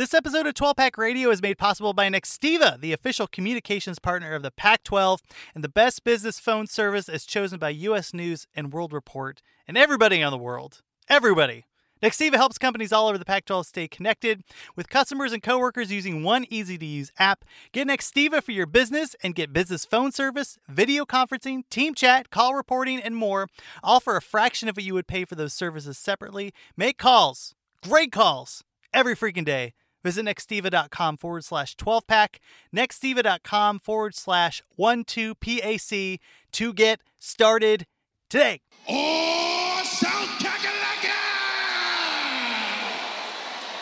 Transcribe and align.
This 0.00 0.14
episode 0.14 0.46
of 0.46 0.54
12 0.54 0.76
Pack 0.76 0.96
Radio 0.96 1.28
is 1.28 1.42
made 1.42 1.58
possible 1.58 1.92
by 1.92 2.08
Nextiva, 2.08 2.80
the 2.80 2.94
official 2.94 3.26
communications 3.26 3.98
partner 3.98 4.32
of 4.32 4.42
the 4.42 4.50
Pac 4.50 4.82
12, 4.82 5.20
and 5.54 5.62
the 5.62 5.68
best 5.68 6.04
business 6.04 6.40
phone 6.40 6.66
service 6.66 7.06
as 7.06 7.26
chosen 7.26 7.58
by 7.58 7.68
U.S. 7.68 8.14
News 8.14 8.46
and 8.54 8.72
World 8.72 8.94
Report 8.94 9.42
and 9.68 9.76
everybody 9.76 10.22
on 10.22 10.32
the 10.32 10.38
world. 10.38 10.80
Everybody. 11.10 11.66
Nextiva 12.02 12.36
helps 12.36 12.56
companies 12.56 12.94
all 12.94 13.08
over 13.08 13.18
the 13.18 13.26
Pac 13.26 13.44
12 13.44 13.66
stay 13.66 13.88
connected 13.88 14.42
with 14.74 14.88
customers 14.88 15.34
and 15.34 15.42
coworkers 15.42 15.92
using 15.92 16.22
one 16.22 16.46
easy 16.48 16.78
to 16.78 16.86
use 16.86 17.12
app. 17.18 17.44
Get 17.72 17.86
Nextiva 17.86 18.42
for 18.42 18.52
your 18.52 18.64
business 18.64 19.14
and 19.22 19.34
get 19.34 19.52
business 19.52 19.84
phone 19.84 20.12
service, 20.12 20.56
video 20.66 21.04
conferencing, 21.04 21.68
team 21.68 21.94
chat, 21.94 22.30
call 22.30 22.54
reporting, 22.54 23.02
and 23.02 23.16
more, 23.16 23.48
all 23.82 24.00
for 24.00 24.16
a 24.16 24.22
fraction 24.22 24.66
of 24.70 24.78
what 24.78 24.84
you 24.84 24.94
would 24.94 25.06
pay 25.06 25.26
for 25.26 25.34
those 25.34 25.52
services 25.52 25.98
separately. 25.98 26.54
Make 26.74 26.96
calls, 26.96 27.54
great 27.86 28.12
calls, 28.12 28.64
every 28.94 29.14
freaking 29.14 29.44
day. 29.44 29.74
Visit 30.02 30.24
nextiva.com 30.24 31.16
forward 31.18 31.44
slash 31.44 31.76
12 31.76 32.06
pack, 32.06 32.40
nextiva.com 32.74 33.78
forward 33.78 34.14
slash 34.14 34.62
12 34.76 35.04
PAC 35.40 36.20
to 36.52 36.72
get 36.72 37.00
started 37.18 37.86
today. 38.30 38.60
Oh, 38.88 39.82
South 39.84 40.28
Kakalaka! 40.40 41.18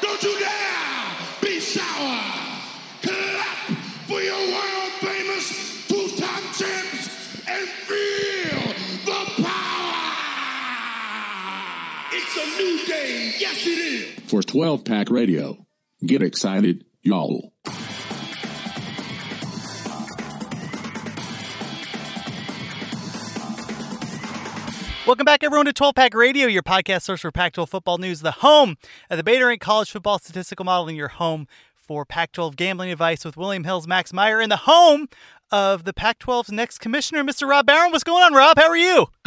Don't 0.03 0.23
you 0.23 0.39
dare 0.41 1.17
be 1.41 1.61
sour! 1.61 2.21
Clap 3.03 3.59
for 4.09 4.21
your 4.21 4.39
world 4.53 4.93
famous 5.01 5.87
two-time 5.87 6.43
champs 6.59 7.49
and 7.49 7.69
feel 7.87 8.75
the 9.07 9.43
power! 9.43 10.15
It's 12.13 12.37
a 12.37 12.61
new 12.61 12.87
day, 12.87 13.35
yes 13.39 13.67
it 13.67 13.79
is! 13.79 14.31
For 14.31 14.43
12 14.43 14.85
Pack 14.85 15.11
Radio. 15.11 15.68
Get 16.05 16.23
excited, 16.23 16.85
y'all. 17.03 17.53
Welcome 25.07 25.25
back, 25.25 25.43
everyone, 25.43 25.67
to 25.67 25.73
12 25.73 25.95
Pack 25.95 26.15
Radio, 26.15 26.47
your 26.47 26.63
podcast 26.63 27.03
source 27.03 27.23
for 27.23 27.33
Pac 27.33 27.55
12 27.55 27.69
football 27.69 27.99
news, 27.99 28.21
the 28.21 28.31
home 28.31 28.77
of 29.11 29.17
the 29.17 29.25
Beta 29.25 29.45
Rank 29.47 29.61
College 29.61 29.91
Football 29.91 30.19
Statistical 30.19 30.65
model, 30.65 30.83
Modeling, 30.83 30.97
your 30.97 31.09
home 31.09 31.49
for 31.75 32.05
Pac 32.05 32.31
12 32.31 32.55
gambling 32.55 32.93
advice 32.93 33.25
with 33.25 33.37
William 33.37 33.65
Hills, 33.65 33.89
Max 33.89 34.13
Meyer, 34.13 34.39
and 34.39 34.53
the 34.53 34.57
home 34.57 35.09
of 35.51 35.83
the 35.85 35.93
Pac 35.93 36.21
12's 36.21 36.53
next 36.53 36.79
commissioner, 36.79 37.25
Mr. 37.25 37.49
Rob 37.49 37.67
Barron. 37.67 37.91
What's 37.91 38.05
going 38.05 38.23
on, 38.23 38.35
Rob? 38.35 38.57
How 38.57 38.69
are 38.69 38.77
you? 38.77 39.07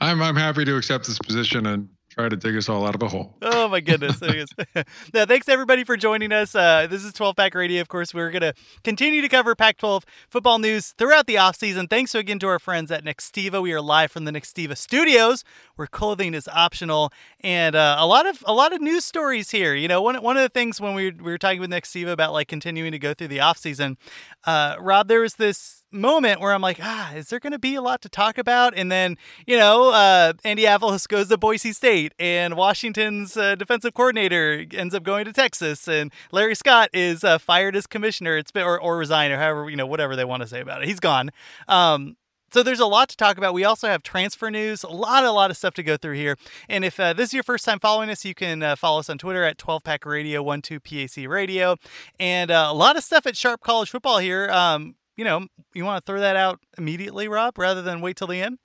I'm 0.00 0.22
I'm 0.22 0.36
happy 0.36 0.64
to 0.64 0.76
accept 0.76 1.06
this 1.06 1.18
position 1.18 1.66
and 1.66 1.88
try 2.16 2.28
to 2.30 2.36
dig 2.36 2.56
us 2.56 2.68
all 2.68 2.86
out 2.86 2.94
of 2.94 3.02
a 3.02 3.08
hole. 3.08 3.34
Oh 3.42 3.68
my 3.68 3.80
goodness! 3.80 4.20
no, 5.14 5.26
thanks 5.26 5.48
everybody 5.48 5.84
for 5.84 5.96
joining 5.96 6.32
us. 6.32 6.54
Uh, 6.54 6.86
this 6.88 7.04
is 7.04 7.12
12 7.12 7.36
Pack 7.36 7.54
Radio. 7.54 7.80
Of 7.82 7.88
course, 7.88 8.14
we're 8.14 8.30
gonna 8.30 8.54
continue 8.84 9.20
to 9.20 9.28
cover 9.28 9.54
Pac-12 9.54 10.02
football 10.30 10.58
news 10.58 10.94
throughout 10.96 11.26
the 11.26 11.34
offseason. 11.34 11.90
Thanks 11.90 12.14
again 12.14 12.38
to 12.38 12.48
our 12.48 12.58
friends 12.58 12.90
at 12.90 13.04
Nextiva. 13.04 13.60
We 13.60 13.72
are 13.72 13.82
live 13.82 14.10
from 14.10 14.24
the 14.24 14.32
Nextiva 14.32 14.76
studios, 14.78 15.44
where 15.76 15.86
clothing 15.86 16.32
is 16.32 16.48
optional, 16.48 17.12
and 17.40 17.76
uh, 17.76 17.96
a 17.98 18.06
lot 18.06 18.26
of 18.26 18.42
a 18.46 18.54
lot 18.54 18.72
of 18.72 18.80
news 18.80 19.04
stories 19.04 19.50
here. 19.50 19.74
You 19.74 19.88
know, 19.88 20.00
one 20.00 20.22
one 20.22 20.36
of 20.36 20.42
the 20.42 20.48
things 20.48 20.80
when 20.80 20.94
we, 20.94 21.10
we 21.10 21.22
were 21.22 21.38
talking 21.38 21.60
with 21.60 21.70
Nextiva 21.70 22.12
about 22.12 22.32
like 22.32 22.48
continuing 22.48 22.92
to 22.92 22.98
go 22.98 23.12
through 23.12 23.28
the 23.28 23.38
offseason, 23.38 23.96
uh, 24.44 24.76
Rob, 24.80 25.08
there 25.08 25.20
was 25.20 25.34
this 25.34 25.84
moment 25.96 26.40
where 26.40 26.52
I'm 26.52 26.60
like, 26.60 26.78
ah, 26.82 27.14
is 27.14 27.28
there 27.28 27.40
going 27.40 27.52
to 27.52 27.58
be 27.58 27.74
a 27.74 27.82
lot 27.82 28.02
to 28.02 28.08
talk 28.08 28.38
about? 28.38 28.74
And 28.76 28.90
then, 28.90 29.16
you 29.46 29.56
know, 29.56 29.90
uh, 29.90 30.34
Andy 30.44 30.64
Avalos 30.64 31.08
goes 31.08 31.28
to 31.28 31.36
Boise 31.36 31.72
State, 31.72 32.12
and 32.18 32.56
Washington's 32.56 33.36
uh, 33.36 33.54
defensive 33.54 33.94
coordinator 33.94 34.64
ends 34.72 34.94
up 34.94 35.02
going 35.02 35.24
to 35.24 35.32
Texas, 35.32 35.88
and 35.88 36.12
Larry 36.32 36.54
Scott 36.54 36.90
is 36.92 37.24
uh, 37.24 37.38
fired 37.38 37.76
as 37.76 37.86
commissioner. 37.86 38.36
It's 38.36 38.50
been, 38.50 38.64
or, 38.64 38.80
or 38.80 38.96
resigned, 38.96 39.32
or 39.32 39.38
however, 39.38 39.70
you 39.70 39.76
know, 39.76 39.86
whatever 39.86 40.16
they 40.16 40.24
want 40.24 40.42
to 40.42 40.48
say 40.48 40.60
about 40.60 40.82
it. 40.82 40.88
He's 40.88 41.00
gone. 41.00 41.30
Um, 41.68 42.16
so 42.52 42.62
there's 42.62 42.80
a 42.80 42.86
lot 42.86 43.08
to 43.08 43.16
talk 43.16 43.38
about. 43.38 43.54
We 43.54 43.64
also 43.64 43.88
have 43.88 44.02
transfer 44.02 44.50
news, 44.50 44.82
a 44.82 44.88
lot, 44.88 45.24
a 45.24 45.32
lot 45.32 45.50
of 45.50 45.56
stuff 45.56 45.74
to 45.74 45.82
go 45.82 45.96
through 45.96 46.14
here. 46.14 46.36
And 46.68 46.84
if 46.84 46.98
uh, 46.98 47.12
this 47.12 47.30
is 47.30 47.34
your 47.34 47.42
first 47.42 47.64
time 47.64 47.80
following 47.80 48.08
us, 48.08 48.24
you 48.24 48.34
can 48.34 48.62
uh, 48.62 48.76
follow 48.76 49.00
us 49.00 49.10
on 49.10 49.18
Twitter 49.18 49.42
at 49.42 49.58
12 49.58 49.82
Pack 49.82 50.06
Radio, 50.06 50.42
12 50.42 50.82
PAC 50.82 51.28
Radio, 51.28 51.76
and 52.20 52.50
uh, 52.50 52.68
a 52.70 52.74
lot 52.74 52.96
of 52.96 53.04
stuff 53.04 53.26
at 53.26 53.36
Sharp 53.36 53.60
College 53.62 53.90
Football 53.90 54.18
here. 54.18 54.48
Um, 54.50 54.94
you 55.16 55.24
know, 55.24 55.46
you 55.74 55.84
want 55.84 56.04
to 56.04 56.10
throw 56.10 56.20
that 56.20 56.36
out 56.36 56.60
immediately, 56.78 57.28
Rob, 57.28 57.58
rather 57.58 57.82
than 57.82 58.00
wait 58.00 58.16
till 58.16 58.26
the 58.26 58.40
end? 58.40 58.58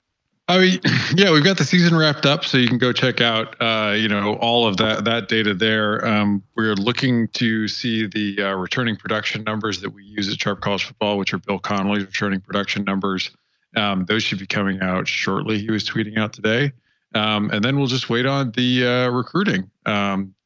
I 0.48 0.58
mean, 0.58 0.80
yeah, 1.16 1.32
we've 1.32 1.44
got 1.44 1.56
the 1.56 1.64
season 1.64 1.96
wrapped 1.96 2.26
up, 2.26 2.44
so 2.44 2.58
you 2.58 2.68
can 2.68 2.78
go 2.78 2.92
check 2.92 3.20
out, 3.20 3.56
uh, 3.60 3.92
you 3.92 4.08
know, 4.08 4.34
all 4.36 4.66
of 4.66 4.76
that 4.78 5.04
that 5.04 5.28
data 5.28 5.54
there. 5.54 6.06
Um, 6.06 6.42
we're 6.56 6.74
looking 6.74 7.28
to 7.28 7.68
see 7.68 8.06
the 8.06 8.42
uh, 8.42 8.54
returning 8.54 8.96
production 8.96 9.44
numbers 9.44 9.80
that 9.80 9.90
we 9.90 10.04
use 10.04 10.30
at 10.32 10.40
Sharp 10.40 10.60
College 10.60 10.84
Football, 10.84 11.18
which 11.18 11.32
are 11.32 11.38
Bill 11.38 11.58
Connolly's 11.58 12.04
returning 12.04 12.40
production 12.40 12.84
numbers. 12.84 13.30
Um, 13.76 14.04
those 14.04 14.22
should 14.22 14.38
be 14.38 14.46
coming 14.46 14.80
out 14.82 15.08
shortly. 15.08 15.58
He 15.58 15.70
was 15.70 15.88
tweeting 15.88 16.18
out 16.18 16.34
today, 16.34 16.72
um, 17.14 17.50
and 17.50 17.64
then 17.64 17.78
we'll 17.78 17.86
just 17.86 18.10
wait 18.10 18.26
on 18.26 18.50
the 18.52 18.86
uh, 18.86 19.08
recruiting. 19.08 19.70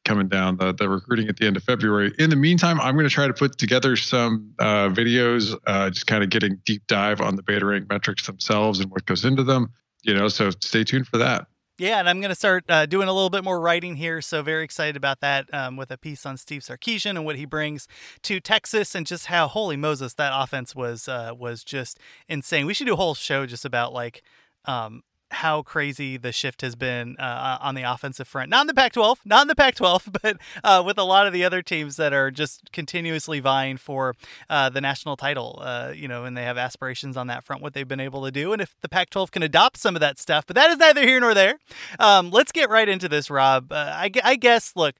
Coming 0.06 0.28
down 0.28 0.56
the, 0.56 0.72
the 0.72 0.89
recruiting 0.89 1.28
at 1.28 1.37
the 1.37 1.49
end 1.49 1.56
of 1.56 1.65
February. 1.65 2.15
In 2.17 2.31
the 2.31 2.37
meantime, 2.37 2.81
I'm 2.81 2.94
going 2.94 3.09
to 3.09 3.12
try 3.12 3.27
to 3.27 3.34
put 3.34 3.59
together 3.59 3.97
some 3.97 4.55
uh, 4.61 4.89
videos, 4.89 5.59
uh, 5.67 5.91
just 5.91 6.06
kind 6.06 6.22
of 6.22 6.31
getting 6.31 6.61
deep 6.65 6.87
dive 6.87 7.21
on 7.21 7.34
the 7.34 7.43
beta 7.43 7.67
rank 7.67 7.89
metrics 7.91 8.25
themselves 8.25 8.78
and 8.78 8.89
what 8.89 9.05
goes 9.05 9.25
into 9.25 9.43
them. 9.43 9.72
You 10.05 10.15
know, 10.15 10.28
so 10.28 10.50
stay 10.61 10.84
tuned 10.84 11.09
for 11.09 11.19
that. 11.19 11.49
Yeah, 11.78 11.99
and 11.99 12.09
I'm 12.09 12.21
going 12.21 12.31
to 12.31 12.37
start 12.37 12.65
uh, 12.69 12.87
doing 12.87 13.09
a 13.09 13.12
little 13.12 13.31
bit 13.31 13.43
more 13.43 13.61
writing 13.61 13.97
here. 13.97 14.22
So 14.22 14.45
very 14.45 14.62
excited 14.62 14.97
about 14.97 15.19
that 15.21 15.53
um, 15.53 15.77
with 15.77 15.91
a 15.91 15.99
piece 15.99 16.25
on 16.25 16.37
Steve 16.37 16.62
Sarkisian 16.62 17.11
and 17.11 17.25
what 17.25 17.34
he 17.34 17.45
brings 17.45 17.89
to 18.22 18.39
Texas, 18.39 18.95
and 18.95 19.06
just 19.06 19.27
how 19.27 19.49
holy 19.49 19.77
Moses 19.77 20.15
that 20.15 20.33
offense 20.33 20.75
was 20.77 21.09
uh, 21.09 21.33
was 21.37 21.65
just 21.65 21.99
insane. 22.28 22.65
We 22.65 22.75
should 22.75 22.87
do 22.87 22.95
a 22.95 22.97
whole 22.97 23.15
show 23.15 23.45
just 23.45 23.65
about 23.65 23.93
like 23.93 24.22
um, 24.66 25.03
how 25.36 25.62
crazy 25.62 26.16
the 26.16 26.32
shift 26.32 26.62
has 26.62 26.74
been 26.74 27.14
uh, 27.19 27.58
on 27.60 27.74
the 27.74 27.82
offensive 27.82 28.26
front. 28.26 28.48
Not 28.48 28.62
in 28.62 28.66
the 28.69 28.74
Pac 28.74 28.92
12, 28.92 29.20
not 29.26 29.42
in 29.42 29.48
the 29.48 29.54
Pac 29.54 29.74
12, 29.74 30.08
but 30.22 30.38
uh, 30.64 30.82
with 30.84 30.98
a 30.98 31.02
lot 31.02 31.26
of 31.26 31.32
the 31.32 31.44
other 31.44 31.62
teams 31.62 31.97
that 31.97 32.12
are 32.12 32.30
just 32.30 32.72
continuously 32.72 33.38
vying 33.41 33.76
for 33.76 34.14
uh, 34.48 34.70
the 34.70 34.80
national 34.80 35.16
title, 35.16 35.58
uh, 35.62 35.92
you 35.94 36.08
know, 36.08 36.24
and 36.24 36.36
they 36.36 36.42
have 36.42 36.56
aspirations 36.56 37.16
on 37.16 37.26
that 37.26 37.44
front, 37.44 37.62
what 37.62 37.74
they've 37.74 37.86
been 37.86 38.00
able 38.00 38.24
to 38.24 38.30
do. 38.30 38.52
And 38.52 38.62
if 38.62 38.76
the 38.80 38.88
Pac 38.88 39.10
12 39.10 39.30
can 39.30 39.42
adopt 39.42 39.76
some 39.76 39.94
of 39.94 40.00
that 40.00 40.19
stuff, 40.19 40.47
but 40.47 40.56
that 40.56 40.70
is 40.70 40.78
neither 40.78 41.02
here 41.02 41.20
nor 41.20 41.34
there. 41.34 41.58
Um, 41.98 42.30
let's 42.30 42.50
get 42.50 42.70
right 42.70 42.88
into 42.88 43.08
this, 43.08 43.30
Rob. 43.30 43.70
Uh, 43.72 43.92
I, 43.94 44.10
I, 44.24 44.36
guess, 44.36 44.72
look, 44.74 44.94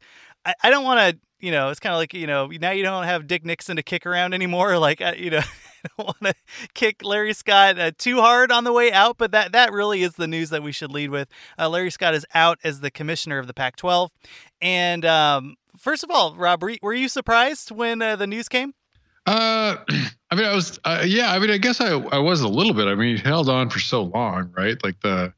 I, 0.45 0.55
I 0.63 0.71
don't 0.71 0.85
want 0.85 1.01
to 1.01 1.21
you 1.39 1.51
know, 1.51 1.69
it's 1.69 1.81
kind 1.81 1.93
of 1.93 1.99
like, 1.99 2.15
you 2.15 2.27
know, 2.27 2.47
now 2.47 2.71
you 2.71 2.83
don't 2.83 3.05
have 3.05 3.27
Dick 3.27 3.45
Nixon 3.45 3.77
to 3.77 3.83
kick 3.83 4.07
around 4.07 4.35
anymore. 4.35 4.79
Like, 4.87 5.01
uh, 5.01 5.15
you 5.17 5.31
know, 5.31 5.43
want 5.99 6.21
to 6.23 6.35
kick 6.75 7.05
Larry 7.05 7.33
Scott 7.33 7.79
uh, 7.79 7.91
too 7.97 8.21
hard 8.21 8.51
on 8.53 8.65
the 8.65 8.73
way 8.73 8.93
out, 8.93 9.19
but 9.19 9.33
that, 9.33 9.53
that 9.53 9.73
really 9.73 10.03
is 10.03 10.15
the 10.15 10.27
news 10.27 10.51
that 10.51 10.63
we 10.63 10.73
should 10.73 10.91
lead 10.91 11.11
with. 11.11 11.29
Uh, 11.59 11.69
Larry 11.69 11.91
Scott 11.91 12.15
is 12.15 12.27
out 12.35 12.59
as 12.65 12.81
the 12.81 12.91
commissioner 12.91 13.39
of 13.39 13.47
the 13.47 13.55
Pac 13.55 13.77
12. 13.77 14.11
And 14.61 15.05
um, 15.05 15.57
first 15.79 16.05
of 16.05 16.11
all, 16.11 16.35
Rob, 16.35 16.63
were 16.63 16.95
you 16.95 17.09
surprised 17.09 17.71
when 17.71 18.03
uh, 18.03 18.17
the 18.17 18.27
news 18.27 18.49
came? 18.49 18.75
Uh, 19.27 19.77
I 20.31 20.35
mean, 20.35 20.45
I 20.45 20.55
was, 20.55 20.79
uh, 20.85 21.05
yeah, 21.07 21.33
I 21.33 21.39
mean, 21.39 21.51
I 21.51 21.59
guess 21.59 21.81
I, 21.81 21.93
I 21.93 22.19
was 22.19 22.41
a 22.41 22.49
little 22.49 22.75
bit. 22.75 22.87
I 22.87 22.95
mean, 22.95 23.17
he 23.17 23.23
held 23.23 23.49
on 23.49 23.71
for 23.71 23.79
so 23.79 24.03
long, 24.03 24.53
right? 24.57 24.83
Like 24.83 25.01
the, 25.01 25.33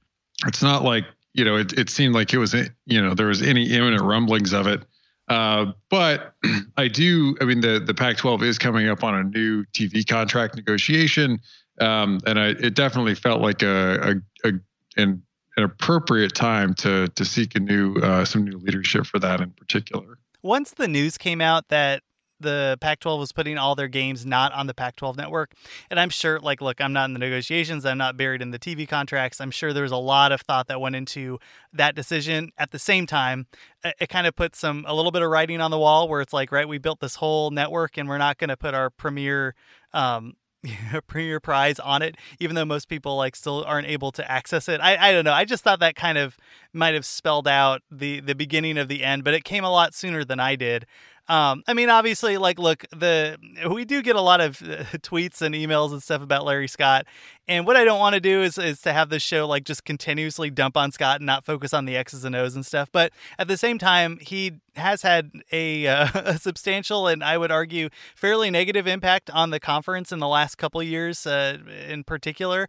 it's 0.47 0.63
not 0.63 0.83
like, 0.83 1.05
you 1.35 1.45
know, 1.45 1.57
it, 1.57 1.73
it 1.79 1.91
seemed 1.91 2.15
like 2.15 2.33
it 2.33 2.39
was, 2.39 2.55
you 2.87 3.03
know, 3.03 3.15
there 3.15 3.27
was 3.27 3.43
any 3.43 3.71
imminent 3.71 4.03
rumblings 4.03 4.53
of 4.53 4.67
it. 4.67 4.83
Uh, 5.29 5.73
but 5.91 6.35
I 6.77 6.89
do. 6.89 7.37
I 7.41 7.45
mean, 7.45 7.61
the 7.61 7.79
the 7.79 7.95
Pac-12 7.95 8.43
is 8.43 8.59
coming 8.59 8.89
up 8.89 9.05
on 9.05 9.15
a 9.15 9.25
new 9.25 9.65
TV 9.67 10.07
contract 10.07 10.57
negotiation, 10.57 11.41
um, 11.81 12.21
and 12.27 12.39
I, 12.39 12.49
it 12.49 12.75
definitely 12.75 13.15
felt 13.15 13.41
like 13.41 13.63
a, 13.63 14.21
a, 14.45 14.49
a 14.49 14.53
an, 14.97 15.23
an 15.57 15.65
appropriate 15.65 16.35
time 16.35 16.75
to 16.75 17.09
to 17.09 17.25
seek 17.25 17.55
a 17.57 17.61
new 17.61 17.97
uh, 17.97 18.25
some 18.25 18.45
new 18.45 18.59
leadership 18.59 19.07
for 19.07 19.19
that 19.19 19.41
in 19.41 19.51
particular. 19.51 20.19
Once 20.43 20.73
the 20.73 20.89
news 20.89 21.19
came 21.19 21.41
out 21.41 21.69
that 21.69 22.03
the 22.41 22.79
Pac 22.81 23.01
12 23.01 23.21
was 23.21 23.33
putting 23.33 23.59
all 23.59 23.75
their 23.75 23.89
games 23.89 24.25
not 24.25 24.53
on 24.53 24.67
the 24.67 24.75
Pac 24.75 24.97
12 24.97 25.17
network. 25.17 25.53
And 25.91 25.99
I'm 25.99 26.11
sure, 26.11 26.39
like, 26.41 26.61
look, 26.61 26.81
I'm 26.81 26.93
not 26.93 27.07
in 27.07 27.13
the 27.13 27.19
negotiations, 27.19 27.85
I'm 27.85 27.99
not 27.99 28.17
buried 28.17 28.43
in 28.43 28.51
the 28.51 28.59
TV 28.59 28.89
contracts. 28.89 29.41
I'm 29.41 29.51
sure 29.51 29.73
there 29.73 29.83
was 29.83 29.93
a 29.93 29.97
lot 29.97 30.33
of 30.33 30.41
thought 30.41 30.69
that 30.69 30.81
went 30.81 30.97
into 30.97 31.39
that 31.73 31.95
decision. 31.95 32.51
At 32.59 32.71
the 32.71 32.79
same 32.79 33.07
time, 33.07 33.47
it 33.85 34.09
kind 34.09 34.27
of 34.27 34.35
puts 34.35 34.59
some, 34.59 34.85
a 34.87 34.95
little 34.95 35.13
bit 35.13 35.23
of 35.23 35.31
writing 35.31 35.61
on 35.61 35.71
the 35.71 35.79
wall 35.79 36.09
where 36.09 36.21
it's 36.21 36.33
like, 36.33 36.53
right, 36.53 36.69
we 36.69 36.79
built 36.79 37.01
this 37.01 37.17
whole 37.17 37.51
network 37.51 37.97
and 37.97 38.09
we're 38.09 38.19
not 38.19 38.39
going 38.39 38.49
to 38.49 38.57
put 38.57 38.75
our 38.75 38.91
premier, 38.91 39.55
um, 39.93 40.35
premier 41.07 41.41
prize 41.41 41.79
on 41.79 42.03
it 42.03 42.17
even 42.41 42.57
though 42.57 42.65
most 42.65 42.89
people 42.89 43.17
like 43.17 43.37
still 43.37 43.65
aren't 43.65 43.87
able 43.87 44.11
to 44.11 44.29
access 44.31 44.69
it 44.69 44.81
I, 44.81 45.09
I 45.09 45.13
don't 45.13 45.25
know 45.25 45.33
i 45.33 45.45
just 45.45 45.63
thought 45.63 45.79
that 45.81 45.95
kind 45.95 46.19
of 46.19 46.37
might 46.73 46.95
have 46.95 47.07
spelled 47.07 47.47
out 47.47 47.83
the 47.91 48.21
the 48.21 48.35
beginning 48.35 48.77
of 48.77 48.89
the 48.89 49.05
end 49.05 49.23
but 49.23 49.35
it 49.35 49.45
came 49.45 49.63
a 49.63 49.71
lot 49.71 49.95
sooner 49.95 50.25
than 50.25 50.41
i 50.41 50.57
did 50.57 50.85
Um, 51.29 51.63
I 51.67 51.75
mean, 51.75 51.91
obviously, 51.91 52.39
like, 52.39 52.59
look, 52.59 52.87
the 52.91 53.37
we 53.71 53.85
do 53.85 54.03
get 54.03 54.17
a 54.17 54.21
lot 54.21 54.41
of 54.41 54.63
uh, 54.63 54.85
tweets 54.99 55.43
and 55.43 55.55
emails 55.55 55.93
and 55.93 56.03
stuff 56.03 56.23
about 56.23 56.45
Larry 56.45 56.69
Scott, 56.69 57.05
and 57.47 57.67
what 57.67 57.77
I 57.77 57.85
don't 57.85 57.99
want 57.99 58.15
to 58.15 58.21
do 58.21 58.43
is 58.43 58.57
is 58.59 58.81
to 58.83 58.93
have 58.93 59.11
this 59.11 59.23
show 59.23 59.47
like 59.47 59.65
just 59.65 59.85
continuously 59.85 60.51
dump 60.51 60.77
on 60.77 60.91
Scott 60.91 61.17
and 61.21 61.27
not 61.27 61.45
focus 61.45 61.75
on 61.75 61.85
the 61.85 61.97
X's 61.97 62.25
and 62.25 62.35
O's 62.35 62.55
and 62.55 62.65
stuff. 62.65 62.91
But 62.93 63.13
at 63.39 63.47
the 63.47 63.57
same 63.57 63.79
time, 63.79 64.19
he 64.21 64.61
has 64.77 65.03
had 65.03 65.33
a, 65.51 65.87
uh, 65.87 66.09
a 66.15 66.39
substantial 66.39 67.09
and 67.09 67.23
I 67.23 67.37
would 67.37 67.51
argue 67.51 67.89
fairly 68.15 68.51
negative 68.51 68.87
impact 68.87 69.31
on 69.31 69.51
the 69.51 69.61
conference 69.61 70.13
in 70.13 70.19
the 70.19 70.29
last 70.29 70.57
couple 70.57 70.83
years, 70.83 71.27
uh, 71.27 71.59
in 71.89 72.05
particular. 72.05 72.69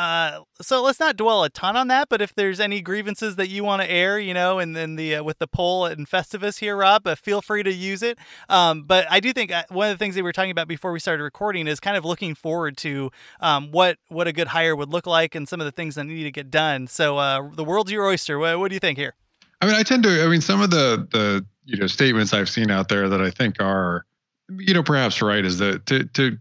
Uh, 0.00 0.44
so 0.62 0.82
let's 0.82 0.98
not 0.98 1.14
dwell 1.14 1.44
a 1.44 1.50
ton 1.50 1.76
on 1.76 1.88
that. 1.88 2.08
But 2.08 2.22
if 2.22 2.34
there's 2.34 2.58
any 2.58 2.80
grievances 2.80 3.36
that 3.36 3.50
you 3.50 3.62
want 3.62 3.82
to 3.82 3.90
air, 3.90 4.18
you 4.18 4.32
know, 4.32 4.58
and 4.58 4.74
then 4.74 4.96
the 4.96 5.16
uh, 5.16 5.22
with 5.22 5.38
the 5.38 5.46
pole 5.46 5.84
and 5.84 6.08
Festivus 6.08 6.60
here, 6.60 6.74
Rob, 6.74 7.06
uh, 7.06 7.14
feel 7.14 7.42
free 7.42 7.62
to 7.62 7.70
use 7.70 8.02
it. 8.02 8.16
Um, 8.48 8.84
but 8.84 9.06
I 9.10 9.20
do 9.20 9.34
think 9.34 9.52
uh, 9.52 9.64
one 9.68 9.90
of 9.90 9.98
the 9.98 10.02
things 10.02 10.14
that 10.14 10.20
we 10.20 10.22
were 10.22 10.32
talking 10.32 10.52
about 10.52 10.68
before 10.68 10.90
we 10.90 11.00
started 11.00 11.22
recording 11.22 11.66
is 11.66 11.80
kind 11.80 11.98
of 11.98 12.06
looking 12.06 12.34
forward 12.34 12.78
to 12.78 13.10
um, 13.40 13.72
what 13.72 13.98
what 14.08 14.26
a 14.26 14.32
good 14.32 14.46
hire 14.48 14.74
would 14.74 14.88
look 14.88 15.06
like 15.06 15.34
and 15.34 15.46
some 15.46 15.60
of 15.60 15.66
the 15.66 15.72
things 15.72 15.96
that 15.96 16.04
need 16.04 16.24
to 16.24 16.32
get 16.32 16.50
done. 16.50 16.86
So 16.86 17.18
uh, 17.18 17.50
the 17.54 17.64
world's 17.64 17.92
your 17.92 18.06
oyster. 18.06 18.38
What, 18.38 18.58
what 18.58 18.68
do 18.68 18.74
you 18.76 18.80
think 18.80 18.96
here? 18.96 19.12
I 19.60 19.66
mean, 19.66 19.74
I 19.74 19.82
tend 19.82 20.04
to. 20.04 20.24
I 20.24 20.28
mean, 20.28 20.40
some 20.40 20.62
of 20.62 20.70
the 20.70 21.06
the 21.12 21.44
you 21.66 21.76
know 21.76 21.86
statements 21.86 22.32
I've 22.32 22.48
seen 22.48 22.70
out 22.70 22.88
there 22.88 23.10
that 23.10 23.20
I 23.20 23.30
think 23.30 23.56
are, 23.60 24.06
you 24.48 24.72
know, 24.72 24.82
perhaps 24.82 25.20
right 25.20 25.44
is 25.44 25.58
that 25.58 25.84
to 25.86 26.04
to 26.04 26.38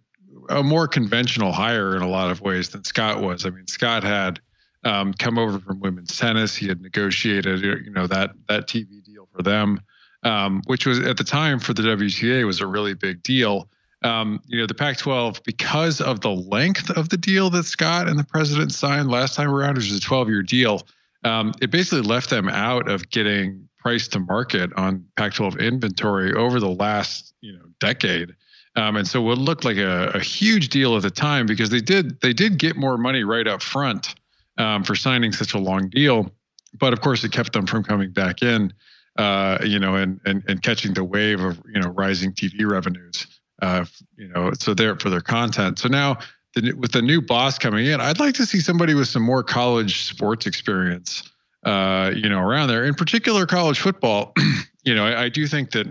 a 0.50 0.64
more 0.64 0.88
conventional 0.88 1.52
hire 1.52 1.96
in 1.96 2.02
a 2.02 2.08
lot 2.08 2.32
of 2.32 2.42
ways 2.42 2.70
than 2.70 2.84
Scott 2.84 3.22
was. 3.22 3.46
I 3.46 3.52
mean, 3.52 3.68
Scott 3.68 4.04
had 4.04 4.40
um, 4.84 5.14
come 5.14 5.38
over 5.38 5.60
from 5.60 5.80
women's 5.80 6.18
tennis. 6.18 6.56
He 6.56 6.68
had 6.68 6.82
negotiated, 6.82 7.62
you 7.62 7.92
know, 7.92 8.08
that 8.08 8.32
that 8.48 8.68
TV 8.68 9.04
deal 9.04 9.28
for 9.36 9.44
them, 9.44 9.82
um, 10.24 10.62
which 10.66 10.86
was 10.86 11.00
at 11.00 11.18
the 11.18 11.24
time 11.24 11.60
for 11.60 11.74
the 11.74 11.84
WTA 11.84 12.46
was 12.46 12.62
a 12.62 12.68
really 12.68 12.94
big 12.94 13.24
deal. 13.24 13.70
Um, 14.02 14.40
you 14.48 14.58
know, 14.58 14.66
the 14.66 14.74
Pac-12 14.74 15.44
because 15.44 16.00
of 16.00 16.22
the 16.22 16.32
length 16.32 16.90
of 16.92 17.10
the 17.10 17.18
deal 17.18 17.50
that 17.50 17.64
Scott 17.64 18.08
and 18.08 18.18
the 18.18 18.24
president 18.24 18.72
signed 18.72 19.12
last 19.12 19.36
time 19.36 19.50
around, 19.50 19.76
which 19.76 19.92
was 19.92 19.98
a 19.98 20.02
12-year 20.02 20.42
deal. 20.44 20.88
Um, 21.26 21.54
it 21.62 21.70
basically 21.70 22.02
left 22.02 22.30
them 22.30 22.48
out 22.48 22.90
of 22.90 23.10
getting 23.10 23.68
price 23.78 24.08
to 24.10 24.20
market 24.20 24.72
on 24.78 25.06
Pac-12 25.18 25.60
inventory 25.60 26.34
over 26.34 26.60
the 26.60 26.70
last 26.70 27.34
you 27.42 27.54
know 27.54 27.66
decade. 27.80 28.36
Um, 28.80 28.96
and 28.96 29.08
so 29.08 29.22
what 29.22 29.38
looked 29.38 29.66
like 29.66 29.78
a, 29.78 30.12
a, 30.14 30.20
huge 30.20 30.70
deal 30.70 30.96
at 30.96 31.02
the 31.02 31.10
time 31.10 31.46
because 31.46 31.70
they 31.70 31.82
did 31.82 32.22
they 32.22 32.32
did 32.32 32.58
get 32.58 32.78
more 32.78 32.98
money 32.98 33.24
right 33.24 33.46
up 33.46 33.62
front 33.62 34.16
um, 34.58 34.84
for 34.86 34.96
signing 34.96 35.34
such 35.34 35.54
a 35.54 35.58
long 35.58 35.90
deal, 35.90 36.32
but 36.80 36.94
of 36.94 37.02
course 37.02 37.24
it 37.26 37.34
kept 37.34 37.52
them 37.52 37.66
from 37.66 37.84
coming 37.84 38.12
back 38.12 38.42
in, 38.42 38.72
uh, 39.18 39.58
you 39.66 39.80
know, 39.80 39.96
and, 39.96 40.22
and 40.26 40.44
and 40.48 40.64
catching 40.64 40.94
the 40.94 41.04
wave 41.04 41.42
of 41.42 41.62
you 41.74 41.82
know 41.82 41.90
rising 41.90 42.32
TV 42.32 42.66
revenues, 42.66 43.28
uh, 43.62 43.84
you 44.16 44.30
know, 44.30 44.52
so 44.58 44.74
there 44.74 44.96
for 44.96 45.10
their 45.10 45.22
content. 45.22 45.78
So 45.80 45.90
now 45.90 46.20
the, 46.56 46.72
with 46.74 46.94
the 46.94 47.02
new 47.02 47.22
boss 47.22 47.58
coming 47.58 47.86
in, 47.86 48.00
I'd 48.00 48.20
like 48.20 48.36
to 48.36 48.46
see 48.46 48.62
somebody 48.62 48.94
with 48.94 49.10
some 49.10 49.24
more 49.24 49.44
college 49.44 50.04
sports 50.04 50.46
experience, 50.46 51.30
uh, 51.66 52.12
you 52.16 52.30
know, 52.30 52.40
around 52.40 52.70
there. 52.70 52.86
In 52.86 52.94
particular, 52.94 53.46
college 53.46 53.80
football. 53.80 54.34
you 54.86 54.96
know, 54.96 55.06
I, 55.06 55.24
I 55.24 55.30
do 55.30 55.48
think 55.48 55.72
that 55.72 55.88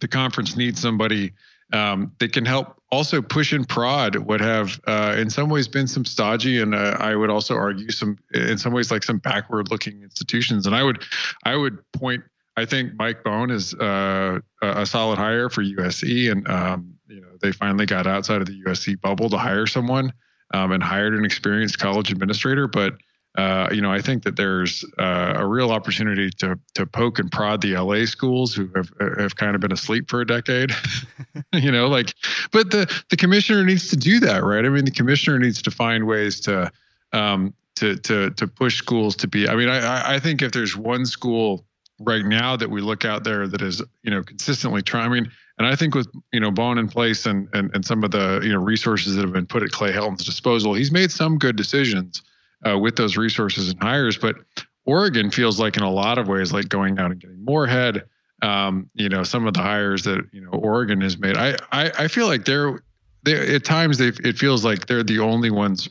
the 0.00 0.08
conference 0.08 0.54
needs 0.54 0.80
somebody 0.80 1.32
um, 1.72 2.12
that 2.18 2.32
can 2.32 2.44
help 2.44 2.80
also 2.90 3.20
push 3.20 3.52
and 3.52 3.68
prod 3.68 4.16
what 4.16 4.40
have 4.40 4.80
uh, 4.86 5.14
in 5.18 5.28
some 5.28 5.50
ways 5.50 5.68
been 5.68 5.86
some 5.86 6.04
stodgy 6.04 6.60
and 6.60 6.74
uh, 6.74 6.96
I 6.98 7.14
would 7.14 7.30
also 7.30 7.54
argue 7.54 7.90
some 7.90 8.16
in 8.32 8.56
some 8.56 8.72
ways 8.72 8.90
like 8.90 9.02
some 9.02 9.18
backward 9.18 9.70
looking 9.70 10.02
institutions. 10.02 10.66
And 10.66 10.74
I 10.74 10.82
would 10.82 11.02
I 11.44 11.56
would 11.56 11.78
point 11.92 12.24
I 12.56 12.64
think 12.64 12.94
Mike 12.98 13.22
Bohn 13.22 13.50
is 13.50 13.74
uh, 13.74 14.40
a 14.62 14.86
solid 14.86 15.18
hire 15.18 15.50
for 15.50 15.62
USC 15.62 16.32
and 16.32 16.48
um, 16.48 16.94
you 17.06 17.20
know 17.20 17.28
they 17.42 17.52
finally 17.52 17.86
got 17.86 18.06
outside 18.06 18.40
of 18.40 18.46
the 18.46 18.62
USC 18.64 19.00
bubble 19.00 19.28
to 19.30 19.38
hire 19.38 19.66
someone 19.66 20.12
um, 20.54 20.72
and 20.72 20.82
hired 20.82 21.14
an 21.14 21.24
experienced 21.24 21.78
college 21.78 22.10
administrator. 22.10 22.66
But 22.66 22.94
uh, 23.36 23.68
you 23.70 23.80
know, 23.80 23.92
I 23.92 24.00
think 24.00 24.24
that 24.24 24.36
there's 24.36 24.84
uh, 24.98 25.34
a 25.36 25.46
real 25.46 25.70
opportunity 25.70 26.30
to 26.38 26.58
to 26.74 26.86
poke 26.86 27.18
and 27.18 27.30
prod 27.30 27.60
the 27.60 27.76
LA 27.76 28.04
schools 28.04 28.54
who 28.54 28.68
have 28.74 28.90
have 29.18 29.36
kind 29.36 29.54
of 29.54 29.60
been 29.60 29.72
asleep 29.72 30.08
for 30.08 30.20
a 30.20 30.26
decade. 30.26 30.72
you 31.52 31.70
know, 31.70 31.88
like, 31.88 32.14
but 32.52 32.70
the 32.70 32.92
the 33.10 33.16
commissioner 33.16 33.64
needs 33.64 33.88
to 33.88 33.96
do 33.96 34.20
that, 34.20 34.44
right? 34.44 34.64
I 34.64 34.68
mean, 34.68 34.84
the 34.84 34.90
commissioner 34.90 35.38
needs 35.38 35.62
to 35.62 35.70
find 35.70 36.06
ways 36.06 36.40
to 36.40 36.70
um, 37.12 37.54
to 37.76 37.96
to 37.96 38.30
to 38.30 38.46
push 38.46 38.76
schools 38.76 39.16
to 39.16 39.28
be. 39.28 39.48
I 39.48 39.54
mean, 39.54 39.68
I 39.68 40.14
I 40.14 40.18
think 40.18 40.42
if 40.42 40.52
there's 40.52 40.76
one 40.76 41.06
school 41.06 41.64
right 42.00 42.24
now 42.24 42.56
that 42.56 42.70
we 42.70 42.80
look 42.80 43.04
out 43.04 43.24
there 43.24 43.48
that 43.48 43.62
is 43.62 43.82
you 44.02 44.10
know 44.10 44.22
consistently 44.22 44.82
trying. 44.82 45.06
I 45.06 45.14
mean, 45.14 45.30
and 45.58 45.66
I 45.66 45.76
think 45.76 45.94
with 45.94 46.08
you 46.32 46.40
know 46.40 46.50
Bohn 46.50 46.78
in 46.78 46.88
place 46.88 47.26
and 47.26 47.48
and 47.52 47.70
and 47.74 47.84
some 47.84 48.04
of 48.04 48.10
the 48.10 48.40
you 48.42 48.52
know 48.52 48.60
resources 48.60 49.14
that 49.14 49.22
have 49.22 49.32
been 49.32 49.46
put 49.46 49.62
at 49.62 49.70
Clay 49.70 49.92
Helton's 49.92 50.24
disposal, 50.24 50.74
he's 50.74 50.92
made 50.92 51.10
some 51.10 51.38
good 51.38 51.56
decisions 51.56 52.22
uh, 52.66 52.78
with 52.78 52.96
those 52.96 53.16
resources 53.16 53.70
and 53.70 53.82
hires. 53.82 54.16
But 54.16 54.36
Oregon 54.84 55.30
feels 55.30 55.60
like 55.60 55.76
in 55.76 55.82
a 55.82 55.90
lot 55.90 56.18
of 56.18 56.28
ways 56.28 56.52
like 56.52 56.68
going 56.68 56.98
out 56.98 57.10
and 57.10 57.20
getting 57.20 57.44
Moorhead. 57.44 58.04
Um, 58.40 58.88
you 58.94 59.08
know, 59.08 59.24
some 59.24 59.46
of 59.46 59.54
the 59.54 59.62
hires 59.62 60.04
that 60.04 60.24
you 60.32 60.40
know 60.40 60.50
Oregon 60.50 61.00
has 61.00 61.18
made. 61.18 61.36
I 61.36 61.56
I, 61.72 61.90
I 61.98 62.08
feel 62.08 62.26
like 62.26 62.44
they're 62.44 62.82
they 63.24 63.54
at 63.54 63.64
times 63.64 63.98
they 63.98 64.08
it 64.08 64.38
feels 64.38 64.64
like 64.64 64.86
they're 64.86 65.02
the 65.02 65.18
only 65.18 65.50
ones 65.50 65.88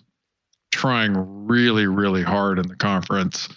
trying 0.71 1.13
really 1.47 1.87
really 1.87 2.23
hard 2.23 2.59
in 2.59 2.67
the 2.67 2.75
conference. 2.75 3.49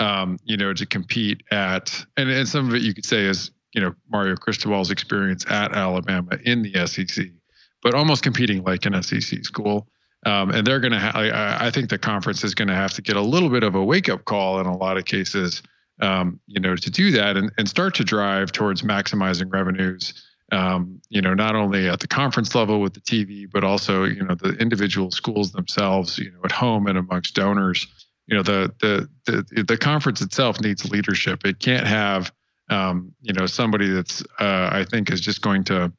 Um, 0.00 0.38
you 0.44 0.56
know, 0.56 0.72
to 0.72 0.86
compete 0.86 1.42
at 1.50 2.04
and 2.16 2.30
and 2.30 2.48
some 2.48 2.68
of 2.68 2.74
it 2.74 2.82
you 2.82 2.94
could 2.94 3.06
say 3.06 3.24
is 3.24 3.50
you 3.74 3.80
know 3.80 3.94
Mario 4.10 4.34
Cristobal's 4.34 4.90
experience 4.90 5.44
at 5.48 5.76
Alabama 5.76 6.38
in 6.44 6.62
the 6.62 6.86
SEC, 6.86 7.26
but 7.82 7.94
almost 7.94 8.22
competing 8.22 8.62
like 8.64 8.86
an 8.86 9.00
SEC 9.02 9.44
school. 9.44 9.88
Um, 10.26 10.50
and 10.50 10.66
they're 10.66 10.80
going 10.80 10.92
to, 10.92 10.98
ha- 10.98 11.12
I, 11.14 11.68
I, 11.68 11.70
think 11.70 11.90
the 11.90 11.98
conference 11.98 12.42
is 12.42 12.54
going 12.54 12.68
to 12.68 12.74
have 12.74 12.92
to 12.94 13.02
get 13.02 13.16
a 13.16 13.20
little 13.20 13.48
bit 13.48 13.62
of 13.62 13.76
a 13.76 13.84
wake 13.84 14.08
up 14.08 14.24
call 14.24 14.58
in 14.58 14.66
a 14.66 14.76
lot 14.76 14.96
of 14.96 15.04
cases, 15.04 15.62
um, 16.00 16.40
you 16.48 16.60
know, 16.60 16.74
to 16.74 16.90
do 16.90 17.12
that 17.12 17.36
and, 17.36 17.52
and 17.56 17.68
start 17.68 17.94
to 17.96 18.04
drive 18.04 18.50
towards 18.50 18.82
maximizing 18.82 19.52
revenues, 19.52 20.26
um, 20.50 21.00
you 21.08 21.20
know, 21.20 21.34
not 21.34 21.54
only 21.54 21.88
at 21.88 22.00
the 22.00 22.08
conference 22.08 22.54
level 22.54 22.80
with 22.80 22.94
the 22.94 23.00
TV, 23.00 23.46
but 23.50 23.62
also, 23.62 24.04
you 24.04 24.24
know, 24.24 24.34
the 24.34 24.50
individual 24.54 25.10
schools 25.10 25.52
themselves, 25.52 26.18
you 26.18 26.32
know, 26.32 26.40
at 26.44 26.52
home 26.52 26.86
and 26.86 26.98
amongst 26.98 27.34
donors. 27.34 27.86
You 28.26 28.36
know, 28.36 28.42
the 28.42 28.72
the 28.80 29.08
the, 29.26 29.62
the 29.62 29.78
conference 29.78 30.20
itself 30.20 30.60
needs 30.60 30.90
leadership. 30.90 31.46
It 31.46 31.60
can't 31.60 31.86
have, 31.86 32.32
um, 32.70 33.14
you 33.22 33.32
know, 33.32 33.46
somebody 33.46 33.88
that's, 33.88 34.22
uh, 34.38 34.68
I 34.72 34.84
think, 34.90 35.10
is 35.10 35.20
just 35.20 35.42
going 35.42 35.64
to 35.64 35.92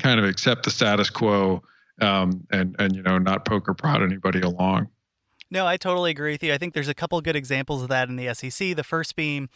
kind 0.00 0.18
of 0.18 0.26
accept 0.26 0.64
the 0.64 0.70
status 0.70 1.10
quo 1.10 1.62
um, 2.00 2.46
and 2.50 2.76
and 2.78 2.94
you 2.94 3.02
know 3.02 3.18
not 3.18 3.44
poke 3.44 3.68
or 3.68 3.74
prod 3.74 4.02
anybody 4.02 4.40
along. 4.40 4.88
No, 5.50 5.66
I 5.66 5.76
totally 5.76 6.10
agree 6.10 6.32
with 6.32 6.42
you. 6.42 6.52
I 6.52 6.58
think 6.58 6.74
there's 6.74 6.88
a 6.88 6.94
couple 6.94 7.20
good 7.20 7.36
examples 7.36 7.82
of 7.82 7.88
that 7.88 8.08
in 8.08 8.16
the 8.16 8.34
SEC. 8.34 8.74
The 8.74 8.82
first 8.82 9.14
being 9.14 9.48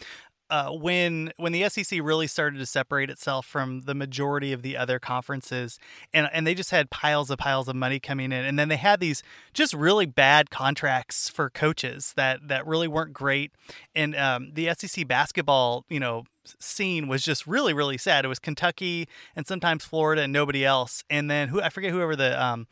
uh, 0.50 0.70
when 0.70 1.32
when 1.36 1.52
the 1.52 1.68
SEC 1.68 2.00
really 2.02 2.26
started 2.26 2.58
to 2.58 2.66
separate 2.66 3.08
itself 3.08 3.46
from 3.46 3.82
the 3.82 3.94
majority 3.94 4.52
of 4.52 4.62
the 4.62 4.76
other 4.76 4.98
conferences, 4.98 5.78
and 6.12 6.28
and 6.32 6.46
they 6.46 6.54
just 6.54 6.70
had 6.70 6.90
piles 6.90 7.30
of 7.30 7.38
piles 7.38 7.68
of 7.68 7.76
money 7.76 8.00
coming 8.00 8.32
in, 8.32 8.44
and 8.44 8.58
then 8.58 8.68
they 8.68 8.76
had 8.76 9.00
these 9.00 9.22
just 9.54 9.72
really 9.72 10.06
bad 10.06 10.50
contracts 10.50 11.28
for 11.28 11.50
coaches 11.50 12.12
that 12.16 12.48
that 12.48 12.66
really 12.66 12.88
weren't 12.88 13.12
great, 13.12 13.52
and 13.94 14.16
um, 14.16 14.50
the 14.52 14.72
SEC 14.74 15.06
basketball, 15.06 15.84
you 15.88 16.00
know, 16.00 16.24
scene 16.58 17.08
was 17.08 17.22
just 17.22 17.46
really 17.46 17.72
really 17.72 17.98
sad. 17.98 18.24
It 18.24 18.28
was 18.28 18.38
Kentucky 18.38 19.08
and 19.36 19.46
sometimes 19.46 19.84
Florida 19.84 20.22
and 20.22 20.32
nobody 20.32 20.64
else. 20.64 21.04
And 21.10 21.30
then 21.30 21.48
who 21.48 21.60
I 21.60 21.68
forget 21.68 21.90
whoever 21.92 22.16
the 22.16 22.42
um 22.42 22.66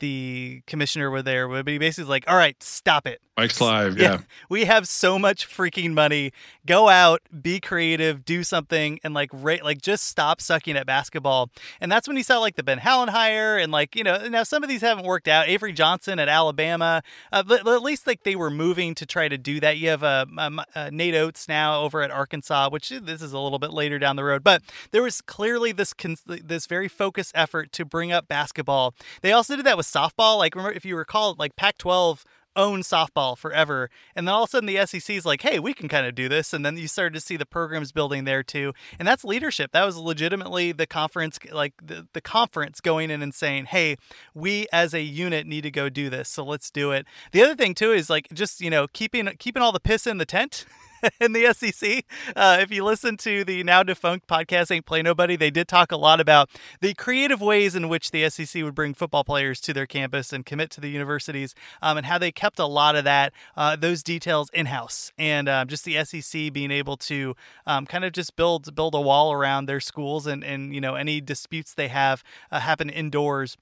the 0.00 0.62
commissioner 0.66 1.10
were 1.10 1.22
there, 1.22 1.48
but 1.48 1.66
he 1.68 1.78
basically 1.78 2.08
like, 2.08 2.24
"All 2.28 2.36
right, 2.36 2.60
stop 2.62 3.06
it." 3.06 3.20
Mike 3.36 3.52
Slive, 3.52 3.96
yeah. 3.96 4.02
yeah. 4.02 4.18
We 4.48 4.64
have 4.64 4.86
so 4.88 5.18
much 5.18 5.48
freaking 5.48 5.92
money. 5.92 6.32
Go 6.66 6.88
out, 6.88 7.22
be 7.42 7.60
creative, 7.60 8.24
do 8.24 8.42
something, 8.42 9.00
and 9.04 9.14
like, 9.14 9.30
rate, 9.32 9.64
like 9.64 9.80
just 9.80 10.04
stop 10.04 10.40
sucking 10.40 10.76
at 10.76 10.86
basketball. 10.86 11.50
And 11.80 11.90
that's 11.90 12.06
when 12.08 12.16
you 12.16 12.22
saw 12.22 12.38
like 12.38 12.56
the 12.56 12.62
Ben 12.62 12.78
Howland 12.78 13.10
hire, 13.10 13.56
and 13.56 13.72
like 13.72 13.96
you 13.96 14.04
know, 14.04 14.28
now 14.28 14.42
some 14.42 14.62
of 14.62 14.68
these 14.68 14.80
haven't 14.80 15.06
worked 15.06 15.28
out. 15.28 15.48
Avery 15.48 15.72
Johnson 15.72 16.18
at 16.18 16.28
Alabama, 16.28 17.02
uh, 17.32 17.42
but, 17.42 17.64
but, 17.64 17.74
at 17.74 17.82
least 17.82 18.06
like 18.06 18.22
they 18.22 18.36
were 18.36 18.50
moving 18.50 18.94
to 18.96 19.06
try 19.06 19.28
to 19.28 19.38
do 19.38 19.60
that. 19.60 19.78
You 19.78 19.88
have 19.90 20.02
uh, 20.02 20.26
uh, 20.74 20.90
Nate 20.92 21.14
Oats 21.14 21.48
now 21.48 21.80
over 21.80 22.02
at 22.02 22.10
Arkansas, 22.10 22.70
which 22.70 22.90
this 22.90 23.22
is 23.22 23.32
a 23.32 23.38
little 23.38 23.58
bit 23.58 23.72
later 23.72 23.98
down 23.98 24.16
the 24.16 24.24
road, 24.24 24.44
but 24.44 24.62
there 24.90 25.02
was 25.02 25.20
clearly 25.20 25.72
this 25.72 25.92
con- 25.92 26.16
this 26.26 26.66
very 26.66 26.88
focused 26.88 27.32
effort 27.34 27.72
to 27.72 27.84
bring 27.84 28.12
up 28.12 28.28
basketball. 28.28 28.94
They 29.22 29.32
also 29.32 29.56
did 29.56 29.66
that 29.66 29.76
with 29.76 29.84
with 29.84 29.92
softball. 29.92 30.38
Like 30.38 30.54
remember 30.54 30.74
if 30.74 30.84
you 30.84 30.96
recall, 30.96 31.34
like 31.38 31.56
Pac-12 31.56 32.24
owned 32.56 32.84
softball 32.84 33.36
forever, 33.36 33.90
and 34.14 34.26
then 34.26 34.34
all 34.34 34.44
of 34.44 34.48
a 34.48 34.50
sudden 34.50 34.66
the 34.66 34.86
SEC 34.86 35.14
is 35.14 35.24
like, 35.24 35.42
hey, 35.42 35.58
we 35.58 35.74
can 35.74 35.88
kind 35.88 36.06
of 36.06 36.14
do 36.14 36.28
this, 36.28 36.52
and 36.52 36.64
then 36.64 36.76
you 36.76 36.88
started 36.88 37.14
to 37.14 37.20
see 37.20 37.36
the 37.36 37.46
programs 37.46 37.92
building 37.92 38.24
there 38.24 38.42
too, 38.42 38.72
and 38.98 39.06
that's 39.06 39.24
leadership. 39.24 39.72
That 39.72 39.84
was 39.84 39.96
legitimately 39.96 40.72
the 40.72 40.86
conference, 40.86 41.38
like 41.52 41.74
the 41.82 42.06
the 42.12 42.20
conference 42.20 42.80
going 42.80 43.10
in 43.10 43.22
and 43.22 43.34
saying, 43.34 43.66
hey, 43.66 43.96
we 44.34 44.66
as 44.72 44.94
a 44.94 45.02
unit 45.02 45.46
need 45.46 45.62
to 45.62 45.70
go 45.70 45.88
do 45.88 46.10
this, 46.10 46.28
so 46.28 46.44
let's 46.44 46.70
do 46.70 46.92
it. 46.92 47.06
The 47.32 47.42
other 47.42 47.54
thing 47.54 47.74
too 47.74 47.92
is 47.92 48.10
like 48.10 48.28
just 48.32 48.60
you 48.60 48.70
know 48.70 48.86
keeping 48.88 49.28
keeping 49.38 49.62
all 49.62 49.72
the 49.72 49.80
piss 49.80 50.06
in 50.06 50.18
the 50.18 50.26
tent. 50.26 50.66
in 51.20 51.32
the 51.32 51.52
SEC. 51.52 52.04
Uh, 52.34 52.58
if 52.60 52.70
you 52.70 52.84
listen 52.84 53.16
to 53.18 53.44
the 53.44 53.62
now 53.62 53.82
defunct 53.82 54.26
podcast 54.26 54.70
Ain't 54.70 54.86
Play 54.86 55.02
Nobody, 55.02 55.36
they 55.36 55.50
did 55.50 55.68
talk 55.68 55.92
a 55.92 55.96
lot 55.96 56.20
about 56.20 56.50
the 56.80 56.94
creative 56.94 57.40
ways 57.40 57.74
in 57.74 57.88
which 57.88 58.10
the 58.10 58.28
SEC 58.30 58.62
would 58.62 58.74
bring 58.74 58.94
football 58.94 59.24
players 59.24 59.60
to 59.62 59.72
their 59.72 59.86
campus 59.86 60.32
and 60.32 60.46
commit 60.46 60.70
to 60.70 60.80
the 60.80 60.88
universities, 60.88 61.54
um, 61.82 61.96
and 61.96 62.06
how 62.06 62.18
they 62.18 62.32
kept 62.32 62.58
a 62.58 62.66
lot 62.66 62.96
of 62.96 63.04
that 63.04 63.32
uh, 63.56 63.76
those 63.76 64.02
details 64.02 64.50
in 64.52 64.66
house, 64.66 65.12
and 65.18 65.48
um, 65.48 65.68
just 65.68 65.84
the 65.84 66.02
SEC 66.04 66.52
being 66.52 66.70
able 66.70 66.96
to 66.96 67.34
um, 67.66 67.86
kind 67.86 68.04
of 68.04 68.12
just 68.12 68.36
build 68.36 68.74
build 68.74 68.94
a 68.94 69.00
wall 69.00 69.32
around 69.32 69.66
their 69.66 69.80
schools 69.80 70.26
and 70.26 70.44
and 70.44 70.74
you 70.74 70.80
know 70.80 70.94
any 70.94 71.20
disputes 71.20 71.74
they 71.74 71.88
have 71.88 72.22
uh, 72.50 72.60
happen 72.60 72.88
indoors 72.88 73.56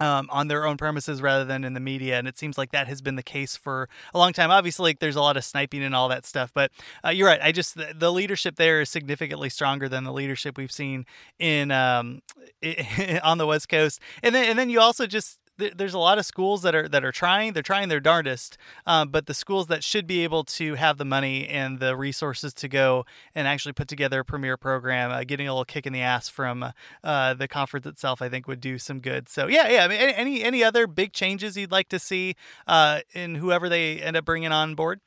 um, 0.00 0.28
on 0.30 0.48
their 0.48 0.66
own 0.66 0.76
premises 0.76 1.20
rather 1.22 1.44
than 1.44 1.64
in 1.64 1.74
the 1.74 1.80
media. 1.80 2.18
And 2.18 2.28
it 2.28 2.38
seems 2.38 2.58
like 2.58 2.72
that 2.72 2.88
has 2.88 3.00
been 3.00 3.16
the 3.16 3.22
case 3.22 3.56
for 3.56 3.88
a 4.14 4.18
long 4.18 4.32
time. 4.32 4.50
Obviously, 4.50 4.90
like, 4.90 4.98
there's 5.00 5.16
a 5.16 5.20
lot 5.20 5.36
of 5.36 5.44
sniping 5.44 5.82
and 5.82 5.94
all 5.94 6.08
that 6.08 6.26
stuff, 6.26 6.50
but 6.54 6.70
uh, 7.04 7.10
you're 7.10 7.26
right. 7.26 7.40
I 7.42 7.52
just, 7.52 7.76
the, 7.76 7.94
the, 7.94 8.12
leadership 8.12 8.56
there 8.56 8.80
is 8.80 8.88
significantly 8.88 9.48
stronger 9.48 9.88
than 9.88 10.04
the 10.04 10.12
leadership 10.12 10.56
we've 10.56 10.72
seen 10.72 11.06
in, 11.38 11.70
um, 11.70 12.22
on 13.22 13.38
the 13.38 13.46
West 13.46 13.68
Coast. 13.68 14.00
And 14.22 14.34
then, 14.34 14.48
and 14.48 14.58
then 14.58 14.70
you 14.70 14.80
also 14.80 15.06
just, 15.06 15.38
there's 15.58 15.94
a 15.94 15.98
lot 15.98 16.18
of 16.18 16.26
schools 16.26 16.62
that 16.62 16.74
are 16.74 16.88
that 16.88 17.04
are 17.04 17.12
trying. 17.12 17.52
They're 17.52 17.62
trying 17.62 17.88
their 17.88 18.00
darndest, 18.00 18.56
um, 18.86 19.08
but 19.08 19.26
the 19.26 19.34
schools 19.34 19.66
that 19.66 19.82
should 19.82 20.06
be 20.06 20.24
able 20.24 20.44
to 20.44 20.76
have 20.76 20.98
the 20.98 21.04
money 21.04 21.46
and 21.48 21.80
the 21.80 21.96
resources 21.96 22.54
to 22.54 22.68
go 22.68 23.04
and 23.34 23.48
actually 23.48 23.72
put 23.72 23.88
together 23.88 24.20
a 24.20 24.24
premier 24.24 24.56
program, 24.56 25.10
uh, 25.10 25.24
getting 25.24 25.48
a 25.48 25.52
little 25.52 25.64
kick 25.64 25.86
in 25.86 25.92
the 25.92 26.00
ass 26.00 26.28
from 26.28 26.72
uh, 27.02 27.34
the 27.34 27.48
conference 27.48 27.86
itself, 27.86 28.22
I 28.22 28.28
think 28.28 28.46
would 28.46 28.60
do 28.60 28.78
some 28.78 29.00
good. 29.00 29.28
So 29.28 29.48
yeah, 29.48 29.68
yeah. 29.68 29.84
I 29.84 29.88
mean, 29.88 29.98
any 29.98 30.42
any 30.42 30.62
other 30.62 30.86
big 30.86 31.12
changes 31.12 31.56
you'd 31.56 31.72
like 31.72 31.88
to 31.88 31.98
see 31.98 32.36
uh, 32.66 33.00
in 33.12 33.34
whoever 33.34 33.68
they 33.68 34.00
end 34.00 34.16
up 34.16 34.24
bringing 34.24 34.52
on 34.52 34.74
board? 34.74 35.00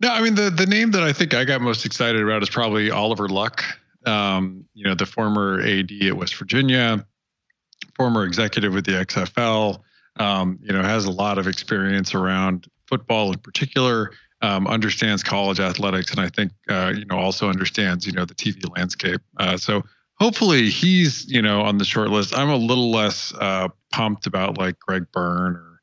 No, 0.00 0.10
I 0.10 0.22
mean 0.22 0.36
the 0.36 0.50
the 0.50 0.66
name 0.66 0.92
that 0.92 1.02
I 1.02 1.12
think 1.12 1.34
I 1.34 1.44
got 1.44 1.60
most 1.60 1.84
excited 1.84 2.22
about 2.22 2.42
is 2.42 2.50
probably 2.50 2.90
Oliver 2.90 3.28
Luck. 3.28 3.64
Um, 4.06 4.64
you 4.74 4.84
know, 4.84 4.94
the 4.94 5.06
former 5.06 5.60
AD 5.60 5.90
at 6.02 6.16
West 6.16 6.36
Virginia, 6.36 7.04
former 7.96 8.24
executive 8.24 8.72
with 8.72 8.86
the 8.86 8.92
XFL 8.92 9.82
um, 10.18 10.58
you 10.62 10.72
know, 10.72 10.82
has 10.82 11.04
a 11.04 11.10
lot 11.10 11.38
of 11.38 11.46
experience 11.46 12.14
around 12.14 12.66
football 12.86 13.32
in 13.32 13.38
particular, 13.38 14.10
um, 14.42 14.66
understands 14.66 15.22
college 15.22 15.60
athletics, 15.60 16.10
and 16.10 16.20
I 16.20 16.28
think 16.28 16.52
uh, 16.68 16.92
you 16.96 17.04
know 17.06 17.18
also 17.18 17.48
understands 17.48 18.06
you 18.06 18.12
know 18.12 18.24
the 18.24 18.34
TV 18.34 18.64
landscape. 18.76 19.20
Uh, 19.38 19.56
so 19.56 19.82
hopefully 20.14 20.70
he's 20.70 21.30
you 21.30 21.42
know 21.42 21.62
on 21.62 21.78
the 21.78 21.84
short 21.84 22.10
list. 22.10 22.36
I'm 22.36 22.50
a 22.50 22.56
little 22.56 22.90
less 22.90 23.32
uh, 23.40 23.68
pumped 23.92 24.26
about 24.26 24.58
like 24.58 24.78
Greg 24.78 25.06
Byrne 25.12 25.56
or 25.56 25.82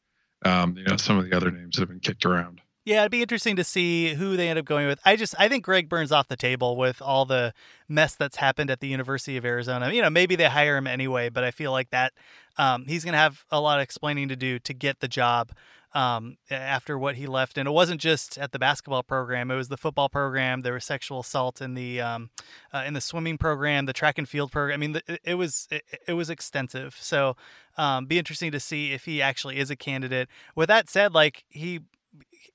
um, 0.50 0.78
you 0.78 0.84
know 0.84 0.98
some 0.98 1.18
of 1.18 1.30
the 1.30 1.36
other 1.36 1.52
names 1.52 1.76
that 1.76 1.82
have 1.82 1.90
been 1.90 2.00
kicked 2.00 2.26
around. 2.26 2.62
Yeah, 2.86 3.00
it'd 3.00 3.12
be 3.12 3.24
interesting 3.24 3.56
to 3.56 3.64
see 3.64 4.14
who 4.14 4.38
they 4.38 4.48
end 4.48 4.60
up 4.60 4.66
going 4.66 4.86
with. 4.86 5.00
I 5.04 5.16
just 5.16 5.34
I 5.40 5.50
think 5.50 5.66
Greg 5.66 5.90
Byrne's 5.90 6.12
off 6.12 6.28
the 6.28 6.38
table 6.38 6.78
with 6.78 7.02
all 7.02 7.26
the 7.26 7.52
mess 7.90 8.16
that's 8.16 8.38
happened 8.38 8.70
at 8.70 8.80
the 8.80 8.88
University 8.88 9.38
of 9.38 9.46
Arizona. 9.46 9.92
You 9.92 10.04
know, 10.04 10.12
maybe 10.12 10.36
they 10.36 10.46
hire 10.46 10.78
him 10.78 10.86
anyway, 10.86 11.30
but 11.30 11.44
I 11.44 11.50
feel 11.50 11.72
like 11.72 11.90
that 11.90 12.14
um, 12.60 12.86
he's 12.86 13.04
going 13.04 13.14
to 13.14 13.20
have 13.20 13.44
a 13.50 13.60
lot 13.60 13.80
of 13.80 13.84
explaining 13.84 14.30
to 14.30 14.36
do 14.36 14.60
to 14.60 14.74
get 14.74 15.00
the 15.00 15.08
job 15.08 15.52
um, 15.96 16.38
after 16.52 16.96
what 16.96 17.16
he 17.16 17.26
left. 17.26 17.58
And 17.58 17.68
it 17.68 17.72
wasn't 17.72 18.02
just 18.02 18.38
at 18.38 18.52
the 18.52 18.60
basketball 18.60 19.02
program; 19.02 19.50
it 19.50 19.56
was 19.56 19.70
the 19.70 19.78
football 19.78 20.08
program. 20.08 20.62
There 20.62 20.74
was 20.74 20.86
sexual 20.86 21.22
assault 21.22 21.62
in 21.62 21.74
the 21.74 22.02
um, 22.02 22.30
uh, 22.72 22.84
in 22.86 22.94
the 22.94 23.02
swimming 23.02 23.40
program, 23.40 23.88
the 23.88 23.94
track 23.94 24.20
and 24.20 24.30
field 24.30 24.52
program. 24.52 24.76
I 24.76 24.88
mean, 24.88 25.02
it, 25.08 25.22
it 25.24 25.36
was 25.36 25.68
it, 25.72 25.84
it, 26.08 26.14
was 26.14 26.30
extensive. 26.30 26.98
So, 27.00 27.36
um, 27.78 28.06
be 28.06 28.20
interesting 28.20 28.52
to 28.52 28.60
see 28.60 28.94
if 28.94 29.06
he 29.06 29.24
actually 29.24 29.58
is 29.58 29.72
a 29.72 29.76
candidate. 29.76 30.30
With 30.54 30.68
that 30.68 30.88
said, 30.88 31.16
like 31.16 31.46
he 31.50 31.80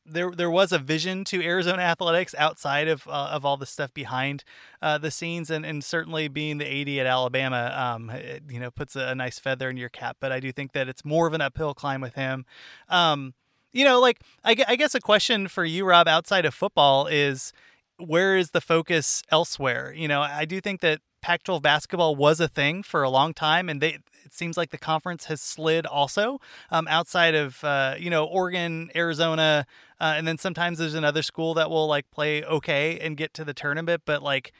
there 0.04 0.30
there 0.30 0.50
was 0.50 0.72
a 0.72 0.78
vision 0.78 1.24
to 1.24 1.42
Arizona 1.42 1.82
athletics 1.82 2.34
outside 2.38 2.88
of 2.88 3.06
uh, 3.06 3.30
of 3.32 3.44
all 3.44 3.56
the 3.56 3.66
stuff 3.66 3.92
behind 3.94 4.44
uh, 4.82 4.98
the 4.98 5.10
scenes, 5.10 5.50
and, 5.50 5.64
and 5.64 5.84
certainly 5.84 6.28
being 6.28 6.58
the 6.58 6.66
AD 6.66 6.88
at 7.00 7.06
Alabama, 7.06 7.74
um, 7.76 8.10
it, 8.10 8.42
you 8.48 8.60
know, 8.60 8.70
puts 8.70 8.96
a, 8.96 9.08
a, 9.08 9.14
nice 9.14 9.38
feather 9.38 9.70
in 9.70 9.76
your 9.76 9.88
cap. 9.88 10.16
But 10.20 10.32
I 10.32 10.40
do 10.40 10.52
think 10.52 10.72
that 10.72 10.88
it's 10.88 11.04
more 11.04 11.26
of 11.26 11.34
an 11.34 11.40
uphill 11.40 11.74
climb 11.74 12.00
with 12.00 12.14
him. 12.14 12.44
Um, 12.88 13.34
you 13.72 13.84
know, 13.84 14.00
like 14.00 14.20
I, 14.44 14.56
I 14.66 14.76
guess 14.76 14.94
a 14.94 15.00
question 15.00 15.48
for 15.48 15.64
you, 15.64 15.84
Rob, 15.84 16.08
outside 16.08 16.44
of 16.44 16.54
football 16.54 17.06
is 17.06 17.52
where 17.98 18.36
is 18.36 18.50
the 18.50 18.60
focus 18.60 19.22
elsewhere? 19.30 19.92
You 19.94 20.08
know, 20.08 20.22
I 20.22 20.44
do 20.44 20.60
think 20.60 20.80
that 20.80 21.00
Pac-12 21.20 21.62
basketball 21.62 22.16
was 22.16 22.40
a 22.40 22.48
thing 22.48 22.82
for 22.82 23.02
a 23.02 23.10
long 23.10 23.34
time, 23.34 23.68
and 23.68 23.80
they 23.80 23.98
it 24.30 24.34
seems 24.34 24.56
like 24.56 24.70
the 24.70 24.78
conference 24.78 25.24
has 25.24 25.40
slid 25.40 25.86
also 25.86 26.40
um, 26.70 26.86
outside 26.88 27.34
of 27.34 27.62
uh, 27.64 27.94
you 27.98 28.10
know 28.10 28.24
Oregon, 28.24 28.90
Arizona, 28.94 29.66
uh, 30.00 30.14
and 30.16 30.26
then 30.26 30.38
sometimes 30.38 30.78
there's 30.78 30.94
another 30.94 31.22
school 31.22 31.54
that 31.54 31.70
will 31.70 31.86
like 31.86 32.10
play 32.10 32.44
okay 32.44 32.98
and 33.00 33.16
get 33.16 33.34
to 33.34 33.44
the 33.44 33.54
tournament. 33.54 34.02
But 34.04 34.22
like, 34.22 34.52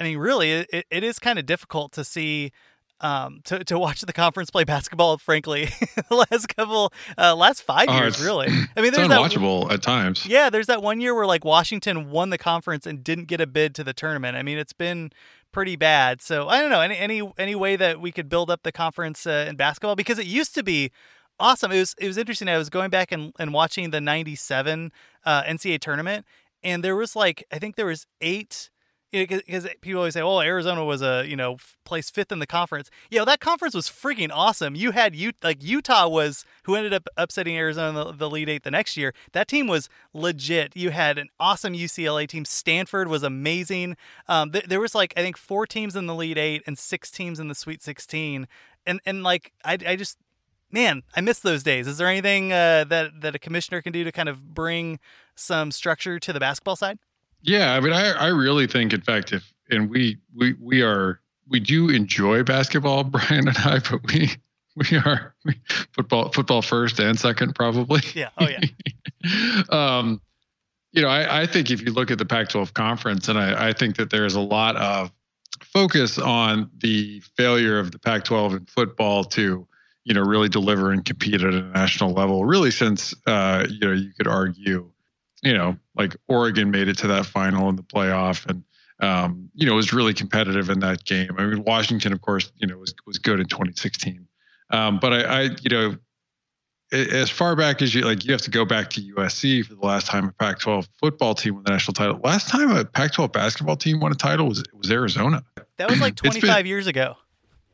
I 0.00 0.04
mean, 0.04 0.18
really, 0.18 0.52
it, 0.52 0.86
it 0.90 1.04
is 1.04 1.18
kind 1.18 1.38
of 1.38 1.46
difficult 1.46 1.92
to 1.92 2.04
see 2.04 2.52
um, 3.00 3.40
to, 3.44 3.62
to 3.64 3.78
watch 3.78 4.00
the 4.00 4.12
conference 4.12 4.50
play 4.50 4.64
basketball, 4.64 5.18
frankly, 5.18 5.66
the 6.08 6.26
last 6.30 6.54
couple, 6.56 6.92
uh, 7.18 7.36
last 7.36 7.62
five 7.62 7.86
oh, 7.88 7.98
years, 7.98 8.22
really. 8.22 8.48
I 8.76 8.80
mean, 8.80 8.92
there's 8.92 9.08
unwatchable 9.08 9.68
that, 9.68 9.74
at 9.74 9.82
times. 9.82 10.26
Yeah, 10.26 10.50
there's 10.50 10.66
that 10.66 10.82
one 10.82 11.00
year 11.00 11.14
where 11.14 11.26
like 11.26 11.44
Washington 11.44 12.10
won 12.10 12.30
the 12.30 12.38
conference 12.38 12.86
and 12.86 13.04
didn't 13.04 13.26
get 13.26 13.40
a 13.40 13.46
bid 13.46 13.74
to 13.76 13.84
the 13.84 13.92
tournament. 13.92 14.36
I 14.36 14.42
mean, 14.42 14.58
it's 14.58 14.72
been 14.72 15.12
pretty 15.52 15.76
bad. 15.76 16.20
So 16.20 16.48
I 16.48 16.60
don't 16.60 16.70
know 16.70 16.80
any 16.80 16.96
any 16.96 17.32
any 17.38 17.54
way 17.54 17.76
that 17.76 18.00
we 18.00 18.12
could 18.12 18.28
build 18.28 18.50
up 18.50 18.62
the 18.62 18.72
conference 18.72 19.26
uh, 19.26 19.46
in 19.48 19.56
basketball 19.56 19.96
because 19.96 20.18
it 20.18 20.26
used 20.26 20.54
to 20.54 20.62
be 20.62 20.90
awesome. 21.38 21.72
It 21.72 21.78
was 21.78 21.94
it 21.98 22.06
was 22.06 22.18
interesting. 22.18 22.48
I 22.48 22.58
was 22.58 22.70
going 22.70 22.90
back 22.90 23.12
and, 23.12 23.32
and 23.38 23.52
watching 23.52 23.90
the 23.90 24.00
'97 24.00 24.92
uh, 25.24 25.42
NCAA 25.42 25.80
tournament, 25.80 26.26
and 26.62 26.82
there 26.82 26.96
was 26.96 27.16
like 27.16 27.44
I 27.52 27.58
think 27.58 27.76
there 27.76 27.86
was 27.86 28.06
eight 28.20 28.70
because 29.12 29.68
people 29.80 29.98
always 29.98 30.14
say, 30.14 30.20
"Oh, 30.20 30.40
Arizona 30.40 30.84
was 30.84 31.02
a 31.02 31.24
you 31.26 31.36
know 31.36 31.58
placed 31.84 32.14
fifth 32.14 32.32
in 32.32 32.38
the 32.38 32.46
conference." 32.46 32.90
Yeah, 33.10 33.24
that 33.24 33.40
conference 33.40 33.74
was 33.74 33.88
freaking 33.88 34.30
awesome. 34.32 34.74
You 34.74 34.90
had 34.92 35.14
you 35.14 35.32
like 35.42 35.62
Utah 35.62 36.08
was 36.08 36.44
who 36.64 36.74
ended 36.74 36.92
up 36.92 37.06
upsetting 37.16 37.56
Arizona 37.56 38.04
the, 38.04 38.12
the 38.12 38.26
Elite 38.26 38.48
Eight 38.48 38.64
the 38.64 38.70
next 38.70 38.96
year. 38.96 39.14
That 39.32 39.48
team 39.48 39.66
was 39.66 39.88
legit. 40.12 40.76
You 40.76 40.90
had 40.90 41.18
an 41.18 41.28
awesome 41.38 41.74
UCLA 41.74 42.28
team. 42.28 42.44
Stanford 42.44 43.08
was 43.08 43.22
amazing. 43.22 43.96
Um, 44.28 44.52
th- 44.52 44.66
there 44.66 44.80
was 44.80 44.94
like 44.94 45.12
I 45.16 45.20
think 45.20 45.36
four 45.36 45.66
teams 45.66 45.96
in 45.96 46.06
the 46.06 46.12
Elite 46.12 46.38
Eight 46.38 46.62
and 46.66 46.78
six 46.78 47.10
teams 47.10 47.38
in 47.40 47.48
the 47.48 47.54
Sweet 47.54 47.82
Sixteen. 47.82 48.48
And 48.86 49.00
and 49.06 49.22
like 49.22 49.52
I 49.64 49.78
I 49.86 49.96
just 49.96 50.18
man, 50.70 51.02
I 51.14 51.20
miss 51.20 51.40
those 51.40 51.62
days. 51.62 51.86
Is 51.86 51.98
there 51.98 52.08
anything 52.08 52.52
uh, 52.52 52.84
that 52.88 53.20
that 53.20 53.34
a 53.34 53.38
commissioner 53.38 53.82
can 53.82 53.92
do 53.92 54.04
to 54.04 54.12
kind 54.12 54.28
of 54.28 54.54
bring 54.54 54.98
some 55.34 55.70
structure 55.70 56.18
to 56.18 56.32
the 56.32 56.40
basketball 56.40 56.76
side? 56.76 56.98
Yeah, 57.46 57.74
I 57.74 57.80
mean, 57.80 57.92
I, 57.92 58.10
I 58.10 58.26
really 58.28 58.66
think, 58.66 58.92
in 58.92 59.00
fact, 59.00 59.32
if 59.32 59.52
and 59.70 59.88
we 59.88 60.18
we 60.34 60.54
we 60.60 60.82
are 60.82 61.20
we 61.48 61.60
do 61.60 61.88
enjoy 61.88 62.42
basketball, 62.42 63.04
Brian 63.04 63.48
and 63.48 63.56
I, 63.58 63.78
but 63.78 64.00
we 64.12 64.30
we 64.74 64.98
are 64.98 65.34
we, 65.44 65.54
football 65.92 66.30
football 66.32 66.60
first 66.60 66.98
and 66.98 67.18
second 67.18 67.54
probably. 67.54 68.02
Yeah. 68.14 68.30
Oh 68.36 68.48
yeah. 68.48 69.62
um, 69.70 70.20
you 70.92 71.02
know, 71.02 71.08
I, 71.08 71.42
I 71.42 71.46
think 71.46 71.70
if 71.70 71.82
you 71.82 71.92
look 71.92 72.10
at 72.10 72.16
the 72.16 72.24
Pac-12 72.24 72.72
conference, 72.72 73.28
and 73.28 73.38
I, 73.38 73.68
I 73.68 73.72
think 73.74 73.96
that 73.96 74.08
there's 74.08 74.34
a 74.34 74.40
lot 74.40 74.76
of 74.76 75.12
focus 75.60 76.18
on 76.18 76.70
the 76.78 77.20
failure 77.36 77.78
of 77.78 77.92
the 77.92 77.98
Pac-12 77.98 78.56
in 78.56 78.64
football 78.64 79.22
to, 79.24 79.68
you 80.04 80.14
know, 80.14 80.22
really 80.22 80.48
deliver 80.48 80.92
and 80.92 81.04
compete 81.04 81.42
at 81.42 81.52
a 81.52 81.62
national 81.62 82.12
level. 82.12 82.46
Really, 82.46 82.70
since 82.70 83.14
uh, 83.26 83.66
you 83.68 83.80
know, 83.80 83.92
you 83.92 84.10
could 84.16 84.26
argue 84.26 84.90
you 85.46 85.54
know, 85.54 85.76
like 85.94 86.16
Oregon 86.28 86.70
made 86.70 86.88
it 86.88 86.98
to 86.98 87.06
that 87.06 87.24
final 87.24 87.68
in 87.68 87.76
the 87.76 87.82
playoff 87.82 88.46
and 88.46 88.64
um, 89.00 89.50
you 89.54 89.66
know, 89.66 89.74
was 89.74 89.92
really 89.92 90.14
competitive 90.14 90.70
in 90.70 90.80
that 90.80 91.04
game. 91.04 91.30
I 91.38 91.44
mean, 91.44 91.62
Washington, 91.64 92.12
of 92.12 92.22
course, 92.22 92.50
you 92.56 92.66
know, 92.66 92.78
was 92.78 92.94
was 93.06 93.18
good 93.18 93.40
in 93.40 93.46
2016. 93.46 94.26
Um, 94.70 94.98
but 94.98 95.12
I, 95.12 95.20
I, 95.22 95.42
you 95.62 95.70
know, 95.70 95.96
as 96.92 97.30
far 97.30 97.54
back 97.56 97.82
as 97.82 97.94
you 97.94 98.02
like, 98.02 98.24
you 98.24 98.32
have 98.32 98.42
to 98.42 98.50
go 98.50 98.64
back 98.64 98.90
to 98.90 99.00
USC 99.00 99.64
for 99.64 99.74
the 99.74 99.86
last 99.86 100.06
time 100.06 100.28
a 100.28 100.32
Pac-12 100.32 100.88
football 100.98 101.34
team 101.34 101.54
won 101.54 101.64
the 101.64 101.70
national 101.70 101.94
title. 101.94 102.18
Last 102.22 102.48
time 102.48 102.70
a 102.70 102.84
Pac-12 102.84 103.32
basketball 103.32 103.76
team 103.76 104.00
won 104.00 104.12
a 104.12 104.16
title 104.16 104.48
was 104.48 104.64
was 104.72 104.90
Arizona. 104.90 105.44
That 105.76 105.90
was 105.90 106.00
like 106.00 106.16
25 106.16 106.42
been, 106.42 106.66
years 106.66 106.86
ago. 106.86 107.16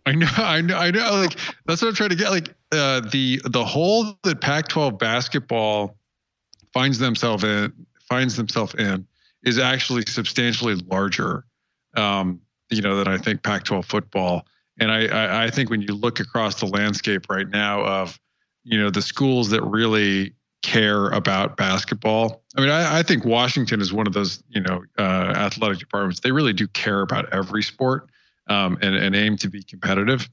I 0.04 0.12
know, 0.12 0.28
I 0.36 0.60
know, 0.60 0.76
I 0.76 0.90
know. 0.90 1.14
Like 1.14 1.38
that's 1.66 1.80
what 1.82 1.88
I'm 1.88 1.94
trying 1.94 2.10
to 2.10 2.16
get. 2.16 2.30
Like 2.30 2.54
uh, 2.72 3.00
the 3.00 3.40
the 3.44 3.64
hole 3.64 4.18
that 4.24 4.40
Pac-12 4.40 4.98
basketball 4.98 5.96
finds 6.72 6.98
themselves 6.98 7.44
in 7.44 7.72
finds 8.08 8.36
themselves 8.36 8.74
in 8.74 9.06
is 9.44 9.58
actually 9.58 10.02
substantially 10.02 10.74
larger, 10.74 11.44
um, 11.96 12.40
you 12.70 12.82
know, 12.82 12.96
than 12.96 13.08
I 13.08 13.18
think 13.18 13.42
Pac-12 13.42 13.84
football. 13.84 14.46
And 14.78 14.90
I, 14.90 15.06
I, 15.06 15.44
I 15.44 15.50
think 15.50 15.70
when 15.70 15.82
you 15.82 15.94
look 15.94 16.20
across 16.20 16.60
the 16.60 16.66
landscape 16.66 17.28
right 17.28 17.48
now 17.48 17.84
of, 17.84 18.20
you 18.64 18.78
know, 18.78 18.90
the 18.90 19.02
schools 19.02 19.50
that 19.50 19.62
really 19.62 20.34
care 20.62 21.08
about 21.08 21.56
basketball. 21.56 22.42
I 22.56 22.60
mean, 22.60 22.70
I, 22.70 23.00
I 23.00 23.02
think 23.02 23.24
Washington 23.24 23.80
is 23.80 23.92
one 23.92 24.06
of 24.06 24.12
those, 24.12 24.42
you 24.48 24.60
know, 24.60 24.84
uh, 24.96 25.32
athletic 25.36 25.78
departments. 25.78 26.20
They 26.20 26.30
really 26.30 26.52
do 26.52 26.68
care 26.68 27.02
about 27.02 27.32
every 27.32 27.62
sport 27.62 28.10
um, 28.48 28.78
and, 28.80 28.94
and 28.94 29.14
aim 29.16 29.36
to 29.38 29.50
be 29.50 29.62
competitive. 29.62 30.28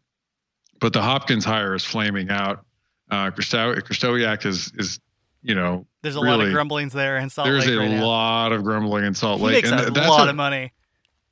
But 0.79 0.93
the 0.93 1.01
Hopkins 1.01 1.43
hire 1.43 1.73
is 1.75 1.83
flaming 1.83 2.29
out. 2.29 2.63
Uh, 3.09 3.31
Krystkowiak 3.31 4.45
is 4.45 4.71
is 4.77 4.99
you 5.41 5.55
know, 5.55 5.85
there's 6.01 6.15
a 6.15 6.21
lot 6.21 6.41
of 6.41 6.51
grumblings 6.51 6.93
there 6.93 7.17
in 7.17 7.29
Salt 7.29 7.47
there's 7.47 7.65
Lake. 7.65 7.75
There's 7.75 7.91
a 7.91 7.95
right 7.95 8.03
lot 8.03 8.49
now. 8.49 8.55
of 8.55 8.63
grumbling 8.63 9.05
in 9.05 9.13
Salt 9.13 9.39
he 9.39 9.47
Lake. 9.47 9.53
Makes 9.63 9.71
and 9.71 9.97
a 9.97 10.09
lot 10.09 10.27
a, 10.27 10.29
of 10.31 10.35
money. 10.35 10.73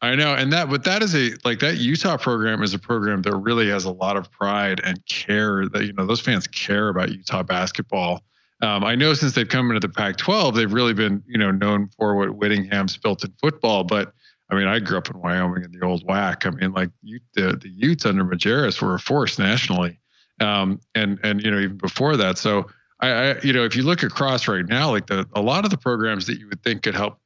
I 0.01 0.15
know, 0.15 0.35
and 0.35 0.53
that, 0.53 0.69
but 0.69 0.83
that 0.83 1.01
is 1.01 1.15
a 1.15 1.31
like 1.43 1.59
that 1.59 1.77
Utah 1.77 2.17
program 2.17 2.61
is 2.61 2.73
a 2.73 2.79
program 2.79 3.23
that 3.23 3.35
really 3.35 3.69
has 3.69 3.85
a 3.85 3.91
lot 3.91 4.15
of 4.15 4.31
pride 4.31 4.79
and 4.83 5.03
care. 5.07 5.67
That 5.69 5.85
you 5.85 5.93
know, 5.93 6.05
those 6.05 6.19
fans 6.19 6.45
care 6.47 6.89
about 6.89 7.11
Utah 7.11 7.43
basketball. 7.43 8.21
Um, 8.61 8.83
I 8.83 8.95
know 8.95 9.13
since 9.13 9.33
they've 9.33 9.47
come 9.47 9.69
into 9.69 9.79
the 9.79 9.93
Pac-12, 9.93 10.55
they've 10.55 10.71
really 10.71 10.93
been 10.93 11.23
you 11.27 11.37
know 11.37 11.51
known 11.51 11.89
for 11.97 12.15
what 12.15 12.35
Whittingham's 12.35 12.95
built 12.97 13.23
in 13.23 13.33
football. 13.41 13.83
But 13.83 14.13
I 14.51 14.55
mean, 14.55 14.67
I 14.67 14.79
grew 14.79 14.99
up 14.99 15.09
in 15.09 15.19
Wyoming 15.19 15.63
in 15.63 15.71
the 15.71 15.83
old 15.83 16.05
WAC. 16.07 16.45
I 16.45 16.51
mean, 16.51 16.73
like 16.73 16.91
you, 17.01 17.19
the 17.33 17.57
the 17.57 17.69
Utes 17.69 18.05
under 18.05 18.23
Majerus 18.23 18.79
were 18.81 18.95
a 18.95 18.99
force 18.99 19.39
nationally, 19.39 19.99
um, 20.39 20.79
and 20.93 21.19
and 21.23 21.41
you 21.41 21.49
know 21.49 21.59
even 21.59 21.77
before 21.77 22.17
that. 22.17 22.37
So 22.37 22.67
I, 22.99 23.09
I, 23.09 23.39
you 23.41 23.53
know 23.53 23.63
if 23.63 23.75
you 23.75 23.83
look 23.83 24.03
across 24.03 24.47
right 24.47 24.65
now, 24.65 24.91
like 24.91 25.07
the 25.07 25.27
a 25.33 25.41
lot 25.41 25.65
of 25.65 25.71
the 25.71 25.77
programs 25.77 26.27
that 26.27 26.39
you 26.39 26.47
would 26.49 26.63
think 26.63 26.83
could 26.83 26.95
help 26.95 27.19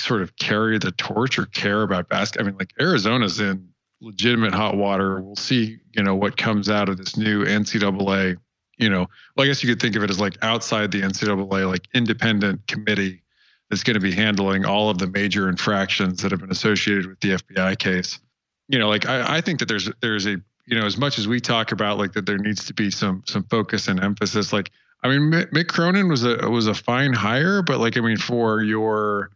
sort 0.00 0.22
of 0.22 0.36
carry 0.36 0.78
the 0.78 0.92
torch 0.92 1.38
or 1.38 1.46
care 1.46 1.82
about 1.82 2.08
basketball. 2.08 2.46
I 2.46 2.50
mean, 2.50 2.58
like 2.58 2.72
Arizona's 2.80 3.40
in 3.40 3.68
legitimate 4.00 4.54
hot 4.54 4.76
water. 4.76 5.20
We'll 5.20 5.36
see, 5.36 5.78
you 5.92 6.02
know, 6.02 6.14
what 6.14 6.36
comes 6.36 6.68
out 6.70 6.88
of 6.88 6.96
this 6.96 7.16
new 7.16 7.44
NCAA. 7.44 8.36
You 8.78 8.88
know, 8.88 9.08
well, 9.36 9.44
I 9.44 9.46
guess 9.46 9.62
you 9.62 9.68
could 9.68 9.80
think 9.80 9.96
of 9.96 10.04
it 10.04 10.10
as 10.10 10.20
like 10.20 10.36
outside 10.42 10.92
the 10.92 11.02
NCAA, 11.02 11.68
like 11.68 11.88
independent 11.94 12.66
committee 12.68 13.22
that's 13.68 13.82
going 13.82 13.94
to 13.94 14.00
be 14.00 14.12
handling 14.12 14.64
all 14.64 14.88
of 14.88 14.98
the 14.98 15.08
major 15.08 15.48
infractions 15.48 16.22
that 16.22 16.30
have 16.30 16.40
been 16.40 16.52
associated 16.52 17.06
with 17.06 17.20
the 17.20 17.30
FBI 17.30 17.78
case. 17.78 18.20
You 18.68 18.78
know, 18.78 18.88
like 18.88 19.06
I, 19.06 19.38
I 19.38 19.40
think 19.40 19.58
that 19.58 19.66
there's 19.66 19.90
there's 20.00 20.26
a 20.26 20.36
you 20.66 20.78
know 20.78 20.86
as 20.86 20.96
much 20.96 21.18
as 21.18 21.26
we 21.26 21.40
talk 21.40 21.72
about 21.72 21.98
like 21.98 22.12
that 22.12 22.26
there 22.26 22.38
needs 22.38 22.66
to 22.66 22.74
be 22.74 22.90
some 22.90 23.22
some 23.26 23.42
focus 23.44 23.88
and 23.88 24.02
emphasis. 24.02 24.52
Like 24.52 24.70
I 25.02 25.08
mean, 25.08 25.30
Mick 25.30 25.68
Cronin 25.68 26.08
was 26.08 26.24
a 26.24 26.48
was 26.48 26.66
a 26.66 26.74
fine 26.74 27.12
hire, 27.12 27.62
but 27.62 27.78
like 27.78 27.96
I 27.96 28.00
mean 28.00 28.16
for 28.16 28.62
your 28.62 29.30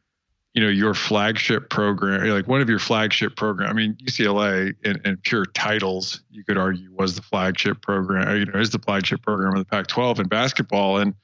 you 0.54 0.62
know 0.62 0.68
your 0.68 0.94
flagship 0.94 1.70
program 1.70 2.26
eh, 2.26 2.32
like 2.32 2.46
one 2.46 2.60
of 2.60 2.68
your 2.68 2.78
flagship 2.78 3.36
program 3.36 3.70
i 3.70 3.72
mean 3.72 3.96
ucla 4.04 4.74
in, 4.84 5.16
pure 5.18 5.46
titles 5.46 6.22
you 6.30 6.44
could 6.44 6.58
argue 6.58 6.92
was 6.92 7.16
the 7.16 7.22
flagship 7.22 7.80
program 7.80 8.36
you 8.36 8.46
know 8.46 8.60
is 8.60 8.70
the 8.70 8.78
flagship 8.78 9.22
program 9.22 9.52
of 9.54 9.58
the 9.58 9.64
pac 9.64 9.86
12 9.86 10.20
in 10.20 10.28
basketball. 10.28 10.98
And 10.98 11.14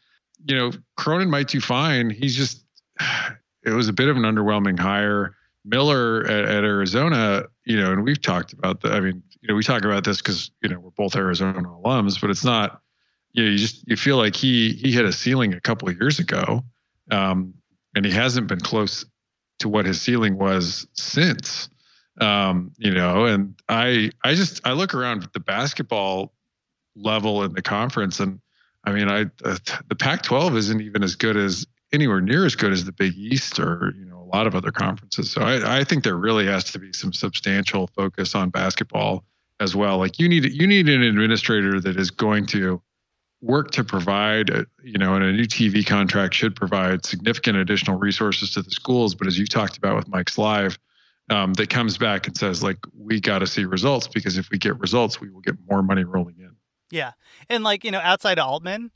you 0.47 0.57
know 0.57 0.73
cronin 0.97 1.31
might 1.31 1.49
do 1.49 1.61
fine. 1.61 2.11
He's 2.11 2.37
just 2.37 2.65
it 3.65 3.71
was 3.71 3.89
a 3.89 3.93
bit 3.93 4.09
of 4.09 4.17
an 4.17 4.23
underwhelming 4.23 4.79
hire. 4.79 5.35
Miller 5.65 6.25
at, 6.25 6.45
at 6.47 6.65
arizona 6.65 7.43
you 7.65 7.79
know 7.79 7.93
and 7.93 8.03
we've 8.03 8.23
talked 8.23 8.55
about 8.55 8.81
that 8.81 8.93
i 8.93 9.01
mean 9.01 9.23
you 9.43 9.49
know 9.49 9.55
we 9.55 9.63
talk 9.63 9.85
about 9.85 10.05
this 10.05 10.23
because 10.23 10.51
you 10.63 10.69
know 10.69 10.79
we're 10.79 10.91
both 10.91 11.15
arizona 11.15 11.61
alums 11.61 12.19
but 12.19 12.31
it's 12.31 12.45
not 12.45 12.81
you 13.33 13.45
know 13.45 13.51
you 13.51 13.59
just 13.59 13.87
you 13.89 13.97
feel 13.97 14.17
like 14.17 14.35
he 14.35 14.73
he 14.73 14.93
hit 14.93 15.05
a 15.05 15.13
ceiling 15.13 15.55
a 15.55 15.61
couple 15.61 15.89
of 15.89 15.97
years 15.97 16.19
ago 16.19 16.63
um, 17.11 17.55
and 17.95 18.05
he 18.05 18.13
hasn't 18.13 18.47
been 18.47 18.61
close 18.61 19.05
to 19.61 19.69
what 19.69 19.87
his 19.87 20.01
ceiling 20.01 20.39
was 20.39 20.87
since. 20.93 21.69
Um, 22.21 22.73
you 22.79 22.93
know, 22.93 23.27
and 23.27 23.55
I 23.69 24.11
I 24.25 24.35
just 24.35 24.67
I 24.67 24.73
look 24.73 24.95
around 24.95 25.29
the 25.33 25.41
basketball 25.41 26.33
level 26.97 27.45
in 27.45 27.53
the 27.53 27.63
conference, 27.63 28.19
and 28.19 28.41
I 28.85 28.93
mean, 28.93 29.09
I 29.09 29.23
uh, 29.45 29.57
the 29.89 29.95
Pac-12 29.95 30.57
isn't 30.57 30.81
even 30.81 31.05
as 31.05 31.15
good 31.15 31.37
as 31.37 31.67
anywhere 31.93 32.21
near 32.21 32.45
as 32.45 32.57
good 32.57 32.73
as 32.73 32.85
the 32.85 32.93
Big 32.93 33.17
East 33.17 33.61
or 33.61 33.95
you 33.97 34.05
know 34.05 34.19
a 34.19 34.29
lot 34.37 34.49
of 34.49 34.57
other 34.57 34.73
conferences. 34.73 35.31
So 35.31 35.43
I, 35.43 35.79
I 35.79 35.85
think 35.85 36.03
there 36.03 36.17
really 36.17 36.47
has 36.47 36.65
to 36.73 36.81
be 36.81 36.93
some 36.93 37.13
substantial 37.13 37.87
focus 37.95 38.35
on 38.35 38.51
basketball 38.51 39.25
as 39.61 39.77
well. 39.77 39.99
Like 39.99 40.19
you 40.19 40.29
need 40.29 40.45
you 40.45 40.67
need 40.67 40.89
an 40.89 41.03
administrator 41.03 41.81
that 41.81 41.97
is 41.97 42.11
going 42.11 42.47
to 42.47 42.83
work 43.41 43.71
to 43.73 43.85
provide, 43.85 44.51
uh, 44.51 44.65
you 44.83 44.99
know, 44.99 45.15
and 45.15 45.25
a 45.25 45.33
new 45.33 45.45
TV 45.45 45.87
contract 45.87 46.35
should 46.35 46.57
provide 46.57 47.07
significant 47.07 47.57
additional 47.57 47.99
resources 47.99 48.53
to 48.53 48.63
the 48.63 48.71
schools. 48.71 49.15
But 49.15 49.27
as 49.27 49.39
you 49.39 49.47
talked 49.47 49.77
about 49.77 49.97
with 49.97 50.09
Mike 50.09 50.27
Slive, 50.27 50.79
um, 51.31 51.53
that 51.55 51.71
comes 51.71 51.99
back 51.99 52.27
and 52.27 52.37
says, 52.37 52.63
like, 52.63 52.79
we 52.97 53.21
got 53.21 53.41
to 53.41 53.47
see 53.47 53.65
results 53.65 54.09
because 54.09 54.39
if 54.39 54.51
we 54.51 54.59
get 54.59 54.79
results, 54.81 55.21
we 55.21 55.31
will 55.31 55.41
get 55.41 55.57
more 55.71 55.83
money 55.83 56.05
rolling 56.05 56.37
in. 56.39 56.57
Yeah. 56.91 57.13
And 57.49 57.63
like, 57.65 57.85
you 57.85 57.91
know, 57.91 58.01
outside 58.03 58.39
of 58.39 58.49
Altman, 58.49 58.91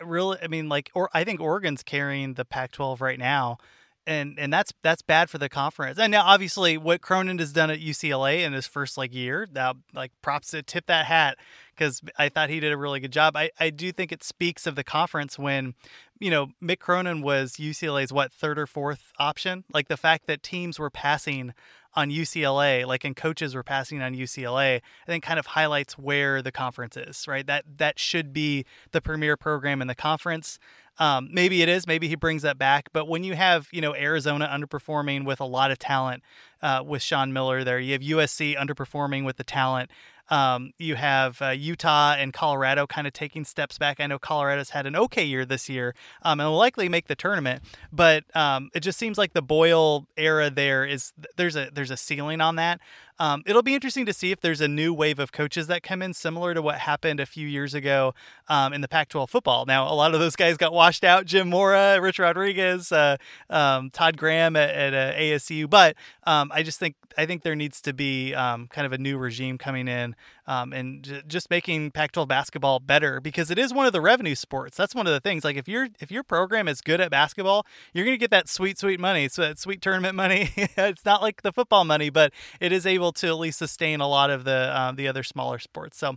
really, 0.00 0.38
I 0.42 0.46
mean, 0.46 0.68
like, 0.68 0.90
or 0.94 1.08
I 1.14 1.24
think 1.24 1.40
Oregon's 1.40 1.82
carrying 1.82 2.34
the 2.34 2.44
Pac 2.44 2.72
12 2.72 3.00
right 3.00 3.18
now 3.18 3.58
and 4.06 4.38
and 4.38 4.52
that's 4.52 4.72
that's 4.82 5.02
bad 5.02 5.30
for 5.30 5.38
the 5.38 5.48
conference. 5.48 5.98
And 5.98 6.10
now, 6.10 6.24
obviously, 6.24 6.78
what 6.78 7.00
Cronin 7.00 7.38
has 7.38 7.52
done 7.52 7.70
at 7.70 7.80
UCLA 7.80 8.44
in 8.44 8.52
his 8.52 8.66
first 8.66 8.96
like 8.96 9.14
year, 9.14 9.46
now 9.52 9.74
like 9.94 10.12
props 10.22 10.50
to 10.52 10.62
tip 10.62 10.86
that 10.86 11.06
hat 11.06 11.38
because 11.74 12.00
I 12.18 12.28
thought 12.28 12.50
he 12.50 12.60
did 12.60 12.72
a 12.72 12.76
really 12.76 13.00
good 13.00 13.12
job. 13.12 13.36
I 13.36 13.50
I 13.58 13.70
do 13.70 13.92
think 13.92 14.12
it 14.12 14.22
speaks 14.22 14.66
of 14.66 14.74
the 14.74 14.84
conference 14.84 15.38
when, 15.38 15.74
you 16.18 16.30
know, 16.30 16.48
Mick 16.62 16.78
Cronin 16.78 17.22
was 17.22 17.52
UCLA's 17.52 18.12
what 18.12 18.32
third 18.32 18.58
or 18.58 18.66
fourth 18.66 19.12
option. 19.18 19.64
Like 19.72 19.88
the 19.88 19.96
fact 19.96 20.26
that 20.26 20.42
teams 20.42 20.78
were 20.78 20.90
passing 20.90 21.52
on 21.94 22.10
UCLA, 22.10 22.86
like 22.86 23.04
and 23.04 23.16
coaches 23.16 23.54
were 23.54 23.62
passing 23.62 24.00
on 24.00 24.14
UCLA, 24.14 24.76
I 24.76 25.06
think 25.06 25.24
kind 25.24 25.38
of 25.38 25.46
highlights 25.46 25.98
where 25.98 26.42
the 26.42 26.52
conference 26.52 26.96
is, 26.96 27.26
right? 27.26 27.46
That 27.46 27.64
that 27.78 27.98
should 27.98 28.32
be 28.32 28.64
the 28.92 29.00
premier 29.00 29.36
program 29.36 29.82
in 29.82 29.88
the 29.88 29.94
conference. 29.94 30.58
Um, 31.00 31.30
maybe 31.32 31.62
it 31.62 31.68
is. 31.68 31.86
Maybe 31.86 32.06
he 32.06 32.14
brings 32.14 32.42
that 32.42 32.58
back. 32.58 32.90
But 32.92 33.08
when 33.08 33.24
you 33.24 33.34
have, 33.34 33.68
you 33.72 33.80
know, 33.80 33.94
Arizona 33.94 34.48
underperforming 34.52 35.24
with 35.24 35.40
a 35.40 35.46
lot 35.46 35.70
of 35.70 35.78
talent 35.78 36.22
uh, 36.62 36.84
with 36.86 37.02
Sean 37.02 37.32
Miller 37.32 37.64
there, 37.64 37.80
you 37.80 37.94
have 37.94 38.02
USC 38.02 38.56
underperforming 38.56 39.24
with 39.24 39.38
the 39.38 39.44
talent. 39.44 39.90
Um, 40.28 40.72
you 40.78 40.94
have 40.94 41.42
uh, 41.42 41.48
Utah 41.48 42.14
and 42.16 42.32
Colorado 42.32 42.86
kind 42.86 43.06
of 43.06 43.12
taking 43.12 43.44
steps 43.44 43.78
back. 43.78 43.98
I 43.98 44.06
know 44.06 44.18
Colorado's 44.18 44.70
had 44.70 44.86
an 44.86 44.94
okay 44.94 45.24
year 45.24 45.44
this 45.44 45.68
year 45.68 45.94
um, 46.22 46.38
and 46.38 46.48
will 46.48 46.56
likely 46.56 46.88
make 46.88 47.08
the 47.08 47.16
tournament, 47.16 47.62
but 47.92 48.24
um, 48.36 48.70
it 48.72 48.80
just 48.80 48.96
seems 48.96 49.18
like 49.18 49.32
the 49.32 49.42
Boyle 49.42 50.06
era 50.16 50.48
there 50.48 50.84
is 50.84 51.12
there's 51.36 51.56
a 51.56 51.70
there's 51.72 51.90
a 51.90 51.96
ceiling 51.96 52.40
on 52.40 52.54
that. 52.56 52.80
Um, 53.20 53.42
it'll 53.44 53.62
be 53.62 53.74
interesting 53.74 54.06
to 54.06 54.14
see 54.14 54.32
if 54.32 54.40
there's 54.40 54.62
a 54.62 54.66
new 54.66 54.94
wave 54.94 55.18
of 55.18 55.30
coaches 55.30 55.66
that 55.66 55.82
come 55.82 56.00
in, 56.00 56.14
similar 56.14 56.54
to 56.54 56.62
what 56.62 56.78
happened 56.78 57.20
a 57.20 57.26
few 57.26 57.46
years 57.46 57.74
ago 57.74 58.14
um, 58.48 58.72
in 58.72 58.80
the 58.80 58.88
Pac-12 58.88 59.28
football. 59.28 59.66
Now, 59.66 59.86
a 59.86 59.92
lot 59.92 60.14
of 60.14 60.20
those 60.20 60.34
guys 60.34 60.56
got 60.56 60.72
washed 60.72 61.04
out: 61.04 61.26
Jim 61.26 61.50
Mora, 61.50 62.00
Rich 62.00 62.18
Rodriguez, 62.18 62.90
uh, 62.90 63.18
um, 63.50 63.90
Todd 63.90 64.16
Graham 64.16 64.56
at, 64.56 64.70
at 64.70 64.94
uh, 64.94 65.18
ASU. 65.18 65.68
But 65.68 65.96
um, 66.24 66.50
I 66.54 66.62
just 66.62 66.80
think 66.80 66.96
I 67.18 67.26
think 67.26 67.42
there 67.42 67.54
needs 67.54 67.82
to 67.82 67.92
be 67.92 68.34
um, 68.34 68.68
kind 68.68 68.86
of 68.86 68.92
a 68.94 68.98
new 68.98 69.18
regime 69.18 69.58
coming 69.58 69.86
in 69.86 70.16
um, 70.50 70.72
and 70.72 71.04
j- 71.04 71.22
just 71.28 71.48
making 71.48 71.92
Pac-12 71.92 72.26
basketball 72.26 72.80
better 72.80 73.20
because 73.20 73.52
it 73.52 73.58
is 73.58 73.72
one 73.72 73.86
of 73.86 73.92
the 73.92 74.00
revenue 74.00 74.34
sports. 74.34 74.76
That's 74.76 74.96
one 74.96 75.06
of 75.06 75.12
the 75.12 75.20
things. 75.20 75.44
Like 75.44 75.56
if 75.56 75.68
your 75.68 75.88
if 76.00 76.10
your 76.10 76.24
program 76.24 76.66
is 76.66 76.80
good 76.80 77.00
at 77.00 77.10
basketball, 77.10 77.66
you're 77.92 78.04
going 78.04 78.16
to 78.16 78.20
get 78.20 78.32
that 78.32 78.48
sweet 78.48 78.76
sweet 78.78 78.98
money. 78.98 79.28
So 79.28 79.42
that 79.42 79.58
sweet 79.60 79.80
tournament 79.80 80.16
money. 80.16 80.50
it's 80.56 81.04
not 81.04 81.22
like 81.22 81.42
the 81.42 81.52
football 81.52 81.84
money, 81.84 82.10
but 82.10 82.32
it 82.58 82.72
is 82.72 82.84
able 82.84 83.09
to 83.12 83.28
at 83.28 83.38
least 83.38 83.58
sustain 83.58 84.00
a 84.00 84.08
lot 84.08 84.30
of 84.30 84.44
the 84.44 84.78
um, 84.78 84.96
the 84.96 85.08
other 85.08 85.22
smaller 85.22 85.58
sports. 85.58 85.98
So. 85.98 86.16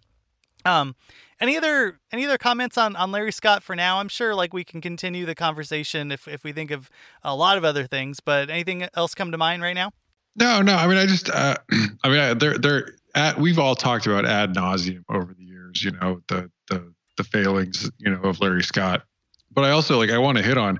Um, 0.65 0.95
any 1.41 1.57
other 1.57 1.99
any 2.13 2.25
other 2.25 2.37
comments 2.37 2.77
on, 2.77 2.95
on 2.95 3.11
Larry 3.11 3.33
Scott 3.33 3.63
for 3.63 3.75
now? 3.75 3.99
I'm 3.99 4.07
sure 4.07 4.33
like 4.33 4.53
we 4.53 4.63
can 4.63 4.79
continue 4.79 5.25
the 5.25 5.35
conversation 5.35 6.09
if, 6.09 6.25
if 6.25 6.45
we 6.45 6.53
think 6.53 6.71
of 6.71 6.89
a 7.21 7.35
lot 7.35 7.57
of 7.57 7.65
other 7.65 7.85
things, 7.85 8.21
but 8.21 8.49
anything 8.49 8.87
else 8.93 9.13
come 9.13 9.29
to 9.33 9.37
mind 9.37 9.61
right 9.61 9.73
now? 9.73 9.91
No, 10.35 10.61
no. 10.61 10.75
I 10.75 10.87
mean, 10.87 10.97
I 10.97 11.05
just, 11.05 11.29
uh, 11.29 11.57
I 12.03 12.09
mean, 12.09 12.37
they're 12.37 12.57
they're 12.57 12.95
at, 13.13 13.37
we've 13.37 13.59
all 13.59 13.75
talked 13.75 14.05
about 14.05 14.25
ad 14.25 14.53
nauseum 14.53 15.03
over 15.09 15.33
the 15.33 15.43
years, 15.43 15.83
you 15.83 15.91
know, 15.91 16.21
the 16.27 16.49
the 16.69 16.93
the 17.17 17.23
failings, 17.23 17.89
you 17.99 18.09
know, 18.09 18.21
of 18.21 18.39
Larry 18.39 18.63
Scott. 18.63 19.03
But 19.51 19.65
I 19.65 19.71
also 19.71 19.97
like 19.97 20.09
I 20.09 20.17
want 20.17 20.37
to 20.37 20.43
hit 20.43 20.57
on. 20.57 20.79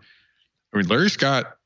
I 0.73 0.77
mean, 0.77 0.87
Larry 0.87 1.09
Scott 1.09 1.57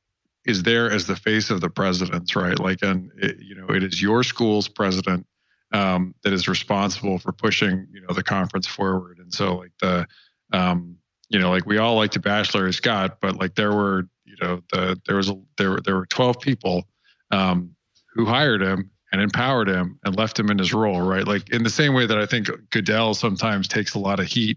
is 0.48 0.62
there 0.62 0.90
as 0.90 1.06
the 1.06 1.14
face 1.14 1.50
of 1.50 1.60
the 1.60 1.68
presidents, 1.68 2.34
right? 2.34 2.58
Like, 2.58 2.78
and 2.82 3.12
it, 3.18 3.36
you 3.38 3.54
know, 3.54 3.66
it 3.68 3.84
is 3.84 4.00
your 4.00 4.24
school's 4.24 4.66
president 4.66 5.26
um, 5.72 6.14
that 6.22 6.32
is 6.32 6.48
responsible 6.48 7.18
for 7.18 7.32
pushing, 7.32 7.86
you 7.92 8.00
know, 8.00 8.14
the 8.14 8.22
conference 8.22 8.66
forward. 8.66 9.18
And 9.18 9.32
so, 9.32 9.56
like 9.56 9.72
the, 9.82 10.06
um, 10.54 10.96
you 11.28 11.38
know, 11.38 11.50
like 11.50 11.66
we 11.66 11.76
all 11.76 11.96
like 11.96 12.12
to 12.12 12.20
bash 12.20 12.54
Larry 12.54 12.72
Scott, 12.72 13.18
but 13.20 13.36
like 13.36 13.56
there 13.56 13.72
were, 13.72 14.08
you 14.24 14.36
know, 14.40 14.62
the 14.72 14.98
there 15.06 15.16
was 15.16 15.28
a 15.28 15.38
there 15.58 15.70
were 15.70 15.80
there 15.82 15.96
were 15.96 16.06
twelve 16.06 16.40
people 16.40 16.88
um, 17.30 17.76
who 18.14 18.24
hired 18.24 18.62
him 18.62 18.90
and 19.12 19.20
empowered 19.20 19.68
him 19.68 19.98
and 20.02 20.16
left 20.16 20.38
him 20.38 20.50
in 20.50 20.58
his 20.58 20.72
role, 20.72 21.02
right? 21.02 21.26
Like 21.26 21.50
in 21.50 21.62
the 21.62 21.70
same 21.70 21.92
way 21.92 22.06
that 22.06 22.16
I 22.16 22.24
think 22.24 22.48
Goodell 22.70 23.12
sometimes 23.12 23.68
takes 23.68 23.92
a 23.92 23.98
lot 23.98 24.18
of 24.18 24.26
heat 24.26 24.56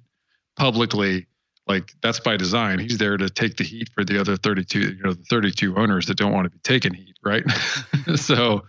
publicly, 0.56 1.28
like 1.72 1.94
that's 2.02 2.20
by 2.20 2.36
design. 2.36 2.80
He's 2.80 2.98
there 2.98 3.16
to 3.16 3.30
take 3.30 3.56
the 3.56 3.64
heat 3.64 3.90
for 3.94 4.04
the 4.04 4.20
other 4.20 4.36
32, 4.36 4.80
you 4.80 5.04
know, 5.04 5.14
the 5.14 5.24
32 5.24 5.78
owners 5.78 6.06
that 6.08 6.18
don't 6.18 6.34
want 6.34 6.44
to 6.46 6.50
be 6.50 6.60
taking 6.64 6.94
heat, 6.94 7.16
right? 7.24 7.44
so, 8.16 8.66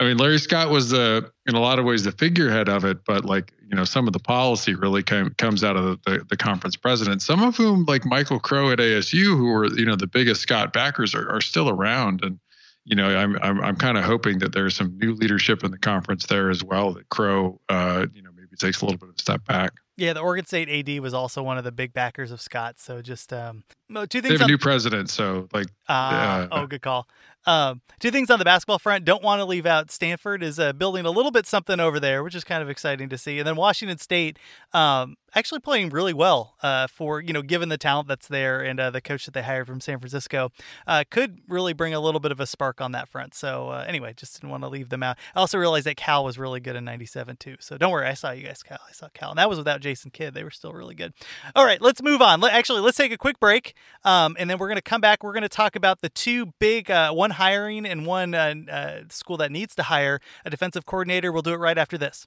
I 0.00 0.04
mean, 0.04 0.16
Larry 0.16 0.38
Scott 0.38 0.70
was 0.70 0.88
the, 0.88 1.30
in 1.46 1.54
a 1.54 1.60
lot 1.60 1.78
of 1.78 1.84
ways, 1.84 2.04
the 2.04 2.12
figurehead 2.12 2.70
of 2.70 2.86
it, 2.86 3.04
but 3.04 3.26
like, 3.26 3.52
you 3.68 3.76
know, 3.76 3.84
some 3.84 4.06
of 4.06 4.14
the 4.14 4.18
policy 4.18 4.74
really 4.74 5.02
came, 5.02 5.34
comes 5.36 5.62
out 5.62 5.76
of 5.76 5.84
the, 5.84 5.98
the, 6.10 6.24
the 6.30 6.36
conference 6.38 6.76
president, 6.76 7.20
some 7.20 7.42
of 7.42 7.56
whom, 7.58 7.84
like 7.86 8.06
Michael 8.06 8.40
Crow 8.40 8.70
at 8.70 8.78
ASU, 8.78 9.36
who 9.36 9.48
were, 9.48 9.66
you 9.66 9.84
know, 9.84 9.96
the 9.96 10.06
biggest 10.06 10.40
Scott 10.40 10.72
backers 10.72 11.14
are, 11.14 11.28
are 11.28 11.42
still 11.42 11.68
around. 11.68 12.24
And, 12.24 12.38
you 12.86 12.96
know, 12.96 13.14
I'm 13.14 13.36
I'm, 13.42 13.60
I'm 13.62 13.76
kind 13.76 13.98
of 13.98 14.04
hoping 14.04 14.38
that 14.38 14.52
there's 14.52 14.76
some 14.76 14.96
new 14.96 15.12
leadership 15.12 15.62
in 15.62 15.72
the 15.72 15.78
conference 15.78 16.26
there 16.26 16.48
as 16.48 16.64
well. 16.64 16.94
That 16.94 17.08
Crow, 17.10 17.60
uh, 17.68 18.06
you 18.14 18.22
know, 18.22 18.30
maybe 18.34 18.56
takes 18.56 18.80
a 18.80 18.84
little 18.86 18.98
bit 18.98 19.08
of 19.10 19.16
a 19.16 19.20
step 19.20 19.44
back. 19.44 19.72
Yeah, 19.96 20.12
the 20.12 20.20
Oregon 20.20 20.44
State 20.44 20.68
AD 20.68 21.00
was 21.00 21.14
also 21.14 21.42
one 21.42 21.56
of 21.56 21.64
the 21.64 21.72
big 21.72 21.92
backers 21.92 22.30
of 22.30 22.40
Scott. 22.40 22.78
So 22.78 23.00
just 23.00 23.32
um, 23.32 23.64
two 23.88 24.20
things. 24.20 24.22
They 24.22 24.38
have 24.38 24.40
a 24.42 24.46
new 24.46 24.58
president, 24.58 25.10
so 25.10 25.48
like. 25.52 25.66
Uh, 25.88 26.48
oh, 26.50 26.66
good 26.66 26.82
call. 26.82 27.06
Um, 27.46 27.80
two 28.00 28.10
things 28.10 28.28
on 28.28 28.40
the 28.40 28.44
basketball 28.44 28.80
front. 28.80 29.04
Don't 29.04 29.22
want 29.22 29.38
to 29.38 29.44
leave 29.44 29.66
out 29.66 29.92
Stanford 29.92 30.42
is 30.42 30.58
uh, 30.58 30.72
building 30.72 31.06
a 31.06 31.10
little 31.10 31.30
bit 31.30 31.46
something 31.46 31.78
over 31.78 32.00
there, 32.00 32.24
which 32.24 32.34
is 32.34 32.42
kind 32.42 32.60
of 32.60 32.68
exciting 32.68 33.08
to 33.08 33.16
see. 33.16 33.38
And 33.38 33.46
then 33.46 33.54
Washington 33.54 33.98
State 33.98 34.36
um, 34.72 35.16
actually 35.32 35.60
playing 35.60 35.90
really 35.90 36.12
well 36.12 36.56
uh, 36.62 36.88
for 36.88 37.20
you 37.20 37.32
know 37.32 37.42
given 37.42 37.68
the 37.68 37.78
talent 37.78 38.08
that's 38.08 38.26
there 38.26 38.62
and 38.62 38.80
uh, 38.80 38.90
the 38.90 39.00
coach 39.00 39.26
that 39.26 39.34
they 39.34 39.42
hired 39.42 39.68
from 39.68 39.80
San 39.80 40.00
Francisco 40.00 40.50
uh, 40.88 41.04
could 41.08 41.40
really 41.46 41.72
bring 41.72 41.94
a 41.94 42.00
little 42.00 42.18
bit 42.18 42.32
of 42.32 42.40
a 42.40 42.46
spark 42.46 42.80
on 42.80 42.90
that 42.92 43.08
front. 43.08 43.32
So 43.32 43.68
uh, 43.68 43.84
anyway, 43.86 44.12
just 44.16 44.34
didn't 44.34 44.50
want 44.50 44.64
to 44.64 44.68
leave 44.68 44.88
them 44.88 45.04
out. 45.04 45.16
I 45.36 45.38
also 45.38 45.56
realized 45.56 45.86
that 45.86 45.96
Cal 45.96 46.24
was 46.24 46.38
really 46.38 46.58
good 46.58 46.74
in 46.74 46.84
'97 46.84 47.36
too. 47.36 47.56
So 47.60 47.78
don't 47.78 47.92
worry, 47.92 48.08
I 48.08 48.14
saw 48.14 48.32
you 48.32 48.44
guys, 48.44 48.64
Cal. 48.64 48.80
I 48.88 48.92
saw 48.92 49.08
Cal, 49.14 49.30
and 49.30 49.38
that 49.38 49.48
was 49.48 49.58
without 49.58 49.80
Jason 49.80 50.10
Kidd. 50.10 50.34
They 50.34 50.42
were 50.42 50.50
still 50.50 50.72
really 50.72 50.96
good. 50.96 51.12
All 51.54 51.64
right, 51.64 51.80
let's 51.80 52.02
move 52.02 52.20
on. 52.20 52.40
Let, 52.40 52.52
actually, 52.52 52.80
let's 52.80 52.96
take 52.96 53.12
a 53.12 53.18
quick 53.18 53.38
break, 53.38 53.74
um, 54.04 54.36
and 54.38 54.48
then 54.48 54.58
we're 54.58 54.68
going 54.68 54.76
to 54.76 54.82
come 54.82 55.00
back. 55.00 55.22
We're 55.22 55.32
going 55.32 55.42
to 55.42 55.48
talk 55.48 55.76
about 55.76 56.00
the 56.00 56.08
two 56.08 56.52
big 56.58 56.90
uh, 56.90 57.12
one 57.12 57.32
hiring 57.32 57.86
and 57.86 58.06
one 58.06 58.34
uh, 58.34 59.04
school 59.10 59.36
that 59.38 59.52
needs 59.52 59.74
to 59.76 59.84
hire 59.84 60.20
a 60.44 60.50
defensive 60.50 60.86
coordinator. 60.86 61.32
We'll 61.32 61.42
do 61.42 61.52
it 61.52 61.58
right 61.58 61.78
after 61.78 61.98
this. 61.98 62.26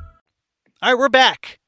All 0.83 0.91
right, 0.91 0.97
we're 0.97 1.09
back. 1.09 1.59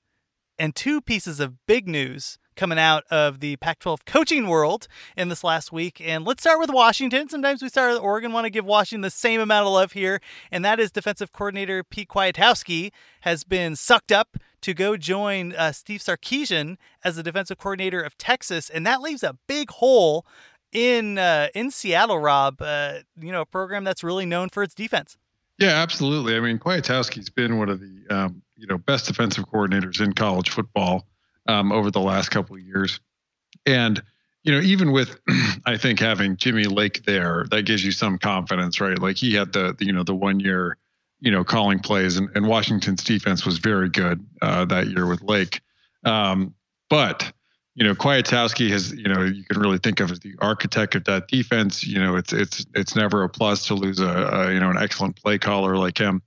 And 0.57 0.75
two 0.75 0.99
pieces 0.99 1.39
of 1.39 1.67
big 1.67 1.87
news 1.87 2.39
coming 2.55 2.79
out 2.79 3.03
of 3.11 3.41
the 3.41 3.57
Pac 3.57 3.77
12 3.77 4.05
coaching 4.05 4.47
world 4.47 4.87
in 5.15 5.29
this 5.29 5.43
last 5.43 5.71
week. 5.71 6.01
And 6.03 6.25
let's 6.25 6.41
start 6.41 6.59
with 6.59 6.71
Washington. 6.71 7.29
Sometimes 7.29 7.61
we 7.61 7.69
start 7.69 7.93
with 7.93 8.01
Oregon, 8.01 8.33
want 8.33 8.45
to 8.45 8.49
give 8.49 8.65
Washington 8.65 9.01
the 9.01 9.11
same 9.11 9.39
amount 9.39 9.67
of 9.67 9.73
love 9.73 9.91
here. 9.91 10.19
And 10.51 10.65
that 10.65 10.79
is 10.79 10.89
defensive 10.91 11.31
coordinator 11.31 11.83
Pete 11.83 12.09
Kwiatkowski 12.09 12.91
has 13.21 13.43
been 13.43 13.75
sucked 13.75 14.11
up 14.11 14.35
to 14.61 14.73
go 14.73 14.97
join 14.97 15.53
uh, 15.53 15.73
Steve 15.73 15.99
Sarkisian 15.99 16.77
as 17.03 17.15
the 17.15 17.21
defensive 17.21 17.59
coordinator 17.59 18.01
of 18.01 18.17
Texas. 18.17 18.67
And 18.67 18.83
that 18.87 18.99
leaves 18.99 19.21
a 19.21 19.37
big 19.47 19.69
hole 19.69 20.25
in 20.71 21.19
uh, 21.19 21.49
in 21.53 21.69
Seattle, 21.69 22.17
Rob. 22.17 22.63
Uh, 22.63 23.01
you 23.21 23.31
know, 23.31 23.41
a 23.41 23.45
program 23.45 23.83
that's 23.83 24.03
really 24.03 24.25
known 24.25 24.49
for 24.49 24.63
its 24.63 24.73
defense. 24.73 25.17
Yeah, 25.59 25.69
absolutely. 25.69 26.35
I 26.35 26.39
mean, 26.39 26.57
Kwiatkowski's 26.57 27.29
been 27.29 27.59
one 27.59 27.69
of 27.69 27.79
the 27.79 28.07
um, 28.09 28.41
you 28.63 28.67
know 28.67 28.77
best 28.77 29.07
defensive 29.07 29.45
coordinators 29.49 29.99
in 29.99 30.13
college 30.13 30.49
football 30.49 31.05
um, 31.49 31.71
over 31.73 31.91
the 31.91 31.99
last 31.99 32.29
couple 32.29 32.55
of 32.55 32.61
years, 32.61 33.01
and 33.65 34.01
you 34.43 34.53
know 34.53 34.61
even 34.61 34.93
with 34.93 35.19
I 35.65 35.75
think 35.75 35.99
having 35.99 36.37
Jimmy 36.37 36.65
Lake 36.65 37.03
there, 37.03 37.45
that 37.51 37.63
gives 37.63 37.83
you 37.83 37.91
some 37.91 38.17
confidence, 38.17 38.79
right? 38.79 38.97
Like 38.97 39.17
he 39.17 39.33
had 39.33 39.51
the, 39.51 39.75
the 39.77 39.85
you 39.85 39.91
know 39.91 40.03
the 40.03 40.15
one 40.15 40.39
year 40.39 40.77
you 41.19 41.29
know 41.29 41.43
calling 41.43 41.79
plays, 41.79 42.15
and, 42.15 42.29
and 42.35 42.47
Washington's 42.47 43.03
defense 43.03 43.45
was 43.45 43.57
very 43.57 43.89
good 43.89 44.25
uh, 44.41 44.63
that 44.65 44.87
year 44.87 45.05
with 45.07 45.21
Lake, 45.21 45.59
um, 46.05 46.55
but 46.89 47.33
you 47.75 47.83
know, 47.83 47.95
Kwiatkowski 47.95 48.69
has, 48.69 48.93
you 48.93 49.07
know, 49.07 49.23
you 49.23 49.43
can 49.45 49.59
really 49.59 49.79
think 49.79 49.99
of 49.99 50.11
as 50.11 50.19
the 50.19 50.35
architect 50.39 50.93
of 50.93 51.05
that 51.05 51.27
defense. 51.27 51.83
You 51.83 51.99
know, 51.99 52.15
it's 52.15 52.31
it's 52.31 52.65
it's 52.75 52.95
never 52.95 53.23
a 53.23 53.29
plus 53.29 53.65
to 53.67 53.73
lose 53.73 53.99
a, 53.99 54.07
a 54.07 54.53
you 54.53 54.59
know 54.59 54.69
an 54.69 54.77
excellent 54.77 55.15
play 55.15 55.39
caller 55.39 55.75
like 55.75 55.97
him. 55.97 56.21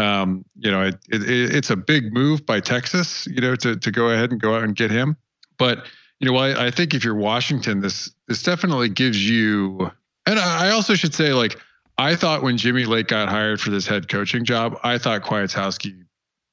Um, 0.00 0.44
you 0.56 0.70
know, 0.70 0.82
it, 0.82 0.96
it, 1.10 1.54
it's 1.54 1.70
a 1.70 1.76
big 1.76 2.12
move 2.12 2.46
by 2.46 2.60
Texas, 2.60 3.26
you 3.26 3.40
know, 3.40 3.54
to 3.56 3.76
to 3.76 3.90
go 3.90 4.08
ahead 4.08 4.30
and 4.30 4.40
go 4.40 4.54
out 4.54 4.64
and 4.64 4.74
get 4.74 4.90
him. 4.90 5.16
But 5.58 5.86
you 6.20 6.30
know, 6.30 6.36
I, 6.36 6.66
I 6.66 6.70
think 6.70 6.94
if 6.94 7.04
you're 7.04 7.14
Washington, 7.14 7.80
this 7.80 8.10
this 8.26 8.42
definitely 8.42 8.88
gives 8.88 9.28
you. 9.28 9.90
And 10.26 10.38
I 10.38 10.70
also 10.70 10.94
should 10.94 11.14
say, 11.14 11.32
like, 11.32 11.58
I 11.98 12.14
thought 12.14 12.42
when 12.42 12.56
Jimmy 12.56 12.84
Lake 12.84 13.08
got 13.08 13.28
hired 13.28 13.60
for 13.60 13.70
this 13.70 13.86
head 13.86 14.08
coaching 14.08 14.44
job, 14.44 14.78
I 14.82 14.98
thought 14.98 15.22
Kwiatkowski 15.22 16.04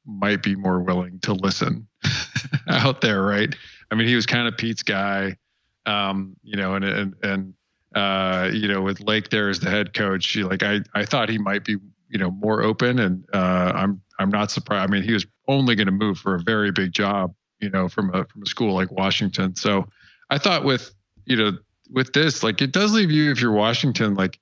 might 0.05 0.41
be 0.41 0.55
more 0.55 0.79
willing 0.79 1.19
to 1.19 1.33
listen 1.33 1.87
out 2.67 3.01
there, 3.01 3.21
right? 3.21 3.53
I 3.91 3.95
mean, 3.95 4.07
he 4.07 4.15
was 4.15 4.25
kind 4.25 4.47
of 4.47 4.57
Pete's 4.57 4.83
guy, 4.83 5.37
um, 5.85 6.35
you 6.43 6.55
know, 6.55 6.75
and 6.75 6.85
and 6.85 7.15
and 7.23 7.53
uh, 7.95 8.49
you 8.51 8.67
know, 8.67 8.81
with 8.81 8.99
Lake 9.01 9.29
there 9.29 9.49
as 9.49 9.59
the 9.59 9.69
head 9.69 9.93
coach, 9.93 10.35
like 10.35 10.63
I 10.63 10.81
I 10.93 11.05
thought 11.05 11.29
he 11.29 11.37
might 11.37 11.63
be 11.63 11.77
you 12.09 12.17
know 12.17 12.31
more 12.31 12.63
open, 12.63 12.99
and 12.99 13.23
uh, 13.33 13.71
I'm 13.75 14.01
I'm 14.19 14.29
not 14.29 14.51
surprised. 14.51 14.89
I 14.89 14.91
mean, 14.91 15.03
he 15.03 15.13
was 15.13 15.25
only 15.47 15.75
going 15.75 15.87
to 15.87 15.91
move 15.91 16.17
for 16.17 16.35
a 16.35 16.39
very 16.39 16.71
big 16.71 16.91
job, 16.91 17.33
you 17.59 17.69
know, 17.69 17.87
from 17.87 18.09
a 18.13 18.25
from 18.25 18.43
a 18.43 18.45
school 18.45 18.73
like 18.73 18.91
Washington. 18.91 19.55
So 19.55 19.87
I 20.29 20.37
thought 20.37 20.63
with 20.63 20.91
you 21.25 21.35
know 21.35 21.51
with 21.91 22.13
this, 22.13 22.43
like 22.43 22.61
it 22.61 22.71
does 22.71 22.93
leave 22.93 23.11
you 23.11 23.31
if 23.31 23.41
you're 23.41 23.51
Washington, 23.51 24.15
like 24.15 24.39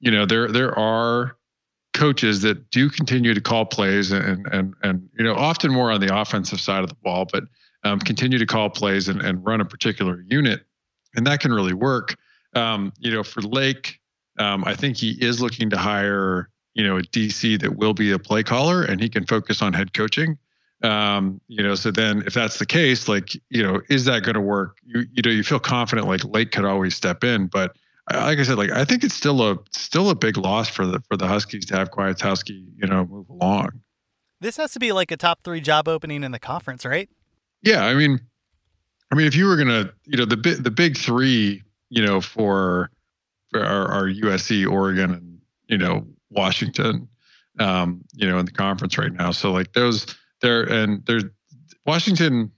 you 0.00 0.10
know 0.10 0.26
there 0.26 0.48
there 0.48 0.76
are 0.78 1.36
coaches 1.94 2.42
that 2.42 2.70
do 2.70 2.90
continue 2.90 3.32
to 3.32 3.40
call 3.40 3.64
plays 3.64 4.12
and 4.12 4.46
and 4.52 4.74
and 4.82 5.08
you 5.18 5.24
know 5.24 5.34
often 5.34 5.72
more 5.72 5.90
on 5.90 6.00
the 6.00 6.14
offensive 6.14 6.60
side 6.60 6.82
of 6.82 6.88
the 6.88 6.96
ball, 6.96 7.26
but 7.30 7.44
um, 7.84 8.00
continue 8.00 8.38
to 8.38 8.46
call 8.46 8.68
plays 8.68 9.08
and, 9.08 9.20
and 9.20 9.44
run 9.44 9.60
a 9.60 9.64
particular 9.64 10.22
unit, 10.28 10.62
and 11.14 11.26
that 11.26 11.40
can 11.40 11.52
really 11.52 11.74
work. 11.74 12.16
Um, 12.54 12.92
you 12.98 13.10
know, 13.10 13.22
for 13.22 13.42
Lake, 13.42 14.00
um, 14.38 14.64
I 14.64 14.74
think 14.74 14.96
he 14.96 15.10
is 15.10 15.40
looking 15.40 15.70
to 15.70 15.76
hire 15.76 16.50
you 16.76 16.86
know 16.86 16.98
a 16.98 17.02
DC 17.02 17.58
that 17.60 17.76
will 17.76 17.94
be 17.94 18.12
a 18.12 18.18
play 18.18 18.42
caller 18.42 18.82
and 18.82 19.00
he 19.00 19.08
can 19.08 19.24
focus 19.24 19.62
on 19.62 19.72
head 19.72 19.94
coaching. 19.94 20.38
Um, 20.82 21.40
you 21.48 21.62
know, 21.62 21.74
so 21.74 21.90
then 21.90 22.22
if 22.26 22.34
that's 22.34 22.58
the 22.58 22.66
case, 22.66 23.08
like 23.08 23.34
you 23.48 23.62
know, 23.62 23.80
is 23.88 24.04
that 24.04 24.22
going 24.22 24.34
to 24.34 24.42
work? 24.42 24.78
You 24.84 25.04
you 25.12 25.22
know, 25.22 25.30
you 25.30 25.42
feel 25.42 25.58
confident 25.58 26.06
like 26.06 26.22
Lake 26.24 26.52
could 26.52 26.66
always 26.66 26.94
step 26.94 27.24
in, 27.24 27.46
but 27.46 27.74
like 28.12 28.38
I 28.38 28.42
said, 28.42 28.58
like 28.58 28.70
I 28.70 28.84
think 28.84 29.02
it's 29.04 29.14
still 29.14 29.42
a 29.42 29.58
still 29.72 30.10
a 30.10 30.14
big 30.14 30.36
loss 30.36 30.68
for 30.68 30.86
the 30.86 31.00
for 31.08 31.16
the 31.16 31.26
Huskies 31.26 31.64
to 31.66 31.76
have 31.76 31.90
Kwiatkowski, 31.90 32.66
you 32.76 32.86
know, 32.86 33.06
move 33.06 33.28
along. 33.30 33.80
This 34.42 34.58
has 34.58 34.72
to 34.72 34.78
be 34.78 34.92
like 34.92 35.10
a 35.10 35.16
top 35.16 35.42
three 35.42 35.62
job 35.62 35.88
opening 35.88 36.22
in 36.22 36.30
the 36.30 36.38
conference, 36.38 36.84
right? 36.84 37.08
Yeah, 37.62 37.86
I 37.86 37.94
mean, 37.94 38.20
I 39.10 39.14
mean, 39.14 39.26
if 39.26 39.34
you 39.34 39.46
were 39.46 39.56
gonna, 39.56 39.90
you 40.04 40.18
know, 40.18 40.26
the 40.26 40.36
big 40.36 40.62
the 40.62 40.70
big 40.70 40.98
three, 40.98 41.62
you 41.88 42.04
know, 42.04 42.20
for 42.20 42.90
for 43.50 43.64
our, 43.64 43.88
our 43.88 44.04
USC, 44.04 44.70
Oregon, 44.70 45.14
and 45.14 45.40
you 45.68 45.78
know 45.78 46.06
Washington, 46.36 47.08
um, 47.58 48.04
you 48.14 48.28
know, 48.28 48.38
in 48.38 48.44
the 48.44 48.52
conference 48.52 48.98
right 48.98 49.12
now. 49.12 49.30
So 49.30 49.52
like 49.52 49.72
those, 49.72 50.06
there 50.40 50.62
and 50.62 51.04
there's 51.06 51.24
Washington. 51.84 52.52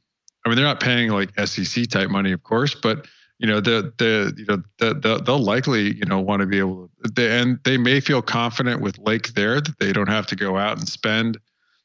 I 0.44 0.48
mean, 0.48 0.56
they're 0.56 0.64
not 0.64 0.80
paying 0.80 1.10
like 1.10 1.38
SEC 1.46 1.88
type 1.88 2.10
money, 2.10 2.32
of 2.32 2.42
course, 2.42 2.74
but 2.74 3.06
you 3.38 3.46
know 3.46 3.60
the 3.60 3.92
the 3.98 4.34
you 4.36 4.44
know 4.46 4.62
the, 4.78 4.94
the, 4.94 5.22
they'll 5.22 5.38
likely 5.38 5.94
you 5.94 6.04
know 6.04 6.20
want 6.20 6.40
to 6.40 6.46
be 6.46 6.58
able 6.58 6.90
to 7.04 7.10
they, 7.10 7.38
and 7.38 7.58
they 7.64 7.76
may 7.76 8.00
feel 8.00 8.20
confident 8.20 8.80
with 8.80 8.98
Lake 8.98 9.34
there 9.34 9.60
that 9.60 9.78
they 9.78 9.92
don't 9.92 10.08
have 10.08 10.26
to 10.26 10.36
go 10.36 10.56
out 10.56 10.78
and 10.78 10.88
spend 10.88 11.38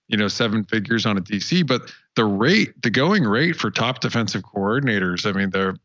you 0.08 0.18
know 0.18 0.28
seven 0.28 0.64
figures 0.64 1.06
on 1.06 1.18
a 1.18 1.22
DC 1.22 1.66
but 1.66 1.94
the 2.16 2.26
rate 2.26 2.82
the 2.82 2.90
going 2.90 3.24
rate 3.24 3.56
for 3.56 3.70
top 3.70 4.00
defensive 4.00 4.42
coordinators 4.42 5.28
I 5.28 5.38
mean 5.38 5.52
they're 5.52 5.76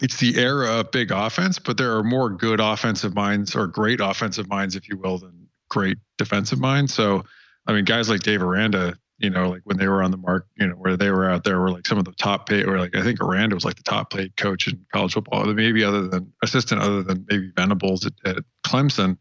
it's 0.00 0.18
the 0.18 0.38
era 0.38 0.80
of 0.80 0.90
big 0.90 1.10
offense 1.10 1.58
but 1.58 1.76
there 1.76 1.96
are 1.96 2.04
more 2.04 2.30
good 2.30 2.60
offensive 2.60 3.14
minds 3.14 3.54
or 3.54 3.66
great 3.66 4.00
offensive 4.00 4.48
minds 4.48 4.76
if 4.76 4.88
you 4.88 4.96
will 4.96 5.18
than 5.18 5.48
great 5.68 5.98
defensive 6.16 6.60
minds 6.60 6.94
so 6.94 7.24
I 7.66 7.72
mean 7.72 7.84
guys 7.84 8.08
like 8.08 8.20
Dave 8.20 8.42
Aranda 8.42 8.96
you 9.18 9.30
know, 9.30 9.50
like 9.50 9.62
when 9.64 9.76
they 9.76 9.88
were 9.88 10.02
on 10.02 10.10
the 10.10 10.16
mark, 10.16 10.46
you 10.56 10.66
know, 10.66 10.74
where 10.74 10.96
they 10.96 11.10
were 11.10 11.28
out 11.28 11.42
there 11.42 11.60
were 11.60 11.70
like 11.70 11.86
some 11.86 11.98
of 11.98 12.04
the 12.04 12.12
top 12.12 12.48
paid, 12.48 12.66
or 12.66 12.78
like 12.78 12.94
I 12.94 13.02
think 13.02 13.20
Aranda 13.20 13.56
was 13.56 13.64
like 13.64 13.74
the 13.74 13.82
top 13.82 14.12
paid 14.12 14.36
coach 14.36 14.68
in 14.68 14.84
college 14.92 15.14
football, 15.14 15.44
maybe 15.46 15.82
other 15.82 16.06
than 16.06 16.32
assistant, 16.42 16.80
other 16.80 17.02
than 17.02 17.26
maybe 17.28 17.50
Venables 17.54 18.06
at, 18.06 18.12
at 18.24 18.36
Clemson. 18.64 19.18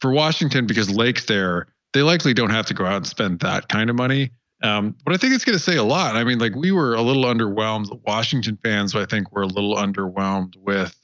For 0.00 0.12
Washington, 0.12 0.66
because 0.66 0.88
Lake's 0.88 1.26
there, 1.26 1.66
they 1.92 2.02
likely 2.02 2.32
don't 2.32 2.50
have 2.50 2.66
to 2.66 2.74
go 2.74 2.86
out 2.86 2.96
and 2.96 3.06
spend 3.06 3.40
that 3.40 3.68
kind 3.68 3.90
of 3.90 3.96
money. 3.96 4.30
Um, 4.62 4.94
but 5.04 5.14
I 5.14 5.16
think 5.16 5.34
it's 5.34 5.44
going 5.44 5.56
to 5.56 5.62
say 5.62 5.76
a 5.76 5.82
lot. 5.82 6.16
I 6.16 6.24
mean, 6.24 6.38
like 6.38 6.54
we 6.54 6.72
were 6.72 6.94
a 6.94 7.02
little 7.02 7.24
underwhelmed. 7.24 7.98
Washington 8.06 8.58
fans, 8.62 8.94
I 8.94 9.06
think, 9.06 9.32
were 9.32 9.42
a 9.42 9.46
little 9.46 9.76
underwhelmed 9.76 10.56
with 10.56 10.94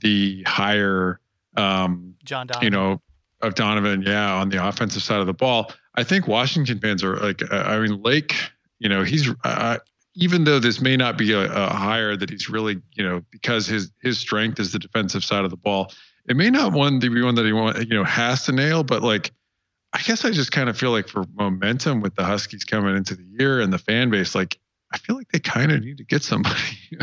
the 0.00 0.42
higher, 0.46 1.20
um, 1.56 2.14
John 2.24 2.46
Donovan. 2.46 2.64
you 2.64 2.70
know, 2.70 3.00
of 3.40 3.54
Donovan. 3.54 4.02
Yeah, 4.02 4.34
on 4.34 4.50
the 4.50 4.66
offensive 4.66 5.02
side 5.02 5.20
of 5.20 5.26
the 5.26 5.34
ball. 5.34 5.72
I 5.94 6.04
think 6.04 6.28
Washington 6.28 6.78
fans 6.78 7.02
are 7.02 7.16
like, 7.16 7.42
uh, 7.50 7.56
I 7.56 7.80
mean, 7.80 8.02
Lake, 8.02 8.34
you 8.78 8.88
know, 8.88 9.02
he's 9.02 9.28
uh, 9.44 9.78
even 10.14 10.44
though 10.44 10.58
this 10.58 10.80
may 10.80 10.96
not 10.96 11.16
be 11.16 11.32
a, 11.32 11.50
a 11.50 11.72
hire 11.72 12.16
that 12.16 12.30
he's 12.30 12.48
really, 12.48 12.80
you 12.94 13.02
know, 13.02 13.22
because 13.30 13.66
his 13.66 13.90
his 14.02 14.18
strength 14.18 14.60
is 14.60 14.72
the 14.72 14.78
defensive 14.78 15.24
side 15.24 15.44
of 15.44 15.50
the 15.50 15.56
ball. 15.56 15.92
It 16.28 16.36
may 16.36 16.50
not 16.50 16.72
one 16.72 16.98
be 16.98 17.22
one 17.22 17.34
that 17.36 17.46
he 17.46 17.52
want, 17.52 17.78
you 17.78 17.94
know, 17.94 18.04
has 18.04 18.44
to 18.44 18.52
nail, 18.52 18.84
but 18.84 19.02
like, 19.02 19.32
I 19.92 20.00
guess 20.02 20.24
I 20.24 20.30
just 20.30 20.52
kind 20.52 20.68
of 20.68 20.78
feel 20.78 20.92
like 20.92 21.08
for 21.08 21.24
momentum 21.34 22.00
with 22.00 22.14
the 22.14 22.24
Huskies 22.24 22.64
coming 22.64 22.96
into 22.96 23.16
the 23.16 23.24
year 23.38 23.60
and 23.60 23.72
the 23.72 23.78
fan 23.78 24.10
base, 24.10 24.34
like 24.34 24.58
I 24.92 24.98
feel 24.98 25.16
like 25.16 25.30
they 25.32 25.40
kind 25.40 25.72
of 25.72 25.82
need 25.82 25.98
to 25.98 26.04
get 26.04 26.22
somebody. 26.22 26.56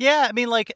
Yeah, 0.00 0.28
I 0.28 0.32
mean, 0.32 0.48
like, 0.48 0.72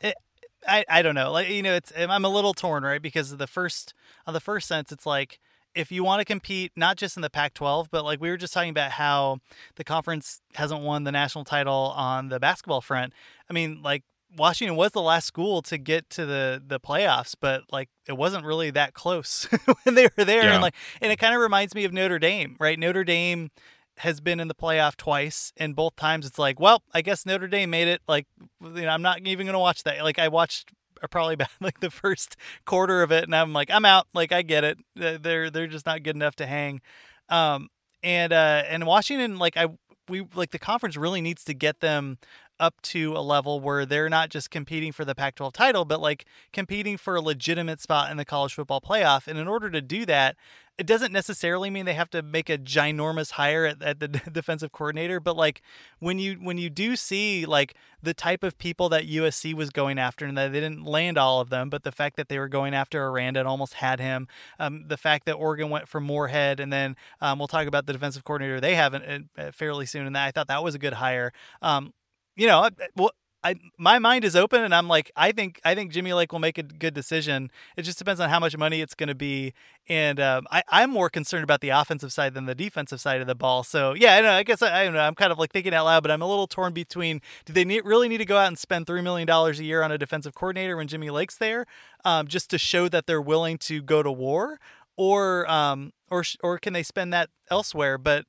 I 0.67 0.85
I 0.89 1.03
don't 1.03 1.15
know, 1.15 1.31
like 1.31 1.49
you 1.49 1.63
know, 1.63 1.75
it's 1.75 1.93
I'm 1.97 2.25
a 2.25 2.29
little 2.29 2.55
torn, 2.55 2.83
right? 2.83 3.01
Because 3.01 3.37
the 3.37 3.47
first 3.47 3.95
on 4.27 4.35
the 4.35 4.41
first 4.41 4.67
sense, 4.67 4.91
it's 4.91 5.07
like 5.07 5.39
if 5.75 5.91
you 5.93 6.05
want 6.05 6.21
to 6.21 6.25
compete, 6.25 6.73
not 6.77 6.97
just 6.97 7.17
in 7.17 7.23
the 7.23 7.31
Pac-12, 7.31 7.87
but 7.91 8.05
like 8.05 8.21
we 8.21 8.29
were 8.31 8.37
just 8.37 8.53
talking 8.53 8.71
about 8.71 8.91
how 8.93 9.39
the 9.77 9.85
conference 9.85 10.41
hasn't 10.55 10.83
won 10.83 11.05
the 11.05 11.13
national 11.13 11.45
title 11.45 11.93
on 11.97 12.29
the 12.29 12.41
basketball 12.41 12.81
front. 12.81 13.13
I 13.49 13.53
mean, 13.53 13.81
like 13.83 14.03
Washington 14.37 14.77
was 14.77 14.93
the 14.93 15.03
last 15.03 15.27
school 15.27 15.63
to 15.63 15.79
get 15.79 16.09
to 16.11 16.25
the 16.27 16.63
the 16.65 16.81
playoffs, 16.81 17.35
but 17.39 17.63
like 17.71 17.89
it 18.09 18.15
wasn't 18.17 18.45
really 18.45 18.71
that 18.71 18.95
close 18.95 19.45
when 19.85 19.95
they 19.95 20.09
were 20.17 20.25
there, 20.25 20.45
Yeah. 20.45 20.55
and 20.55 20.63
like 20.63 20.75
and 21.01 21.13
it 21.13 21.17
kind 21.19 21.35
of 21.35 21.41
reminds 21.41 21.75
me 21.75 21.85
of 21.85 21.93
Notre 21.93 22.19
Dame, 22.19 22.57
right? 22.59 22.79
Notre 22.79 23.05
Dame 23.05 23.51
has 23.99 24.21
been 24.21 24.41
in 24.41 24.49
the 24.49 24.55
playoff 24.55 24.97
twice, 24.97 25.53
and 25.59 25.77
both 25.77 25.97
times 25.97 26.25
it's 26.27 26.39
like, 26.39 26.59
well, 26.59 26.83
I 26.95 27.03
guess 27.03 27.27
Notre 27.27 27.47
Dame 27.47 27.71
made 27.71 27.89
it. 27.89 28.01
Like, 28.09 28.27
you 28.63 28.71
know, 28.83 28.89
I'm 28.89 29.03
not 29.03 29.21
even 29.27 29.45
gonna 29.47 29.59
watch 29.61 29.83
that. 29.85 30.03
Like, 30.03 30.19
I 30.19 30.29
watched 30.29 30.73
uh, 31.03 31.07
probably 31.09 31.35
about 31.41 31.49
like 31.61 31.81
the 31.81 31.91
first 31.91 32.37
quarter 32.65 33.03
of 33.03 33.13
it, 33.13 33.25
and 33.25 33.35
I'm 33.37 33.53
like, 33.53 33.71
I'm 33.71 33.85
out. 33.85 34.07
Like, 34.15 34.33
I 34.33 34.43
get 34.43 34.65
it. 34.65 34.79
They're 34.97 35.51
they're 35.51 35.67
just 35.67 35.85
not 35.87 36.03
good 36.03 36.17
enough 36.17 36.37
to 36.37 36.47
hang. 36.47 36.81
Um, 37.29 37.69
and 38.03 38.33
uh, 38.33 38.63
and 38.67 38.87
Washington, 38.87 39.39
like 39.39 39.57
I 39.57 39.67
we 40.09 40.27
like 40.35 40.51
the 40.51 40.59
conference 40.59 40.97
really 40.97 41.21
needs 41.21 41.45
to 41.45 41.55
get 41.55 41.81
them 41.81 42.19
up 42.63 42.81
to 42.81 43.13
a 43.17 43.21
level 43.21 43.59
where 43.59 43.85
they're 43.85 44.09
not 44.09 44.31
just 44.31 44.49
competing 44.51 44.93
for 44.93 45.05
the 45.05 45.17
Pac-12 45.17 45.53
title, 45.53 45.85
but 45.85 46.01
like 46.01 46.25
competing 46.53 46.97
for 46.97 47.17
a 47.17 47.21
legitimate 47.21 47.81
spot 47.81 48.11
in 48.11 48.17
the 48.17 48.25
college 48.25 48.55
football 48.55 48.81
playoff. 48.81 49.27
And 49.27 49.37
in 49.37 49.49
order 49.49 49.69
to 49.69 49.83
do 49.83 50.07
that, 50.07 50.37
it 50.79 50.87
doesn't 50.87 51.13
necessarily 51.13 51.71
mean 51.71 51.85
they 51.85 51.95
have 51.95 52.11
to 52.11 52.23
make 52.23 52.49
a 52.49 52.57
ginormous 52.57 53.33
hire 53.33 53.67
at, 53.67 53.83
at 53.83 54.01
the 54.01 54.09
defensive 54.33 54.73
coordinator, 54.73 55.21
but 55.21 55.37
like 55.37 55.61
when 55.99 56.19
you 56.19 56.35
when 56.41 56.57
you 56.57 56.71
do 56.71 56.97
see 56.97 57.45
like 57.45 57.75
the 58.03 58.15
type 58.15 58.43
of 58.43 58.57
people 58.59 58.89
that 58.89 59.07
USC 59.07 59.55
was 59.55 59.71
going 59.71 59.99
after, 59.99 60.25
and 60.25 60.37
that 60.39 60.53
they 60.53 60.61
didn't 60.61 60.85
land 60.85 61.19
all 61.19 61.41
of 61.41 61.51
them, 61.51 61.69
but 61.69 61.83
the 61.83 61.93
fact 61.93 62.17
that 62.17 62.29
they 62.29 62.39
were 62.39 62.49
going 62.49 62.75
after 62.75 63.05
Aranda 63.07 63.41
and 63.41 63.49
almost 63.49 63.75
had 63.75 64.01
him, 64.01 64.29
um, 64.59 64.85
the 64.89 64.97
fact 64.97 65.27
that 65.27 65.35
Oregon 65.35 65.69
went 65.69 65.89
for 65.89 66.01
Moorhead, 66.01 66.59
and 66.59 66.73
then 66.73 66.97
um, 67.21 67.39
we'll 67.39 67.49
talk 67.49 67.67
about 67.67 67.87
the 67.87 67.93
defensive 67.93 68.25
coordinator 68.25 68.61
they 68.61 68.75
have 68.75 68.95
in, 68.95 69.29
uh, 69.37 69.51
fairly 69.51 69.85
soon, 69.85 70.07
and 70.07 70.17
that 70.17 70.27
I 70.27 70.31
thought 70.31 70.49
that 70.49 70.65
was 70.65 70.75
a 70.75 70.79
good 70.79 70.95
hire. 70.95 71.33
Um, 71.61 71.93
you 72.37 72.47
know, 72.47 72.69
well, 72.97 73.13
I 73.45 73.57
my 73.77 73.99
mind 73.99 74.25
is 74.25 74.37
open, 74.37 74.63
and 74.63 74.73
I'm 74.75 74.87
like, 74.87 75.11
I 75.17 75.33
think 75.33 75.61
I 75.65 75.75
think 75.75 75.91
Jimmy 75.91 76.13
Lake 76.13 76.31
will 76.31 76.39
make 76.39 76.59
a 76.59 76.63
good 76.63 76.95
decision. 76.95 77.51
It 77.77 77.83
just 77.83 77.99
depends 77.99 78.21
on 78.21 78.29
how 78.31 78.39
much 78.39 78.57
money 78.57 78.81
it's 78.81 78.95
going 78.95 79.09
to 79.09 79.17
be, 79.17 79.53
and 79.89 80.21
um, 80.21 80.47
I 80.51 80.63
I'm 80.69 80.91
more 80.91 81.11
concerned 81.11 81.43
about 81.43 81.61
the 81.61 81.71
offensive 81.71 82.13
side 82.13 82.35
than 82.35 82.47
the 82.47 82.55
defensive 82.55 83.01
side 83.01 83.21
of 83.21 83.27
the 83.27 83.35
ball. 83.35 83.65
So 83.65 83.95
yeah, 83.95 84.15
I 84.15 84.21
know. 84.21 84.31
I 84.31 84.43
guess 84.45 84.63
I, 84.63 84.85
I 84.85 84.89
know. 84.89 85.01
I'm 85.01 85.17
kind 85.17 85.33
of 85.33 85.39
like 85.39 85.51
thinking 85.53 85.75
out 85.75 85.87
loud, 85.87 86.03
but 86.05 86.13
I'm 86.13 86.23
a 86.23 86.27
little 86.27 86.47
torn 86.47 86.73
between 86.73 87.21
do 87.45 87.53
they 87.53 87.65
need, 87.65 87.85
really 87.85 88.09
need 88.09 88.19
to 88.19 88.25
go 88.25 88.37
out 88.37 88.47
and 88.47 88.59
spend 88.59 88.87
three 88.87 89.03
million 89.03 89.27
dollars 89.27 89.59
a 89.59 89.65
year 89.65 89.83
on 89.83 89.91
a 89.91 89.99
defensive 89.99 90.35
coordinator 90.35 90.77
when 90.77 90.87
Jimmy 90.87 91.11
Lake's 91.11 91.37
there, 91.37 91.67
um, 92.05 92.29
just 92.29 92.49
to 92.51 92.59
show 92.59 92.89
that 92.89 93.07
they're 93.07 93.21
willing 93.21 93.59
to 93.59 93.83
go 93.83 94.05
to 94.05 94.13
war, 94.13 94.61
or 94.97 95.51
um 95.51 95.93
or 96.11 96.23
or 96.45 96.59
can 96.59 96.75
they 96.75 96.85
spend 96.85 97.13
that 97.13 97.29
elsewhere? 97.51 97.99
But 97.99 98.27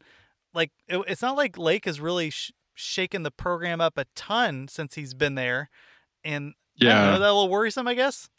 like 0.56 0.72
it, 0.88 1.04
it's 1.08 1.22
not 1.22 1.38
like 1.38 1.56
Lake 1.58 1.86
is 1.86 2.00
really 2.00 2.32
sh- 2.32 2.52
shaken 2.76 3.24
the 3.24 3.32
program 3.32 3.80
up 3.82 3.98
a 3.98 4.06
ton 4.16 4.68
since 4.68 4.96
he's 4.96 5.14
been 5.14 5.36
there, 5.36 5.70
and 6.24 6.54
know, 6.80 6.90
Yeah. 6.90 7.14
is 7.14 7.20
that 7.20 7.26
a 7.30 7.34
little 7.34 7.50
worrisome, 7.50 7.88
I 7.88 7.94
guess. 7.94 8.30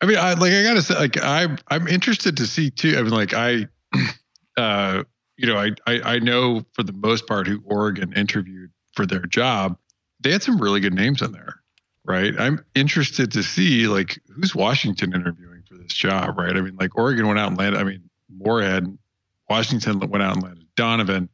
I 0.00 0.06
mean, 0.06 0.18
I 0.18 0.34
like 0.34 0.52
I 0.52 0.62
gotta 0.62 0.82
say, 0.82 0.94
like 0.94 1.22
I'm 1.22 1.58
I'm 1.68 1.88
interested 1.88 2.36
to 2.38 2.46
see 2.46 2.70
too. 2.70 2.96
I 2.98 3.02
mean, 3.02 3.10
like 3.12 3.32
I, 3.34 3.66
uh, 4.56 5.02
you 5.36 5.46
know, 5.46 5.56
I, 5.58 5.70
I 5.86 6.14
I 6.14 6.18
know 6.18 6.64
for 6.74 6.82
the 6.82 6.92
most 6.92 7.26
part 7.26 7.46
who 7.46 7.62
Oregon 7.64 8.12
interviewed 8.12 8.70
for 8.94 9.06
their 9.06 9.20
job, 9.26 9.76
they 10.20 10.32
had 10.32 10.42
some 10.42 10.58
really 10.58 10.80
good 10.80 10.94
names 10.94 11.22
in 11.22 11.32
there, 11.32 11.60
right? 12.04 12.38
I'm 12.38 12.64
interested 12.74 13.32
to 13.32 13.42
see 13.42 13.86
like 13.88 14.20
who's 14.34 14.54
Washington 14.54 15.14
interviewing 15.14 15.62
for 15.68 15.74
this 15.76 15.92
job, 15.92 16.38
right? 16.38 16.56
I 16.56 16.60
mean, 16.60 16.76
like 16.78 16.96
Oregon 16.96 17.26
went 17.26 17.38
out 17.38 17.48
and 17.48 17.58
landed. 17.58 17.80
I 17.80 17.84
mean, 17.84 18.02
Moorhead, 18.28 18.96
Washington 19.48 19.98
went 20.00 20.22
out 20.22 20.34
and 20.34 20.42
landed 20.42 20.66
Donovan. 20.76 21.28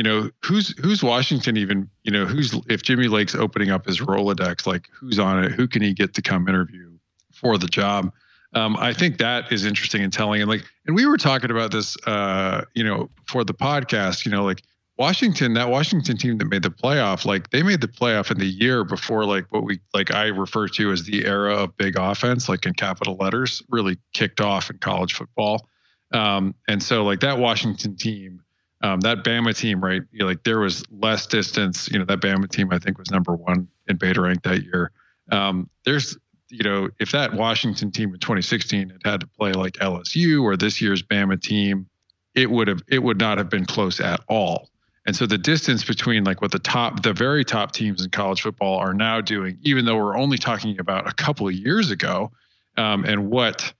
You 0.00 0.04
know, 0.04 0.30
who's 0.42 0.74
who's 0.78 1.02
Washington 1.02 1.58
even? 1.58 1.90
You 2.04 2.10
know, 2.10 2.24
who's 2.24 2.58
if 2.70 2.82
Jimmy 2.82 3.06
Lake's 3.06 3.34
opening 3.34 3.70
up 3.70 3.84
his 3.84 4.00
Rolodex, 4.00 4.66
like 4.66 4.88
who's 4.98 5.18
on 5.18 5.44
it? 5.44 5.52
Who 5.52 5.68
can 5.68 5.82
he 5.82 5.92
get 5.92 6.14
to 6.14 6.22
come 6.22 6.48
interview 6.48 6.90
for 7.34 7.58
the 7.58 7.66
job? 7.66 8.10
Um, 8.54 8.78
I 8.78 8.94
think 8.94 9.18
that 9.18 9.52
is 9.52 9.66
interesting 9.66 10.02
and 10.02 10.10
telling. 10.10 10.40
And 10.40 10.48
like, 10.48 10.64
and 10.86 10.96
we 10.96 11.04
were 11.04 11.18
talking 11.18 11.50
about 11.50 11.70
this, 11.70 11.98
uh, 12.06 12.64
you 12.72 12.82
know, 12.82 13.10
for 13.26 13.44
the 13.44 13.52
podcast. 13.52 14.24
You 14.24 14.32
know, 14.32 14.42
like 14.42 14.62
Washington, 14.96 15.52
that 15.52 15.68
Washington 15.68 16.16
team 16.16 16.38
that 16.38 16.46
made 16.46 16.62
the 16.62 16.70
playoff, 16.70 17.26
like 17.26 17.50
they 17.50 17.62
made 17.62 17.82
the 17.82 17.88
playoff 17.88 18.30
in 18.30 18.38
the 18.38 18.46
year 18.46 18.84
before, 18.84 19.26
like 19.26 19.44
what 19.50 19.64
we 19.64 19.80
like 19.92 20.14
I 20.14 20.28
refer 20.28 20.66
to 20.68 20.92
as 20.92 21.04
the 21.04 21.26
era 21.26 21.54
of 21.54 21.76
big 21.76 21.98
offense, 21.98 22.48
like 22.48 22.64
in 22.64 22.72
capital 22.72 23.18
letters, 23.20 23.62
really 23.68 23.98
kicked 24.14 24.40
off 24.40 24.70
in 24.70 24.78
college 24.78 25.12
football. 25.12 25.68
Um, 26.14 26.54
and 26.66 26.82
so 26.82 27.04
like 27.04 27.20
that 27.20 27.36
Washington 27.36 27.96
team, 27.96 28.40
um, 28.82 29.00
that 29.00 29.24
Bama 29.24 29.56
team, 29.56 29.82
right? 29.82 30.02
You 30.10 30.20
know, 30.20 30.26
like 30.26 30.42
there 30.44 30.60
was 30.60 30.82
less 30.90 31.26
distance. 31.26 31.90
You 31.90 31.98
know, 31.98 32.04
that 32.06 32.20
Bama 32.20 32.48
team 32.48 32.72
I 32.72 32.78
think 32.78 32.98
was 32.98 33.10
number 33.10 33.34
one 33.34 33.68
in 33.88 33.96
beta 33.96 34.20
rank 34.20 34.42
that 34.44 34.62
year. 34.62 34.90
Um, 35.30 35.68
there's 35.84 36.16
you 36.48 36.64
know, 36.64 36.88
if 36.98 37.12
that 37.12 37.34
Washington 37.34 37.92
team 37.92 38.12
in 38.12 38.18
2016 38.18 38.90
had 38.90 39.00
had 39.04 39.20
to 39.20 39.26
play 39.26 39.52
like 39.52 39.74
LSU 39.74 40.42
or 40.42 40.56
this 40.56 40.80
year's 40.80 41.02
Bama 41.02 41.40
team, 41.40 41.86
it 42.34 42.50
would 42.50 42.68
have 42.68 42.82
it 42.88 43.02
would 43.02 43.18
not 43.18 43.38
have 43.38 43.48
been 43.48 43.64
close 43.64 44.00
at 44.00 44.20
all. 44.28 44.68
And 45.06 45.16
so 45.16 45.26
the 45.26 45.38
distance 45.38 45.84
between 45.84 46.24
like 46.24 46.42
what 46.42 46.52
the 46.52 46.58
top 46.58 47.02
the 47.02 47.12
very 47.12 47.44
top 47.44 47.72
teams 47.72 48.04
in 48.04 48.10
college 48.10 48.42
football 48.42 48.78
are 48.78 48.94
now 48.94 49.20
doing, 49.20 49.58
even 49.62 49.84
though 49.84 49.96
we're 49.96 50.16
only 50.16 50.38
talking 50.38 50.78
about 50.78 51.08
a 51.08 51.12
couple 51.12 51.48
of 51.48 51.54
years 51.54 51.90
ago, 51.90 52.30
um, 52.76 53.04
and 53.04 53.30
what 53.30 53.72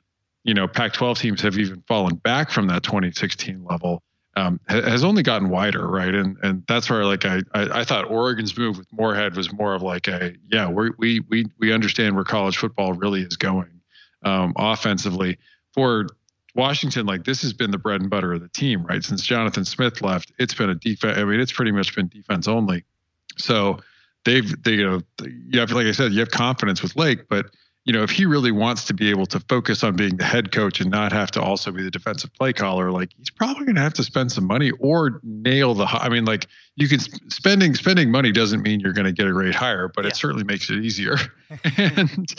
you 0.44 0.54
know 0.54 0.66
Pac-12 0.66 1.18
teams 1.18 1.40
have 1.42 1.58
even 1.58 1.82
fallen 1.86 2.16
back 2.16 2.50
from 2.50 2.68
that 2.68 2.82
2016 2.82 3.64
level, 3.64 4.02
um, 4.40 4.60
has 4.68 5.04
only 5.04 5.22
gotten 5.22 5.48
wider, 5.50 5.86
right? 5.86 6.14
And 6.14 6.36
and 6.42 6.64
that's 6.66 6.88
where 6.88 7.04
like 7.04 7.24
I, 7.24 7.42
I 7.54 7.80
I 7.80 7.84
thought 7.84 8.10
Oregon's 8.10 8.56
move 8.56 8.78
with 8.78 8.86
Moorhead 8.92 9.36
was 9.36 9.52
more 9.52 9.74
of 9.74 9.82
like 9.82 10.08
a 10.08 10.34
yeah 10.50 10.68
we 10.68 10.90
we 10.98 11.20
we 11.28 11.46
we 11.58 11.72
understand 11.72 12.14
where 12.14 12.24
college 12.24 12.56
football 12.56 12.94
really 12.94 13.22
is 13.22 13.36
going 13.36 13.80
um, 14.24 14.52
offensively. 14.56 15.38
For 15.74 16.06
Washington, 16.54 17.06
like 17.06 17.24
this 17.24 17.42
has 17.42 17.52
been 17.52 17.70
the 17.70 17.78
bread 17.78 18.00
and 18.00 18.10
butter 18.10 18.32
of 18.32 18.40
the 18.40 18.48
team, 18.48 18.84
right? 18.84 19.04
Since 19.04 19.22
Jonathan 19.22 19.64
Smith 19.64 20.02
left, 20.02 20.32
it's 20.38 20.54
been 20.54 20.70
a 20.70 20.74
defense. 20.74 21.18
I 21.18 21.24
mean, 21.24 21.40
it's 21.40 21.52
pretty 21.52 21.72
much 21.72 21.94
been 21.94 22.08
defense 22.08 22.48
only. 22.48 22.84
So 23.36 23.78
they've 24.24 24.62
they 24.62 24.72
you 24.72 24.90
know 24.90 25.00
you 25.22 25.60
have 25.60 25.70
like 25.72 25.86
I 25.86 25.92
said 25.92 26.12
you 26.12 26.20
have 26.20 26.30
confidence 26.30 26.82
with 26.82 26.96
Lake, 26.96 27.28
but 27.28 27.46
you 27.90 27.96
know 27.96 28.04
if 28.04 28.10
he 28.10 28.24
really 28.24 28.52
wants 28.52 28.84
to 28.84 28.94
be 28.94 29.10
able 29.10 29.26
to 29.26 29.40
focus 29.40 29.82
on 29.82 29.96
being 29.96 30.16
the 30.16 30.22
head 30.22 30.52
coach 30.52 30.80
and 30.80 30.92
not 30.92 31.10
have 31.10 31.28
to 31.32 31.42
also 31.42 31.72
be 31.72 31.82
the 31.82 31.90
defensive 31.90 32.32
play 32.34 32.52
caller, 32.52 32.92
like 32.92 33.10
he's 33.16 33.30
probably 33.30 33.64
going 33.64 33.74
to 33.74 33.80
have 33.80 33.94
to 33.94 34.04
spend 34.04 34.30
some 34.30 34.46
money 34.46 34.70
or 34.78 35.20
nail 35.24 35.74
the. 35.74 35.86
I 35.86 36.08
mean, 36.08 36.24
like 36.24 36.46
you 36.76 36.86
can 36.86 37.00
spending 37.00 37.74
spending 37.74 38.12
money 38.12 38.30
doesn't 38.30 38.62
mean 38.62 38.78
you're 38.78 38.92
going 38.92 39.06
to 39.06 39.12
get 39.12 39.26
a 39.26 39.32
great 39.32 39.56
hire, 39.56 39.88
but 39.88 40.04
Yeah. 40.04 40.10
it 40.10 40.16
certainly 40.16 40.44
makes 40.44 40.70
it 40.70 40.76
easier. 40.84 41.16
and 41.78 42.32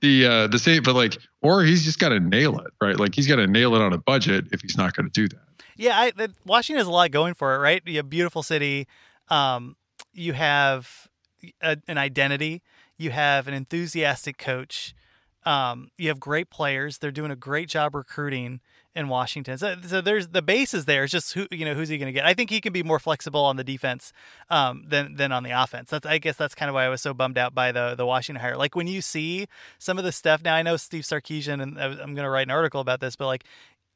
the 0.00 0.26
uh 0.26 0.46
the 0.46 0.58
same, 0.58 0.82
but 0.82 0.94
like 0.94 1.18
or 1.42 1.62
he's 1.64 1.84
just 1.84 1.98
got 1.98 2.08
to 2.08 2.18
nail 2.20 2.58
it, 2.60 2.72
right? 2.80 2.98
Like 2.98 3.14
he's 3.14 3.26
got 3.26 3.36
to 3.36 3.46
nail 3.46 3.74
it 3.74 3.82
on 3.82 3.92
a 3.92 3.98
budget 3.98 4.46
if 4.52 4.62
he's 4.62 4.78
not 4.78 4.96
going 4.96 5.10
to 5.10 5.12
do 5.12 5.28
that. 5.28 5.64
Yeah, 5.76 5.98
I, 6.00 6.28
Washington 6.46 6.78
has 6.78 6.86
a 6.86 6.90
lot 6.90 7.10
going 7.10 7.34
for 7.34 7.54
it, 7.54 7.58
right? 7.58 7.82
You 7.84 7.96
have 7.96 8.06
a 8.06 8.08
beautiful 8.08 8.42
city. 8.42 8.86
Um, 9.28 9.76
you 10.14 10.32
have 10.32 11.08
a, 11.60 11.76
an 11.88 11.98
identity. 11.98 12.62
You 13.04 13.10
have 13.10 13.46
an 13.46 13.54
enthusiastic 13.54 14.38
coach. 14.38 14.94
Um, 15.44 15.90
you 15.98 16.08
have 16.08 16.18
great 16.18 16.48
players. 16.48 16.98
They're 16.98 17.10
doing 17.10 17.30
a 17.30 17.36
great 17.36 17.68
job 17.68 17.94
recruiting 17.94 18.60
in 18.94 19.08
Washington. 19.08 19.58
So, 19.58 19.76
so 19.86 20.00
there's 20.00 20.28
the 20.28 20.40
base 20.40 20.72
is 20.72 20.84
there. 20.84 21.04
It's 21.04 21.12
just 21.12 21.34
who 21.34 21.46
you 21.50 21.64
know 21.64 21.74
who's 21.74 21.88
he 21.88 21.98
going 21.98 22.06
to 22.06 22.12
get. 22.12 22.24
I 22.24 22.32
think 22.32 22.50
he 22.50 22.60
can 22.60 22.72
be 22.72 22.82
more 22.82 22.98
flexible 22.98 23.44
on 23.44 23.56
the 23.56 23.64
defense 23.64 24.12
um, 24.50 24.84
than 24.88 25.16
than 25.16 25.32
on 25.32 25.42
the 25.42 25.50
offense. 25.50 25.90
That's 25.90 26.06
I 26.06 26.18
guess 26.18 26.36
that's 26.36 26.54
kind 26.54 26.68
of 26.68 26.74
why 26.74 26.84
I 26.84 26.88
was 26.88 27.02
so 27.02 27.12
bummed 27.12 27.36
out 27.36 27.54
by 27.54 27.72
the 27.72 27.94
the 27.94 28.06
Washington 28.06 28.40
hire. 28.40 28.56
Like 28.56 28.74
when 28.74 28.86
you 28.86 29.00
see 29.02 29.46
some 29.78 29.98
of 29.98 30.04
the 30.04 30.12
stuff 30.12 30.42
now, 30.42 30.54
I 30.54 30.62
know 30.62 30.76
Steve 30.76 31.02
Sarkisian, 31.02 31.62
and 31.62 31.78
I'm 31.78 32.14
going 32.14 32.24
to 32.24 32.30
write 32.30 32.46
an 32.46 32.52
article 32.52 32.80
about 32.80 33.00
this, 33.00 33.16
but 33.16 33.26
like 33.26 33.44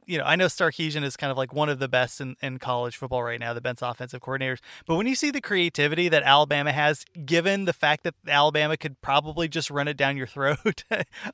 you 0.09 0.17
know, 0.17 0.25
I 0.25 0.37
know 0.37 0.47
Sarkisian 0.47 1.05
is 1.05 1.17
kind 1.17 1.31
of 1.31 1.37
like 1.37 1.53
one 1.53 1.69
of 1.69 1.79
the 1.79 1.89
best 1.89 2.21
in, 2.21 2.35
in 2.41 2.59
college 2.59 2.97
football 2.97 3.23
right 3.23 3.39
now, 3.39 3.53
the 3.53 3.61
best 3.61 3.81
offensive 3.83 4.23
coordinators. 4.23 4.59
But 4.87 4.97
when 4.97 5.07
you 5.07 5.15
see 5.15 5.31
the 5.31 5.43
creativity 5.43 6.09
that 6.09 6.23
Alabama 6.23 6.73
has, 6.73 7.05
given 7.27 7.67
the 7.67 7.75
fact 7.75 8.05
that 8.05 8.15
Alabama 8.27 8.79
could 8.79 8.99
probably 9.03 9.49
just 9.49 9.71
run 9.71 9.87
it 9.87 9.99
down 9.99 10.17
your 10.17 10.27
throat, 10.39 10.85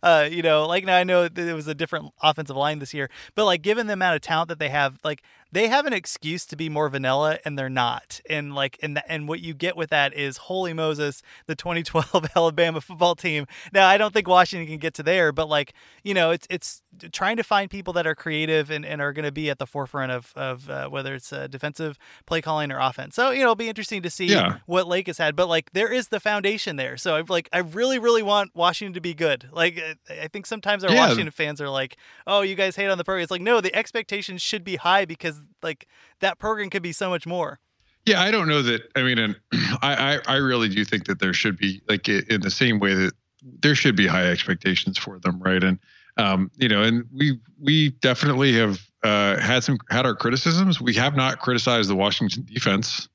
uh, 0.02 0.28
you 0.30 0.42
know, 0.42 0.66
like 0.66 0.84
now 0.84 0.96
I 0.96 1.04
know 1.04 1.24
it 1.24 1.54
was 1.54 1.68
a 1.68 1.74
different 1.74 2.12
offensive 2.20 2.56
line 2.56 2.80
this 2.80 2.92
year, 2.92 3.08
but 3.36 3.44
like 3.44 3.62
given 3.62 3.86
the 3.86 3.92
amount 3.92 4.16
of 4.16 4.22
talent 4.22 4.48
that 4.48 4.58
they 4.58 4.70
have, 4.70 4.98
like 5.04 5.22
they 5.54 5.68
have 5.68 5.86
an 5.86 5.92
excuse 5.92 6.44
to 6.46 6.56
be 6.56 6.68
more 6.68 6.88
vanilla 6.88 7.38
and 7.44 7.56
they're 7.58 7.70
not. 7.70 8.20
And 8.28 8.54
like 8.54 8.76
and 8.82 9.00
and 9.08 9.28
what 9.28 9.40
you 9.40 9.54
get 9.54 9.76
with 9.76 9.90
that 9.90 10.12
is 10.12 10.36
holy 10.36 10.72
Moses, 10.72 11.22
the 11.46 11.54
2012 11.54 12.26
Alabama 12.36 12.80
football 12.80 13.14
team. 13.14 13.46
Now, 13.72 13.86
I 13.86 13.96
don't 13.96 14.12
think 14.12 14.26
Washington 14.28 14.66
can 14.66 14.78
get 14.78 14.94
to 14.94 15.02
there, 15.04 15.30
but 15.32 15.48
like, 15.48 15.72
you 16.02 16.12
know, 16.12 16.32
it's 16.32 16.46
it's 16.50 16.82
trying 17.12 17.36
to 17.36 17.44
find 17.44 17.70
people 17.70 17.92
that 17.94 18.06
are 18.06 18.14
creative 18.14 18.70
and, 18.70 18.84
and 18.84 19.00
are 19.00 19.12
going 19.12 19.24
to 19.24 19.32
be 19.32 19.48
at 19.48 19.58
the 19.58 19.66
forefront 19.66 20.10
of 20.12 20.32
of 20.36 20.68
uh, 20.68 20.88
whether 20.88 21.14
it's 21.14 21.32
uh, 21.32 21.46
defensive 21.46 21.98
play 22.26 22.42
calling 22.42 22.72
or 22.72 22.78
offense. 22.80 23.14
So, 23.14 23.30
you 23.30 23.38
know, 23.38 23.44
it'll 23.44 23.54
be 23.54 23.68
interesting 23.68 24.02
to 24.02 24.10
see 24.10 24.26
Yeah. 24.26 24.58
what 24.66 24.88
Lake 24.88 25.06
has 25.06 25.18
had, 25.18 25.36
but 25.36 25.48
like 25.48 25.70
there 25.72 25.92
is 25.92 26.08
the 26.08 26.18
foundation 26.20 26.74
there. 26.76 26.96
So 26.96 27.14
I've 27.14 27.30
like 27.30 27.48
I 27.52 27.58
really 27.58 27.98
really 28.00 28.22
want 28.22 28.50
Washington 28.54 28.94
to 28.94 29.00
be 29.00 29.14
good. 29.14 29.48
Like 29.52 29.78
uh, 29.78 29.94
I 30.22 30.26
think 30.28 30.46
sometimes 30.46 30.82
our 30.82 30.90
Yeah. 30.90 31.06
Washington 31.06 31.30
fans 31.30 31.60
are 31.60 31.70
like, 31.70 31.96
"Oh, 32.26 32.40
you 32.42 32.56
guys 32.56 32.74
hate 32.74 32.88
on 32.88 32.98
the 32.98 33.04
program." 33.04 33.22
It's 33.22 33.30
like, 33.30 33.40
"No, 33.40 33.60
the 33.60 33.74
expectations 33.74 34.42
should 34.42 34.64
be 34.64 34.76
high 34.76 35.04
because 35.04 35.43
like 35.62 35.88
that 36.20 36.38
program 36.38 36.70
could 36.70 36.82
be 36.82 36.92
so 36.92 37.10
much 37.10 37.26
more." 37.26 37.58
Yeah, 38.06 38.20
I 38.20 38.30
don't 38.30 38.48
know 38.48 38.62
that. 38.62 38.82
I 38.96 39.02
mean, 39.02 39.18
and 39.18 39.36
I, 39.82 40.20
I, 40.26 40.34
I 40.34 40.36
really 40.36 40.68
do 40.68 40.84
think 40.84 41.06
that 41.06 41.20
there 41.20 41.32
should 41.32 41.56
be 41.56 41.82
like 41.88 42.08
in 42.08 42.40
the 42.40 42.50
same 42.50 42.78
way 42.78 42.94
that 42.94 43.12
there 43.60 43.74
should 43.74 43.96
be 43.96 44.06
high 44.06 44.26
expectations 44.26 44.98
for 44.98 45.18
them, 45.18 45.40
right? 45.40 45.62
And 45.62 45.78
um, 46.16 46.50
you 46.56 46.68
know, 46.68 46.82
and 46.82 47.04
we 47.12 47.38
we 47.60 47.90
definitely 47.90 48.52
have 48.54 48.80
uh, 49.02 49.38
had 49.38 49.64
some 49.64 49.78
had 49.90 50.06
our 50.06 50.14
criticisms. 50.14 50.80
We 50.80 50.94
have 50.94 51.16
not 51.16 51.40
criticized 51.40 51.90
the 51.90 51.96
Washington 51.96 52.44
defense 52.44 53.08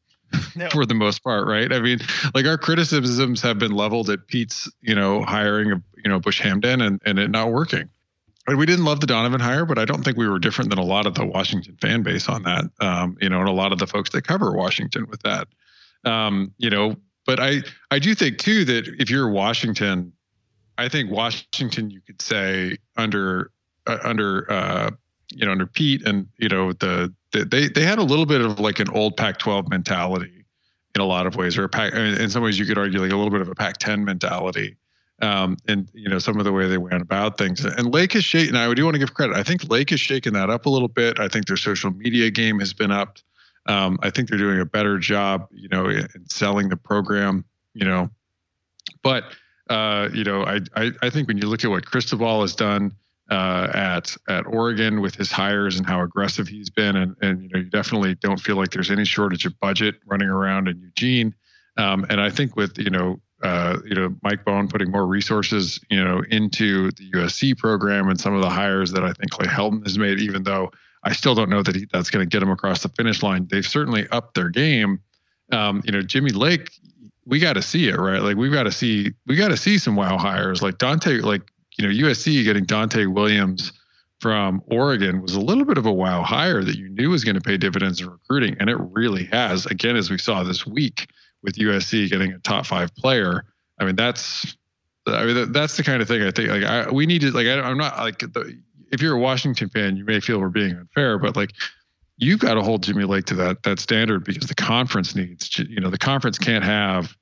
No. 0.55 0.69
for 0.71 0.85
the 0.85 0.93
most 0.93 1.23
part, 1.23 1.47
right? 1.47 1.71
I 1.71 1.79
mean, 1.79 1.99
like 2.33 2.45
our 2.45 2.57
criticisms 2.57 3.41
have 3.41 3.57
been 3.57 3.71
leveled 3.71 4.09
at 4.09 4.27
Pete's, 4.27 4.69
you 4.81 4.95
know, 4.95 5.23
hiring 5.23 5.71
of 5.71 5.81
you 6.03 6.09
know 6.09 6.19
Bush 6.19 6.41
Hamdan 6.41 6.85
and 6.85 7.01
and 7.05 7.19
it 7.19 7.29
not 7.29 7.51
working. 7.51 7.89
We 8.55 8.65
didn't 8.65 8.85
love 8.85 8.99
the 8.99 9.07
Donovan 9.07 9.39
hire, 9.39 9.65
but 9.65 9.77
I 9.77 9.85
don't 9.85 10.03
think 10.03 10.17
we 10.17 10.27
were 10.27 10.39
different 10.39 10.69
than 10.69 10.79
a 10.79 10.83
lot 10.83 11.05
of 11.05 11.15
the 11.15 11.25
Washington 11.25 11.77
fan 11.81 12.03
base 12.03 12.27
on 12.27 12.43
that. 12.43 12.65
Um, 12.79 13.17
you 13.21 13.29
know, 13.29 13.39
and 13.39 13.49
a 13.49 13.53
lot 13.53 13.71
of 13.71 13.79
the 13.79 13.87
folks 13.87 14.09
that 14.11 14.23
cover 14.23 14.51
Washington 14.51 15.07
with 15.09 15.21
that. 15.23 15.47
Um, 16.05 16.53
you 16.57 16.69
know, 16.69 16.95
but 17.25 17.39
I 17.39 17.61
I 17.91 17.99
do 17.99 18.15
think 18.15 18.37
too 18.37 18.65
that 18.65 18.87
if 18.99 19.09
you're 19.09 19.29
Washington, 19.29 20.13
I 20.77 20.89
think 20.89 21.11
Washington 21.11 21.89
you 21.89 22.01
could 22.01 22.21
say 22.21 22.77
under 22.97 23.51
uh, 23.85 23.97
under 24.03 24.51
uh, 24.51 24.91
you 25.31 25.45
know 25.45 25.51
under 25.51 25.67
Pete 25.67 26.05
and 26.07 26.27
you 26.37 26.49
know 26.49 26.73
the, 26.73 27.13
the 27.31 27.45
they 27.45 27.67
they 27.67 27.83
had 27.83 27.99
a 27.99 28.03
little 28.03 28.25
bit 28.25 28.41
of 28.41 28.59
like 28.59 28.79
an 28.79 28.89
old 28.91 29.17
Pac-12 29.17 29.69
mentality 29.69 30.45
in 30.95 31.01
a 31.01 31.05
lot 31.05 31.27
of 31.27 31.35
ways, 31.35 31.57
or 31.57 31.65
a 31.65 31.69
Pac, 31.69 31.93
I 31.93 31.97
mean, 31.97 32.19
in 32.19 32.29
some 32.29 32.43
ways 32.43 32.57
you 32.57 32.65
could 32.65 32.77
argue 32.77 32.99
like 32.99 33.11
a 33.11 33.15
little 33.15 33.29
bit 33.29 33.41
of 33.41 33.49
a 33.49 33.55
Pac-10 33.55 34.03
mentality. 34.03 34.75
Um, 35.21 35.57
and 35.67 35.89
you 35.93 36.07
know 36.07 36.17
some 36.19 36.39
of 36.39 36.45
the 36.45 36.53
way 36.53 36.67
they 36.67 36.77
went 36.77 37.01
about 37.01 37.37
things, 37.37 37.65
and 37.65 37.93
Lake 37.93 38.13
has 38.13 38.23
shaken. 38.23 38.55
I 38.55 38.73
do 38.73 38.85
want 38.85 38.95
to 38.95 38.99
give 38.99 39.13
credit. 39.13 39.35
I 39.35 39.43
think 39.43 39.69
Lake 39.69 39.89
has 39.89 39.99
shaken 39.99 40.33
that 40.33 40.49
up 40.49 40.65
a 40.65 40.69
little 40.69 40.87
bit. 40.87 41.19
I 41.19 41.27
think 41.27 41.47
their 41.47 41.57
social 41.57 41.91
media 41.91 42.31
game 42.31 42.59
has 42.59 42.73
been 42.73 42.91
upped. 42.91 43.23
Um, 43.65 43.99
I 44.01 44.09
think 44.09 44.29
they're 44.29 44.37
doing 44.37 44.59
a 44.59 44.65
better 44.65 44.97
job, 44.97 45.47
you 45.51 45.67
know, 45.69 45.89
in 45.89 46.07
selling 46.29 46.69
the 46.69 46.77
program, 46.77 47.43
you 47.73 47.85
know. 47.85 48.09
But 49.03 49.25
uh, 49.69 50.09
you 50.13 50.23
know, 50.23 50.43
I, 50.43 50.61
I 50.75 50.91
I 51.01 51.09
think 51.09 51.27
when 51.27 51.37
you 51.37 51.47
look 51.47 51.63
at 51.63 51.69
what 51.69 51.85
Cristobal 51.85 52.41
has 52.41 52.55
done 52.55 52.93
uh, 53.29 53.67
at 53.73 54.15
at 54.27 54.47
Oregon 54.47 55.01
with 55.01 55.15
his 55.15 55.31
hires 55.31 55.77
and 55.77 55.85
how 55.85 56.01
aggressive 56.01 56.47
he's 56.47 56.69
been, 56.69 56.95
and 56.95 57.15
and 57.21 57.43
you 57.43 57.49
know, 57.49 57.59
you 57.59 57.69
definitely 57.69 58.15
don't 58.15 58.39
feel 58.39 58.55
like 58.55 58.71
there's 58.71 58.89
any 58.89 59.05
shortage 59.05 59.45
of 59.45 59.59
budget 59.59 59.95
running 60.05 60.29
around 60.29 60.67
in 60.67 60.79
Eugene. 60.79 61.35
Um, 61.77 62.05
and 62.09 62.19
I 62.19 62.29
think 62.29 62.55
with 62.55 62.77
you 62.79 62.89
know 62.89 63.21
uh, 63.43 63.77
you 63.85 63.95
know 63.95 64.15
Mike 64.21 64.43
Bohn 64.45 64.67
putting 64.67 64.91
more 64.91 65.05
resources 65.05 65.79
you 65.89 66.03
know 66.03 66.23
into 66.29 66.91
the 66.91 67.11
USC 67.11 67.57
program 67.57 68.09
and 68.09 68.19
some 68.19 68.33
of 68.33 68.41
the 68.41 68.49
hires 68.49 68.91
that 68.91 69.03
I 69.03 69.13
think 69.13 69.31
Clay 69.31 69.47
Helton 69.47 69.83
has 69.83 69.97
made, 69.97 70.19
even 70.19 70.43
though 70.43 70.71
I 71.03 71.13
still 71.13 71.35
don't 71.35 71.49
know 71.49 71.63
that 71.63 71.75
he, 71.75 71.87
that's 71.91 72.09
going 72.09 72.27
to 72.27 72.29
get 72.29 72.43
him 72.43 72.51
across 72.51 72.83
the 72.83 72.89
finish 72.89 73.23
line. 73.23 73.47
They've 73.49 73.65
certainly 73.65 74.07
upped 74.09 74.35
their 74.35 74.49
game. 74.49 74.99
Um, 75.51 75.81
you 75.85 75.91
know, 75.91 76.01
Jimmy 76.01 76.31
Lake, 76.31 76.69
we 77.25 77.39
got 77.39 77.53
to 77.53 77.61
see 77.61 77.87
it, 77.87 77.97
right? 77.97 78.21
Like 78.21 78.35
we've 78.35 78.51
got 78.51 78.63
to 78.63 78.71
see 78.71 79.13
we 79.25 79.35
got 79.35 79.49
to 79.49 79.57
see 79.57 79.77
some 79.77 79.95
wow 79.95 80.17
hires 80.17 80.61
like 80.61 80.77
Donte, 80.77 81.23
like 81.23 81.43
you 81.77 81.87
know 81.87 82.07
USC 82.07 82.43
getting 82.43 82.65
Donte 82.65 83.11
Williams 83.13 83.71
from 84.19 84.61
Oregon 84.67 85.21
was 85.21 85.33
a 85.33 85.39
little 85.39 85.63
bit 85.63 85.77
of 85.77 85.85
a 85.85 85.93
wow 85.93 86.23
hire 86.23 86.61
that 86.61 86.77
you 86.77 86.89
knew 86.89 87.09
was 87.09 87.23
going 87.23 87.35
to 87.35 87.41
pay 87.41 87.55
dividends 87.55 88.01
in 88.01 88.09
recruiting, 88.09 88.57
and 88.59 88.69
it 88.69 88.77
really 88.79 89.25
has. 89.25 89.65
Again, 89.67 89.95
as 89.95 90.09
we 90.09 90.17
saw 90.17 90.43
this 90.43 90.67
week 90.67 91.07
with 91.43 91.55
USC 91.55 92.09
getting 92.09 92.31
a 92.33 92.39
top 92.39 92.65
five 92.65 92.93
player. 92.95 93.45
I 93.79 93.85
mean, 93.85 93.95
that's 93.95 94.55
I 95.07 95.25
mean 95.25 95.51
that's 95.51 95.77
the 95.77 95.83
kind 95.83 96.01
of 96.01 96.07
thing 96.07 96.21
I 96.21 96.31
think 96.31 96.49
like 96.49 96.63
I, 96.63 96.89
we 96.89 97.05
need 97.05 97.21
to 97.21 97.31
like 97.31 97.47
I, 97.47 97.59
I'm 97.59 97.77
not 97.77 97.97
like 97.97 98.19
the, 98.19 98.59
if 98.91 99.01
you're 99.01 99.15
a 99.15 99.19
Washington 99.19 99.69
fan, 99.69 99.95
you 99.95 100.03
may 100.05 100.19
feel 100.19 100.39
we're 100.39 100.49
being 100.49 100.75
unfair, 100.75 101.17
but 101.17 101.35
like 101.35 101.51
you've 102.17 102.39
got 102.39 102.55
to 102.55 102.61
hold 102.61 102.83
Jimmy 102.83 103.05
Lake 103.05 103.25
to 103.25 103.35
that 103.35 103.63
that 103.63 103.79
standard 103.79 104.23
because 104.25 104.47
the 104.47 104.55
conference 104.55 105.15
needs 105.15 105.57
you 105.57 105.79
know 105.79 105.89
the 105.89 105.97
conference 105.97 106.37
can't 106.37 106.63
have 106.63 107.15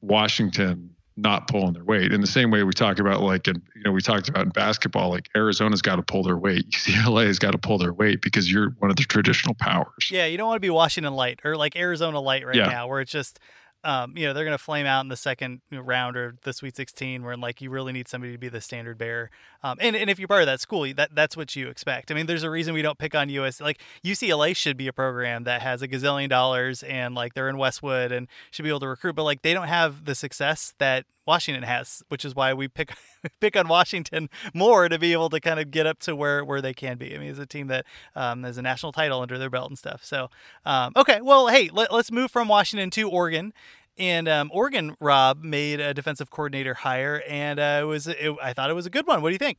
Washington 0.00 0.90
not 1.16 1.46
pulling 1.46 1.72
their 1.72 1.84
weight 1.84 2.12
in 2.12 2.20
the 2.20 2.26
same 2.26 2.50
way 2.50 2.64
we 2.64 2.72
talk 2.72 2.98
about 2.98 3.20
like 3.20 3.46
and 3.46 3.62
you 3.76 3.82
know 3.84 3.92
we 3.92 4.00
talked 4.00 4.28
about 4.28 4.42
in 4.46 4.48
basketball 4.50 5.10
like 5.10 5.28
Arizona's 5.36 5.80
got 5.80 5.96
to 5.96 6.02
pull 6.02 6.24
their 6.24 6.36
weight 6.36 6.68
UCLA 6.70 7.26
has 7.26 7.38
got 7.38 7.52
to 7.52 7.58
pull 7.58 7.78
their 7.78 7.92
weight 7.92 8.20
because 8.20 8.50
you're 8.50 8.70
one 8.80 8.90
of 8.90 8.96
the 8.96 9.04
traditional 9.04 9.54
powers 9.54 10.10
Yeah, 10.10 10.26
you 10.26 10.36
don't 10.36 10.48
want 10.48 10.56
to 10.56 10.60
be 10.60 10.70
Washington 10.70 11.14
Light 11.14 11.38
or 11.44 11.56
like 11.56 11.76
Arizona 11.76 12.18
Light 12.20 12.44
right 12.44 12.56
Yeah. 12.56 12.66
now, 12.66 12.88
where 12.88 13.00
it's 13.00 13.12
just, 13.12 13.38
um, 13.84 14.16
you 14.16 14.26
know, 14.26 14.32
they're 14.32 14.44
going 14.44 14.56
to 14.56 14.62
flame 14.62 14.86
out 14.86 15.02
in 15.02 15.08
the 15.08 15.16
second 15.16 15.60
round 15.70 16.16
or 16.16 16.36
the 16.42 16.52
Sweet 16.52 16.74
16, 16.74 17.22
where 17.22 17.36
like 17.36 17.60
you 17.60 17.70
really 17.70 17.92
need 17.92 18.08
somebody 18.08 18.32
to 18.32 18.38
be 18.38 18.48
the 18.48 18.60
standard 18.60 18.98
bearer. 18.98 19.30
Um, 19.62 19.78
and, 19.80 19.94
and 19.94 20.08
if 20.10 20.18
you're 20.18 20.28
part 20.28 20.42
of 20.42 20.46
that 20.46 20.60
school, 20.60 20.92
that 20.94 21.14
that's 21.14 21.36
what 21.36 21.54
you 21.54 21.68
expect. 21.68 22.10
I 22.10 22.14
mean, 22.14 22.26
there's 22.26 22.42
a 22.42 22.50
reason 22.50 22.74
we 22.74 22.82
don't 22.82 22.98
pick 22.98 23.14
on 23.14 23.28
US. 23.28 23.60
Like 23.60 23.80
UCLA 24.04 24.56
should 24.56 24.76
be 24.76 24.88
a 24.88 24.92
program 24.92 25.44
that 25.44 25.62
has 25.62 25.82
a 25.82 25.88
gazillion 25.88 26.28
dollars 26.28 26.82
and 26.82 27.14
like 27.14 27.34
they're 27.34 27.48
in 27.48 27.58
Westwood 27.58 28.10
and 28.10 28.26
should 28.50 28.62
be 28.62 28.70
able 28.70 28.80
to 28.80 28.88
recruit, 28.88 29.14
but 29.14 29.24
like 29.24 29.42
they 29.42 29.54
don't 29.54 29.68
have 29.68 30.06
the 30.06 30.14
success 30.14 30.74
that 30.78 31.04
Washington 31.26 31.62
has, 31.62 32.02
which 32.08 32.24
is 32.24 32.34
why 32.34 32.54
we 32.54 32.68
pick 32.68 32.92
pick 33.40 33.56
on 33.56 33.68
Washington 33.68 34.28
more 34.52 34.88
to 34.88 34.98
be 34.98 35.12
able 35.12 35.30
to 35.30 35.40
kind 35.40 35.60
of 35.60 35.70
get 35.70 35.86
up 35.86 35.98
to 36.00 36.16
where 36.16 36.44
where 36.44 36.60
they 36.60 36.74
can 36.74 36.96
be. 36.96 37.14
I 37.14 37.18
mean, 37.18 37.30
it's 37.30 37.38
a 37.38 37.46
team 37.46 37.68
that 37.68 37.86
um, 38.14 38.42
has 38.42 38.58
a 38.58 38.62
national 38.62 38.92
title 38.92 39.20
under 39.20 39.38
their 39.38 39.50
belt 39.50 39.70
and 39.70 39.78
stuff. 39.78 40.04
So, 40.04 40.28
um, 40.64 40.92
okay, 40.96 41.20
well, 41.20 41.48
hey, 41.48 41.70
let, 41.72 41.92
let's 41.92 42.10
move 42.10 42.30
from 42.30 42.48
Washington 42.48 42.90
to 42.90 43.08
Oregon. 43.08 43.52
And 43.96 44.28
um, 44.28 44.50
Oregon, 44.52 44.96
Rob 45.00 45.44
made 45.44 45.78
a 45.80 45.94
defensive 45.94 46.28
coordinator 46.28 46.74
hire, 46.74 47.22
and 47.28 47.60
uh, 47.60 47.78
it 47.82 47.84
was 47.84 48.08
it, 48.08 48.34
I 48.42 48.52
thought 48.52 48.68
it 48.68 48.74
was 48.74 48.86
a 48.86 48.90
good 48.90 49.06
one. 49.06 49.22
What 49.22 49.28
do 49.28 49.34
you 49.34 49.38
think? 49.38 49.58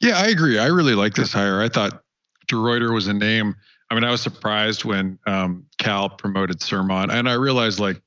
Yeah, 0.00 0.18
I 0.18 0.28
agree. 0.28 0.58
I 0.58 0.66
really 0.66 0.94
like 0.94 1.14
this 1.14 1.32
hire. 1.32 1.60
I 1.60 1.68
thought 1.68 2.02
DeRuyter 2.46 2.92
was 2.92 3.08
a 3.08 3.14
name. 3.14 3.54
I 3.90 3.94
mean, 3.94 4.04
I 4.04 4.10
was 4.10 4.22
surprised 4.22 4.84
when 4.84 5.18
um, 5.26 5.66
Cal 5.78 6.08
promoted 6.08 6.60
Sirmon, 6.60 7.12
and 7.12 7.28
I 7.28 7.34
realized 7.34 7.78
like, 7.78 8.00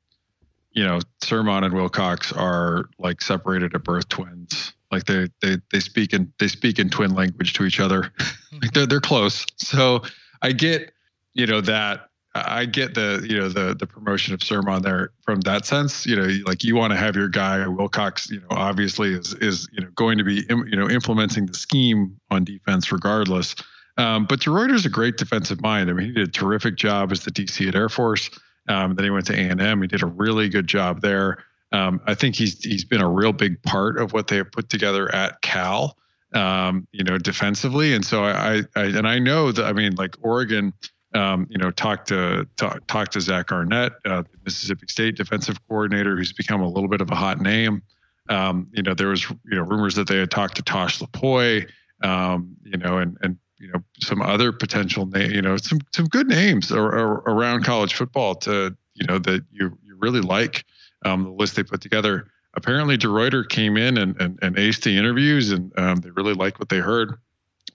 you 0.78 0.86
know, 0.86 1.00
Sirmon 1.24 1.66
and 1.66 1.74
Wilcox 1.74 2.32
are 2.32 2.88
like 3.00 3.20
separated 3.20 3.74
at 3.74 3.84
birth 3.84 4.08
twins. 4.10 4.74
Like 4.92 5.06
they 5.06 5.28
they 5.42 5.58
they 5.74 5.80
speak 5.80 6.14
in 6.14 6.32
they 6.38 6.48
speak 6.48 6.78
in 6.78 6.92
twin 6.92 7.16
language 7.16 7.54
to 7.54 7.66
each 7.66 7.80
other. 7.80 8.14
like 8.62 8.74
they're 8.74 8.86
they're 8.86 9.02
close. 9.02 9.44
So 9.58 10.04
I 10.44 10.52
get 10.52 10.94
you 11.34 11.48
know 11.48 11.62
that 11.62 12.10
I 12.36 12.66
get 12.66 12.94
the 12.94 13.26
you 13.28 13.40
know 13.40 13.50
the 13.50 13.74
the 13.74 13.88
promotion 13.88 14.36
of 14.36 14.42
Sirmon 14.42 14.84
there 14.84 15.14
from 15.24 15.42
that 15.42 15.66
sense. 15.66 16.06
You 16.06 16.16
know, 16.16 16.30
like 16.46 16.64
you 16.64 16.76
want 16.76 16.94
to 16.94 16.98
have 16.98 17.16
your 17.16 17.28
guy 17.28 17.68
Wilcox. 17.68 18.30
You 18.30 18.42
know, 18.42 18.48
obviously 18.52 19.14
is 19.14 19.34
is 19.34 19.68
you 19.72 19.84
know 19.84 19.90
going 19.96 20.20
to 20.20 20.24
be 20.24 20.46
you 20.48 20.76
know 20.76 20.88
implementing 20.88 21.48
the 21.48 21.56
scheme 21.56 22.20
on 22.30 22.44
defense 22.44 22.92
regardless. 22.92 23.56
Um, 23.98 24.28
but 24.28 24.42
DeRuyter's 24.42 24.86
a 24.86 24.90
great 24.90 25.18
defensive 25.18 25.60
mind. 25.60 25.90
I 25.90 25.94
mean, 25.94 26.06
he 26.06 26.12
did 26.12 26.28
a 26.28 26.32
terrific 26.32 26.76
job 26.76 27.12
as 27.12 27.22
the 27.22 27.32
DC 27.32 27.68
at 27.68 27.74
Air 27.74 27.90
Force. 27.90 28.30
Um, 28.68 28.96
then 28.96 29.06
he 29.06 29.10
went 29.10 29.26
to 29.28 29.34
A 29.34 29.50
and 29.50 29.62
M. 29.62 29.82
He 29.82 29.88
did 29.88 30.04
a 30.04 30.08
really 30.08 30.50
good 30.50 30.68
job 30.68 31.02
there. 31.02 31.44
Um, 31.72 32.02
I 32.06 32.14
think 32.14 32.36
he's 32.36 32.64
he's 32.64 32.86
been 32.86 33.02
a 33.02 33.10
real 33.10 33.34
big 33.34 33.62
part 33.64 34.00
of 34.00 34.14
what 34.14 34.28
they 34.28 34.38
have 34.38 34.52
put 34.52 34.70
together 34.70 35.14
at 35.14 35.42
Cal. 35.42 35.98
Um, 36.34 36.88
you 36.92 37.04
know, 37.04 37.18
defensively, 37.18 37.94
and 37.94 38.06
so 38.06 38.24
I, 38.24 38.64
I 38.76 38.84
and 38.84 39.08
I 39.08 39.20
know 39.20 39.52
that 39.52 39.66
I 39.66 39.74
mean, 39.74 39.96
like 39.96 40.16
Oregon 40.22 40.74
um, 41.14 41.48
you 41.50 41.58
know, 41.58 41.72
talked 41.72 42.10
to 42.10 42.48
talk, 42.58 42.86
talk 42.88 43.10
to 43.10 43.22
Zach 43.22 43.52
Arnett, 43.52 43.94
uh, 44.06 44.24
Mississippi 44.44 44.88
State 44.88 45.16
defensive 45.16 45.60
coordinator, 45.68 46.16
who's 46.16 46.34
become 46.34 46.62
a 46.62 46.68
little 46.68 46.90
bit 46.90 47.02
of 47.02 47.10
a 47.10 47.16
hot 47.16 47.40
name. 47.40 47.82
Um, 48.30 48.68
you 48.74 48.84
know, 48.84 48.94
there 48.94 49.08
was 49.08 49.30
you 49.30 49.56
know 49.56 49.64
rumors 49.64 49.96
that 49.96 50.08
they 50.08 50.18
had 50.18 50.32
talked 50.32 50.56
to 50.58 50.62
Tosh 50.62 51.00
Lupoi, 51.00 51.70
um, 52.04 52.56
you 52.64 52.78
know, 52.78 52.98
and 52.98 53.18
and 53.22 53.38
you 53.60 53.72
know 53.72 53.84
some 54.00 54.22
other 54.22 54.52
potential 54.52 55.06
name, 55.06 55.32
you 55.32 55.42
know, 55.42 55.58
some 55.58 55.80
some 55.94 56.06
good 56.06 56.28
names 56.28 56.72
ar- 56.72 56.98
ar- 56.98 57.24
around 57.28 57.64
college 57.64 57.94
football 57.94 58.36
to 58.36 58.76
you 58.94 59.06
know 59.08 59.20
that 59.20 59.44
you 59.52 59.78
you 59.84 59.96
really 60.00 60.22
like 60.22 60.66
um, 61.06 61.24
the 61.24 61.32
list 61.32 61.56
they 61.56 61.64
put 61.64 61.82
together. 61.82 62.28
Apparently, 62.54 62.98
DeRuyter 62.98 63.48
came 63.48 63.78
in 63.78 63.98
and, 63.98 64.20
and, 64.20 64.40
and 64.42 64.56
aced 64.56 64.84
the 64.84 64.98
interviews, 64.98 65.52
and 65.52 65.72
um, 65.78 65.98
they 65.98 66.10
really 66.10 66.34
liked 66.34 66.60
what 66.60 66.70
they 66.70 66.80
heard. 66.80 67.20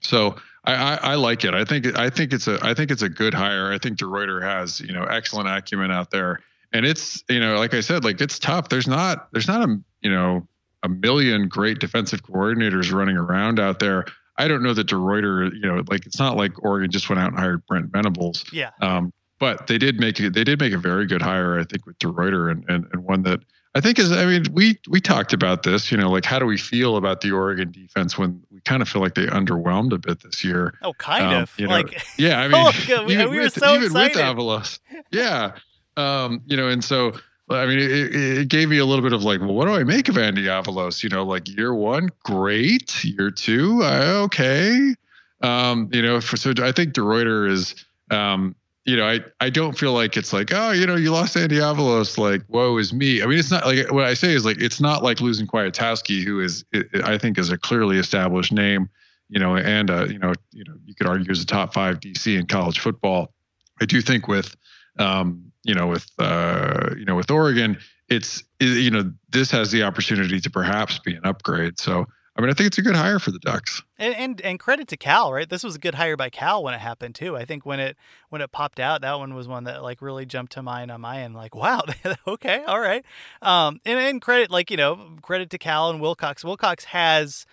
So 0.01 0.35
I, 0.65 0.73
I, 0.73 0.95
I 0.95 1.15
like 1.15 1.45
it. 1.45 1.53
I 1.53 1.63
think 1.63 1.97
I 1.97 2.09
think 2.09 2.33
it's 2.33 2.47
a 2.47 2.59
I 2.61 2.73
think 2.73 2.91
it's 2.91 3.01
a 3.01 3.09
good 3.09 3.33
hire. 3.33 3.71
I 3.71 3.77
think 3.77 3.97
DeRuyter 3.97 4.41
has 4.41 4.79
you 4.81 4.93
know 4.93 5.03
excellent 5.03 5.47
acumen 5.47 5.91
out 5.91 6.11
there, 6.11 6.39
and 6.71 6.85
it's 6.85 7.23
you 7.29 7.39
know 7.39 7.57
like 7.57 7.73
I 7.73 7.81
said, 7.81 8.03
like 8.03 8.21
it's 8.21 8.39
tough. 8.39 8.69
There's 8.69 8.87
not 8.87 9.31
there's 9.31 9.47
not 9.47 9.67
a 9.67 9.77
you 10.01 10.11
know 10.11 10.47
a 10.83 10.89
million 10.89 11.47
great 11.47 11.79
defensive 11.79 12.23
coordinators 12.23 12.91
running 12.91 13.17
around 13.17 13.59
out 13.59 13.79
there. 13.79 14.05
I 14.37 14.47
don't 14.47 14.63
know 14.63 14.73
that 14.73 14.87
DeRuyter, 14.87 15.53
you 15.53 15.61
know, 15.61 15.83
like 15.89 16.05
it's 16.05 16.19
not 16.19 16.37
like 16.37 16.63
Oregon 16.63 16.89
just 16.91 17.09
went 17.09 17.19
out 17.19 17.29
and 17.29 17.39
hired 17.39 17.65
Brent 17.67 17.91
Venables. 17.91 18.43
Yeah. 18.51 18.71
Um, 18.81 19.11
but 19.39 19.67
they 19.67 19.77
did 19.77 19.99
make 19.99 20.19
it. 20.19 20.33
They 20.33 20.43
did 20.43 20.59
make 20.59 20.73
a 20.73 20.77
very 20.77 21.05
good 21.05 21.21
hire, 21.21 21.59
I 21.59 21.63
think, 21.65 21.85
with 21.85 21.97
DeRuyter, 21.99 22.49
and 22.51 22.63
and, 22.69 22.85
and 22.93 23.03
one 23.03 23.23
that 23.23 23.41
I 23.75 23.81
think 23.81 23.99
is. 23.99 24.11
I 24.11 24.25
mean, 24.25 24.45
we 24.53 24.77
we 24.87 25.01
talked 25.01 25.33
about 25.33 25.63
this. 25.63 25.91
You 25.91 25.97
know, 25.97 26.09
like 26.09 26.23
how 26.23 26.39
do 26.39 26.45
we 26.45 26.57
feel 26.57 26.95
about 26.97 27.21
the 27.21 27.31
Oregon 27.31 27.69
defense 27.71 28.17
when 28.17 28.41
we 28.51 28.61
kind 28.61 28.81
of 28.81 28.87
feel 28.87 29.01
like 29.01 29.15
they 29.15 29.25
underwhelmed 29.25 29.91
a 29.91 29.97
bit 29.97 30.21
this 30.21 30.43
year? 30.45 30.73
Oh, 30.81 30.93
kind 30.93 31.25
Um, 31.25 31.43
of. 31.43 31.53
you 31.57 31.67
know, 31.67 31.73
like 31.73 32.01
Yeah, 32.17 32.39
I 32.39 32.47
mean, 32.49 32.65
Oh, 32.65 33.03
we- 33.05 33.17
we 33.17 33.25
were 33.25 33.41
with, 33.43 33.53
so 33.53 33.73
even 33.73 33.83
excited. 33.85 34.15
with 34.15 34.23
Avalos, 34.25 34.79
yeah. 35.11 35.51
Um, 35.97 36.41
you 36.45 36.55
know, 36.57 36.69
and 36.69 36.83
so 36.83 37.13
I 37.53 37.65
mean, 37.65 37.79
it, 37.79 38.15
it 38.15 38.47
gave 38.49 38.69
me 38.69 38.77
a 38.77 38.85
little 38.85 39.03
bit 39.03 39.13
of 39.13 39.23
like, 39.23 39.39
well, 39.39 39.53
what 39.53 39.65
do 39.65 39.73
I 39.73 39.83
make 39.83 40.09
of 40.09 40.17
Andy 40.17 40.43
Avalos? 40.43 41.03
You 41.03 41.09
know, 41.09 41.23
like 41.23 41.47
year 41.47 41.73
one, 41.73 42.09
great. 42.23 43.03
Year 43.03 43.31
two, 43.31 43.81
uh, 43.83 44.21
okay. 44.25 44.95
Um, 45.41 45.89
you 45.91 46.01
know, 46.01 46.21
for, 46.21 46.37
so 46.37 46.53
I 46.61 46.71
think 46.71 46.93
DeRuyter 46.93 47.49
is, 47.49 47.75
um, 48.11 48.55
you 48.85 48.97
know, 48.97 49.07
I, 49.07 49.21
I 49.39 49.49
don't 49.49 49.77
feel 49.77 49.93
like 49.93 50.17
it's 50.17 50.33
like, 50.33 50.51
oh, 50.53 50.71
you 50.71 50.85
know, 50.85 50.95
you 50.95 51.11
lost 51.11 51.37
Andy 51.37 51.57
Avalos, 51.57 52.17
like, 52.17 52.41
woe 52.49 52.77
is 52.77 52.93
me. 52.93 53.21
I 53.21 53.25
mean, 53.25 53.39
it's 53.39 53.51
not 53.51 53.65
like 53.65 53.91
what 53.91 54.03
I 54.03 54.13
say 54.13 54.33
is 54.33 54.45
like, 54.45 54.59
it's 54.59 54.81
not 54.81 55.03
like 55.03 55.21
losing 55.21 55.47
Kwiatkowski, 55.47 56.23
who 56.23 56.41
is, 56.41 56.65
I 57.03 57.17
think, 57.17 57.37
is 57.37 57.49
a 57.49 57.57
clearly 57.57 57.97
established 57.97 58.51
name, 58.51 58.89
you 59.29 59.39
know, 59.39 59.55
and 59.55 59.89
uh, 59.89 60.05
you 60.05 60.19
know, 60.19 60.33
you 60.51 60.65
know, 60.65 60.73
you 60.85 60.95
could 60.95 61.07
argue 61.07 61.31
is 61.31 61.41
a 61.41 61.45
top 61.45 61.73
five 61.73 62.01
DC 62.01 62.37
in 62.37 62.45
college 62.45 62.79
football. 62.79 63.33
I 63.79 63.85
do 63.85 64.01
think 64.01 64.27
with, 64.27 64.55
um, 64.99 65.52
you 65.63 65.73
know, 65.73 65.87
with, 65.87 66.09
uh, 66.19 66.89
you 66.97 67.05
know, 67.05 67.15
with 67.15 67.31
Oregon, 67.31 67.77
it's, 68.09 68.43
you 68.59 68.91
know, 68.91 69.11
this 69.29 69.51
has 69.51 69.71
the 69.71 69.83
opportunity 69.83 70.39
to 70.39 70.49
perhaps 70.49 70.99
be 70.99 71.15
an 71.15 71.25
upgrade. 71.25 71.79
So, 71.79 72.05
I 72.35 72.41
mean, 72.41 72.49
I 72.49 72.53
think 72.53 72.67
it's 72.67 72.79
a 72.79 72.81
good 72.81 72.95
hire 72.95 73.19
for 73.19 73.29
the 73.29 73.39
Ducks. 73.39 73.83
and, 73.99 74.15
and 74.15 74.41
and 74.41 74.59
credit 74.59 74.87
to 74.87 74.97
Cal, 74.97 75.31
right? 75.31 75.47
This 75.47 75.63
was 75.63 75.75
a 75.75 75.79
good 75.79 75.95
hire 75.95 76.17
by 76.17 76.31
Cal 76.31 76.63
when 76.63 76.73
it 76.73 76.79
happened 76.79 77.13
too. 77.13 77.37
I 77.37 77.45
think 77.45 77.63
when 77.63 77.79
it 77.79 77.95
when 78.29 78.41
it 78.41 78.51
popped 78.51 78.79
out, 78.79 79.01
that 79.01 79.19
one 79.19 79.35
was 79.35 79.47
one 79.47 79.65
that 79.65 79.83
like 79.83 80.01
really 80.01 80.25
jumped 80.25 80.53
to 80.53 80.63
mind 80.63 80.89
on 80.89 80.99
my 81.01 81.21
end. 81.21 81.35
Like, 81.35 81.53
wow, 81.53 81.83
okay, 82.27 82.63
all 82.63 82.79
right. 82.79 83.05
Um, 83.43 83.79
and, 83.85 83.99
and 83.99 84.21
credit 84.21 84.49
like 84.49 84.71
you 84.71 84.77
know 84.77 85.15
credit 85.21 85.51
to 85.51 85.59
Cal 85.59 85.91
and 85.91 86.01
Wilcox. 86.01 86.43
Wilcox 86.43 86.85
has 86.85 87.45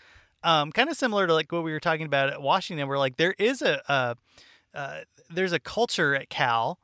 um 0.43 0.73
kind 0.73 0.89
of 0.89 0.97
similar 0.97 1.27
to 1.27 1.35
like 1.35 1.53
what 1.53 1.63
we 1.63 1.73
were 1.73 1.81
talking 1.81 2.07
about 2.07 2.31
at 2.31 2.41
Washington, 2.41 2.89
where 2.89 2.99
like 2.99 3.17
there 3.17 3.35
is 3.39 3.61
a, 3.61 3.83
a 3.87 4.17
uh, 4.75 5.01
there's 5.29 5.53
a 5.53 5.61
culture 5.61 6.15
at 6.15 6.31
Cal. 6.31 6.79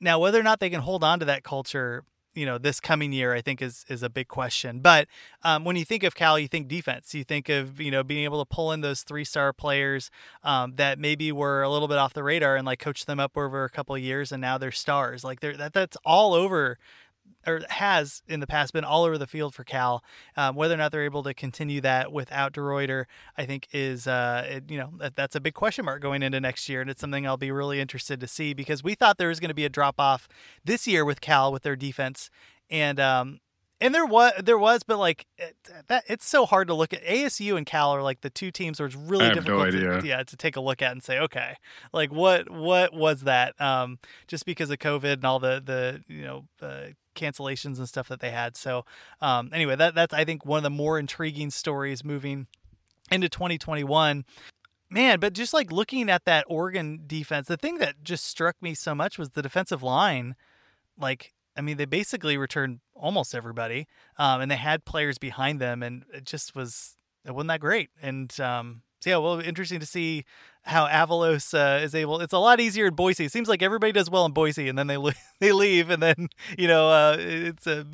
Now, 0.00 0.18
whether 0.18 0.40
or 0.40 0.42
not 0.42 0.60
they 0.60 0.70
can 0.70 0.80
hold 0.80 1.04
on 1.04 1.18
to 1.20 1.24
that 1.26 1.44
culture, 1.44 2.04
you 2.34 2.46
know, 2.46 2.58
this 2.58 2.80
coming 2.80 3.12
year, 3.12 3.34
I 3.34 3.40
think 3.40 3.60
is 3.60 3.84
is 3.88 4.02
a 4.02 4.08
big 4.08 4.28
question. 4.28 4.80
But 4.80 5.08
um, 5.42 5.64
when 5.64 5.76
you 5.76 5.84
think 5.84 6.04
of 6.04 6.14
Cal, 6.14 6.38
you 6.38 6.48
think 6.48 6.68
defense. 6.68 7.14
You 7.14 7.24
think 7.24 7.48
of 7.48 7.80
you 7.80 7.90
know 7.90 8.02
being 8.02 8.24
able 8.24 8.44
to 8.44 8.48
pull 8.48 8.72
in 8.72 8.80
those 8.80 9.02
three 9.02 9.24
star 9.24 9.52
players 9.52 10.10
um, 10.42 10.74
that 10.76 10.98
maybe 10.98 11.32
were 11.32 11.62
a 11.62 11.68
little 11.68 11.88
bit 11.88 11.98
off 11.98 12.14
the 12.14 12.22
radar 12.22 12.56
and 12.56 12.64
like 12.64 12.78
coach 12.78 13.04
them 13.06 13.20
up 13.20 13.36
over 13.36 13.64
a 13.64 13.70
couple 13.70 13.94
of 13.94 14.00
years, 14.00 14.32
and 14.32 14.40
now 14.40 14.58
they're 14.58 14.70
stars. 14.72 15.24
Like 15.24 15.40
they're 15.40 15.56
that 15.56 15.72
that's 15.72 15.96
all 16.04 16.34
over. 16.34 16.78
Or 17.46 17.62
has 17.70 18.22
in 18.28 18.40
the 18.40 18.46
past 18.46 18.72
been 18.72 18.84
all 18.84 19.04
over 19.04 19.16
the 19.16 19.26
field 19.26 19.54
for 19.54 19.64
Cal. 19.64 20.04
Um, 20.36 20.54
whether 20.54 20.74
or 20.74 20.76
not 20.76 20.92
they're 20.92 21.04
able 21.04 21.22
to 21.22 21.32
continue 21.32 21.80
that 21.80 22.12
without 22.12 22.52
DeRuyter, 22.52 23.06
I 23.36 23.46
think 23.46 23.68
is 23.72 24.06
uh, 24.06 24.46
it, 24.48 24.70
you 24.70 24.78
know 24.78 24.90
that, 24.98 25.16
that's 25.16 25.34
a 25.34 25.40
big 25.40 25.54
question 25.54 25.84
mark 25.84 26.02
going 26.02 26.22
into 26.22 26.40
next 26.40 26.68
year, 26.68 26.80
and 26.80 26.90
it's 26.90 27.00
something 27.00 27.26
I'll 27.26 27.36
be 27.36 27.50
really 27.50 27.80
interested 27.80 28.20
to 28.20 28.26
see 28.26 28.52
because 28.52 28.84
we 28.84 28.94
thought 28.94 29.18
there 29.18 29.28
was 29.28 29.40
going 29.40 29.48
to 29.48 29.54
be 29.54 29.64
a 29.64 29.70
drop 29.70 29.98
off 29.98 30.28
this 30.64 30.86
year 30.86 31.04
with 31.04 31.20
Cal 31.20 31.50
with 31.52 31.62
their 31.62 31.76
defense, 31.76 32.30
and 32.68 33.00
um, 33.00 33.40
and 33.80 33.94
there 33.94 34.04
was 34.04 34.32
there 34.42 34.58
was, 34.58 34.82
but 34.82 34.98
like 34.98 35.26
it, 35.38 35.56
that 35.88 36.04
it's 36.06 36.26
so 36.26 36.44
hard 36.44 36.68
to 36.68 36.74
look 36.74 36.92
at. 36.92 37.04
ASU 37.04 37.56
and 37.56 37.64
Cal 37.64 37.90
are 37.92 38.02
like 38.02 38.20
the 38.20 38.30
two 38.30 38.50
teams 38.50 38.78
where 38.78 38.86
it's 38.86 38.96
really 38.96 39.24
have 39.24 39.46
no 39.46 39.64
difficult, 39.64 40.02
to, 40.02 40.06
yeah, 40.06 40.22
to 40.22 40.36
take 40.36 40.56
a 40.56 40.60
look 40.60 40.82
at 40.82 40.92
and 40.92 41.02
say, 41.02 41.18
okay, 41.18 41.54
like 41.92 42.12
what 42.12 42.50
what 42.50 42.92
was 42.92 43.22
that? 43.22 43.58
Um, 43.60 43.98
just 44.26 44.44
because 44.44 44.70
of 44.70 44.78
COVID 44.78 45.14
and 45.14 45.24
all 45.24 45.38
the 45.38 45.62
the 45.64 46.02
you 46.08 46.22
know 46.22 46.44
uh, 46.60 46.88
cancellations 47.14 47.78
and 47.78 47.88
stuff 47.88 48.08
that 48.08 48.20
they 48.20 48.30
had. 48.30 48.56
So 48.56 48.84
um, 49.20 49.50
anyway, 49.52 49.76
that 49.76 49.94
that's 49.94 50.12
I 50.12 50.24
think 50.24 50.44
one 50.44 50.58
of 50.58 50.64
the 50.64 50.70
more 50.70 50.98
intriguing 50.98 51.50
stories 51.50 52.04
moving 52.04 52.46
into 53.10 53.28
2021 53.28 54.24
man 54.88 55.18
but 55.18 55.32
just 55.32 55.52
like 55.52 55.72
looking 55.72 56.08
at 56.08 56.24
that 56.24 56.44
oregon 56.48 57.00
defense 57.08 57.48
the 57.48 57.56
thing 57.56 57.78
that 57.78 58.04
just 58.04 58.24
struck 58.24 58.54
me 58.62 58.72
so 58.72 58.94
much 58.94 59.18
was 59.18 59.30
the 59.30 59.42
defensive 59.42 59.82
line 59.82 60.36
like 60.96 61.32
i 61.56 61.60
mean 61.60 61.76
they 61.76 61.84
basically 61.84 62.36
returned 62.36 62.80
almost 62.94 63.34
everybody 63.34 63.86
um, 64.18 64.40
and 64.40 64.50
they 64.50 64.56
had 64.56 64.84
players 64.84 65.18
behind 65.18 65.60
them 65.60 65.82
and 65.82 66.04
it 66.12 66.24
just 66.24 66.54
was 66.54 66.96
it 67.24 67.32
wasn't 67.32 67.48
that 67.48 67.60
great 67.60 67.90
and 68.02 68.38
um, 68.40 68.82
so 69.00 69.10
yeah 69.10 69.16
well 69.16 69.40
interesting 69.40 69.80
to 69.80 69.86
see 69.86 70.24
how 70.62 70.86
avalos 70.86 71.54
uh, 71.54 71.82
is 71.82 71.94
able 71.94 72.20
it's 72.20 72.32
a 72.32 72.38
lot 72.38 72.60
easier 72.60 72.86
in 72.86 72.94
boise 72.94 73.24
it 73.24 73.32
seems 73.32 73.48
like 73.48 73.62
everybody 73.62 73.92
does 73.92 74.10
well 74.10 74.26
in 74.26 74.32
boise 74.32 74.68
and 74.68 74.78
then 74.78 74.86
they 74.86 74.98
they 75.40 75.52
leave 75.52 75.90
and 75.90 76.02
then 76.02 76.28
you 76.58 76.68
know 76.68 76.90
uh, 76.90 77.16
it's 77.18 77.66
a, 77.66 77.86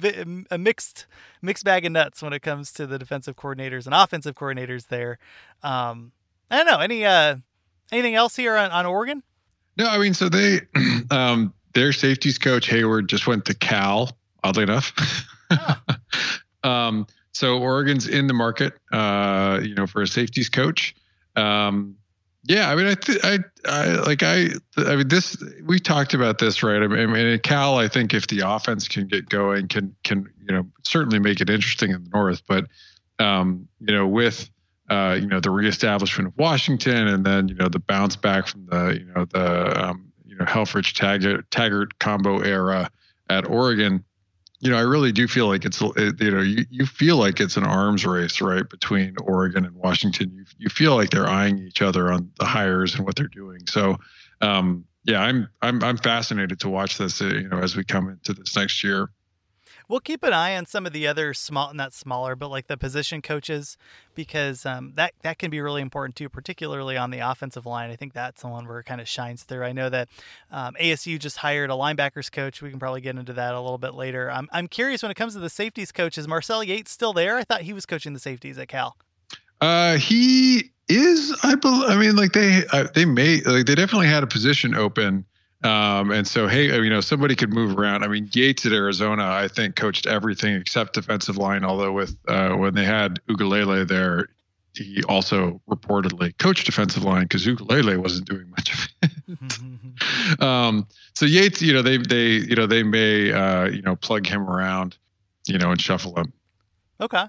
a 0.50 0.58
mixed 0.58 1.06
mixed 1.42 1.64
bag 1.64 1.84
of 1.84 1.92
nuts 1.92 2.22
when 2.22 2.32
it 2.32 2.42
comes 2.42 2.72
to 2.72 2.86
the 2.86 2.98
defensive 2.98 3.36
coordinators 3.36 3.86
and 3.86 3.94
offensive 3.94 4.34
coordinators 4.34 4.88
there 4.88 5.18
um, 5.62 6.12
I 6.50 6.56
don't 6.58 6.66
know. 6.66 6.78
Any 6.78 7.04
uh 7.04 7.36
anything 7.92 8.14
else 8.14 8.36
here 8.36 8.56
on, 8.56 8.70
on 8.70 8.86
Oregon? 8.86 9.22
No, 9.76 9.86
I 9.86 9.98
mean, 9.98 10.14
so 10.14 10.28
they, 10.28 10.60
um, 11.10 11.52
their 11.76 11.92
safeties 11.92 12.38
coach 12.38 12.68
Heyward 12.68 13.06
just 13.06 13.26
went 13.26 13.44
to 13.44 13.54
Cal. 13.54 14.16
Oddly 14.42 14.62
enough. 14.62 14.92
um, 16.64 17.06
so 17.32 17.58
Oregon's 17.58 18.08
in 18.08 18.26
the 18.28 18.32
market, 18.32 18.72
uh, 18.92 19.60
you 19.62 19.74
know, 19.74 19.86
for 19.86 20.00
a 20.00 20.06
safeties 20.06 20.48
coach. 20.48 20.94
Um, 21.36 21.96
yeah, 22.44 22.70
I 22.70 22.76
mean, 22.76 22.86
I, 22.86 22.94
th- 22.94 23.18
I, 23.22 23.38
I, 23.66 23.86
like, 24.06 24.22
I, 24.22 24.48
I 24.78 24.96
mean, 24.96 25.08
this, 25.08 25.36
we 25.66 25.78
talked 25.78 26.14
about 26.14 26.38
this, 26.38 26.62
right? 26.62 26.82
I 26.82 26.86
mean, 26.86 27.38
Cal, 27.40 27.76
I 27.76 27.88
think 27.88 28.14
if 28.14 28.28
the 28.28 28.40
offense 28.40 28.88
can 28.88 29.06
get 29.06 29.28
going, 29.28 29.68
can, 29.68 29.94
can, 30.02 30.32
you 30.48 30.54
know, 30.54 30.66
certainly 30.82 31.18
make 31.18 31.40
it 31.40 31.50
interesting 31.50 31.90
in 31.90 32.04
the 32.04 32.10
North, 32.10 32.42
but, 32.48 32.66
um, 33.18 33.68
you 33.80 33.92
know, 33.92 34.06
with, 34.06 34.48
uh, 34.88 35.18
you 35.20 35.26
know, 35.26 35.40
the 35.40 35.50
reestablishment 35.50 36.28
of 36.28 36.38
Washington, 36.38 37.08
and 37.08 37.26
then 37.26 37.48
you 37.48 37.56
know 37.56 37.68
the 37.68 37.80
bounce 37.80 38.14
back 38.14 38.46
from 38.46 38.66
the 38.66 38.96
you 39.00 39.04
know 39.12 39.24
the 39.24 39.84
um, 39.84 40.12
you 40.36 40.44
know 40.44 40.50
Helfrich 40.50 40.94
Taggart, 40.94 41.50
Taggart 41.50 41.98
combo 41.98 42.40
era 42.40 42.90
at 43.30 43.48
Oregon. 43.48 44.04
You 44.60 44.70
know, 44.70 44.78
I 44.78 44.82
really 44.82 45.12
do 45.12 45.28
feel 45.28 45.48
like 45.48 45.64
it's 45.64 45.80
it, 45.80 46.20
you 46.20 46.30
know 46.30 46.42
you, 46.42 46.64
you 46.70 46.86
feel 46.86 47.16
like 47.16 47.40
it's 47.40 47.56
an 47.56 47.64
arms 47.64 48.04
race 48.04 48.40
right 48.40 48.68
between 48.68 49.14
Oregon 49.22 49.64
and 49.64 49.74
Washington. 49.74 50.32
You 50.34 50.44
you 50.58 50.68
feel 50.68 50.94
like 50.94 51.10
they're 51.10 51.28
eyeing 51.28 51.58
each 51.58 51.82
other 51.82 52.12
on 52.12 52.30
the 52.38 52.44
hires 52.44 52.94
and 52.94 53.04
what 53.04 53.16
they're 53.16 53.28
doing. 53.28 53.60
So 53.66 53.96
um, 54.40 54.84
yeah, 55.04 55.22
I'm 55.22 55.48
I'm 55.62 55.82
I'm 55.82 55.96
fascinated 55.96 56.60
to 56.60 56.68
watch 56.68 56.98
this. 56.98 57.20
Uh, 57.20 57.26
you 57.26 57.48
know, 57.48 57.58
as 57.58 57.76
we 57.76 57.84
come 57.84 58.08
into 58.08 58.32
this 58.34 58.56
next 58.56 58.84
year. 58.84 59.10
We'll 59.88 60.00
keep 60.00 60.24
an 60.24 60.32
eye 60.32 60.56
on 60.56 60.66
some 60.66 60.84
of 60.84 60.92
the 60.92 61.06
other 61.06 61.32
small, 61.32 61.72
not 61.72 61.92
smaller, 61.92 62.34
but 62.34 62.48
like 62.48 62.66
the 62.66 62.76
position 62.76 63.22
coaches, 63.22 63.78
because 64.16 64.66
um, 64.66 64.94
that 64.96 65.12
that 65.22 65.38
can 65.38 65.48
be 65.50 65.60
really 65.60 65.80
important 65.80 66.16
too, 66.16 66.28
particularly 66.28 66.96
on 66.96 67.10
the 67.10 67.20
offensive 67.20 67.66
line. 67.66 67.90
I 67.90 67.96
think 67.96 68.12
that's 68.12 68.42
the 68.42 68.48
one 68.48 68.66
where 68.66 68.80
it 68.80 68.84
kind 68.84 69.00
of 69.00 69.08
shines 69.08 69.44
through. 69.44 69.62
I 69.62 69.72
know 69.72 69.88
that 69.88 70.08
um, 70.50 70.74
ASU 70.80 71.20
just 71.20 71.38
hired 71.38 71.70
a 71.70 71.74
linebackers 71.74 72.32
coach. 72.32 72.60
We 72.60 72.70
can 72.70 72.80
probably 72.80 73.00
get 73.00 73.16
into 73.16 73.32
that 73.34 73.54
a 73.54 73.60
little 73.60 73.78
bit 73.78 73.94
later. 73.94 74.28
I'm 74.30 74.48
I'm 74.52 74.66
curious 74.66 75.02
when 75.02 75.10
it 75.12 75.16
comes 75.16 75.34
to 75.34 75.40
the 75.40 75.50
safeties 75.50 75.92
coach. 75.92 76.18
Is 76.18 76.26
Marcel 76.26 76.64
Yates 76.64 76.90
still 76.90 77.12
there? 77.12 77.36
I 77.36 77.44
thought 77.44 77.62
he 77.62 77.72
was 77.72 77.86
coaching 77.86 78.12
the 78.12 78.20
safeties 78.20 78.58
at 78.58 78.66
Cal. 78.68 78.96
Uh, 79.60 79.98
he 79.98 80.72
is. 80.88 81.36
I 81.44 81.54
believe. 81.54 81.88
I 81.88 81.96
mean, 81.96 82.16
like 82.16 82.32
they 82.32 82.64
uh, 82.72 82.88
they 82.94 83.04
may 83.04 83.40
like 83.42 83.66
they 83.66 83.74
definitely 83.76 84.08
had 84.08 84.22
a 84.22 84.26
position 84.26 84.74
open. 84.74 85.24
Um, 85.66 86.12
and 86.12 86.26
so, 86.26 86.46
hey, 86.46 86.66
you 86.66 86.90
know, 86.90 87.00
somebody 87.00 87.34
could 87.34 87.52
move 87.52 87.76
around. 87.76 88.04
I 88.04 88.08
mean, 88.08 88.28
Yates 88.32 88.64
at 88.66 88.72
Arizona, 88.72 89.24
I 89.24 89.48
think, 89.48 89.74
coached 89.74 90.06
everything 90.06 90.54
except 90.54 90.94
defensive 90.94 91.36
line. 91.36 91.64
Although 91.64 91.92
with 91.92 92.16
uh, 92.28 92.50
when 92.50 92.74
they 92.74 92.84
had 92.84 93.20
Ugalele 93.28 93.86
there, 93.88 94.28
he 94.74 95.02
also 95.08 95.60
reportedly 95.68 96.36
coached 96.38 96.66
defensive 96.66 97.02
line 97.02 97.22
because 97.22 97.46
Ugalele 97.46 97.96
wasn't 97.98 98.28
doing 98.28 98.48
much 98.50 98.72
of 98.72 98.88
it. 99.02 100.40
um, 100.42 100.86
so 101.14 101.26
Yates, 101.26 101.60
you 101.62 101.72
know, 101.72 101.82
they 101.82 101.96
they 101.96 102.36
you 102.36 102.54
know 102.54 102.66
they 102.66 102.82
may 102.82 103.32
uh, 103.32 103.64
you 103.66 103.82
know 103.82 103.96
plug 103.96 104.26
him 104.26 104.48
around, 104.48 104.96
you 105.48 105.58
know, 105.58 105.72
and 105.72 105.80
shuffle 105.80 106.14
him. 106.16 106.32
Okay. 106.98 107.24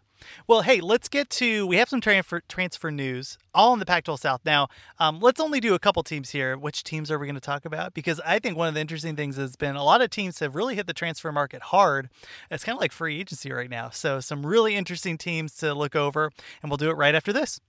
Well, 0.47 0.61
hey, 0.61 0.79
let's 0.79 1.09
get 1.09 1.29
to. 1.31 1.67
We 1.67 1.75
have 1.75 1.89
some 1.89 1.99
transfer 1.99 2.41
transfer 2.47 2.89
news, 2.89 3.37
all 3.53 3.73
in 3.73 3.79
the 3.79 3.85
Pac-12 3.85 4.19
South. 4.19 4.41
Now, 4.45 4.69
um, 4.97 5.19
let's 5.19 5.41
only 5.41 5.59
do 5.59 5.75
a 5.75 5.79
couple 5.79 6.03
teams 6.03 6.29
here. 6.29 6.57
Which 6.57 6.85
teams 6.85 7.11
are 7.11 7.19
we 7.19 7.27
going 7.27 7.35
to 7.35 7.41
talk 7.41 7.65
about? 7.65 7.93
Because 7.93 8.21
I 8.25 8.39
think 8.39 8.57
one 8.57 8.69
of 8.69 8.73
the 8.73 8.79
interesting 8.79 9.17
things 9.17 9.35
has 9.35 9.57
been 9.57 9.75
a 9.75 9.83
lot 9.83 10.01
of 10.01 10.09
teams 10.09 10.39
have 10.39 10.55
really 10.55 10.75
hit 10.75 10.87
the 10.87 10.93
transfer 10.93 11.31
market 11.33 11.63
hard. 11.63 12.09
It's 12.49 12.63
kind 12.63 12.77
of 12.77 12.81
like 12.81 12.93
free 12.93 13.19
agency 13.19 13.51
right 13.51 13.69
now. 13.69 13.89
So, 13.89 14.21
some 14.21 14.45
really 14.45 14.73
interesting 14.73 15.17
teams 15.17 15.53
to 15.57 15.73
look 15.73 15.95
over, 15.95 16.31
and 16.61 16.71
we'll 16.71 16.77
do 16.77 16.89
it 16.89 16.95
right 16.95 17.13
after 17.13 17.33
this. 17.33 17.59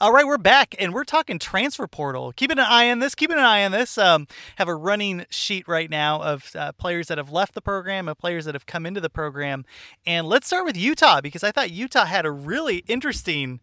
All 0.00 0.12
right, 0.12 0.24
we're 0.24 0.38
back 0.38 0.76
and 0.78 0.94
we're 0.94 1.02
talking 1.02 1.40
transfer 1.40 1.88
portal. 1.88 2.32
Keeping 2.36 2.60
an 2.60 2.66
eye 2.68 2.88
on 2.88 3.00
this. 3.00 3.16
Keeping 3.16 3.36
an 3.36 3.42
eye 3.42 3.64
on 3.64 3.72
this. 3.72 3.98
Um, 3.98 4.28
have 4.54 4.68
a 4.68 4.74
running 4.76 5.26
sheet 5.28 5.66
right 5.66 5.90
now 5.90 6.22
of 6.22 6.54
uh, 6.54 6.70
players 6.70 7.08
that 7.08 7.18
have 7.18 7.32
left 7.32 7.54
the 7.54 7.60
program 7.60 8.06
and 8.06 8.16
players 8.16 8.44
that 8.44 8.54
have 8.54 8.64
come 8.64 8.86
into 8.86 9.00
the 9.00 9.10
program. 9.10 9.64
And 10.06 10.28
let's 10.28 10.46
start 10.46 10.64
with 10.64 10.76
Utah 10.76 11.20
because 11.20 11.42
I 11.42 11.50
thought 11.50 11.72
Utah 11.72 12.04
had 12.04 12.26
a 12.26 12.30
really 12.30 12.84
interesting 12.86 13.58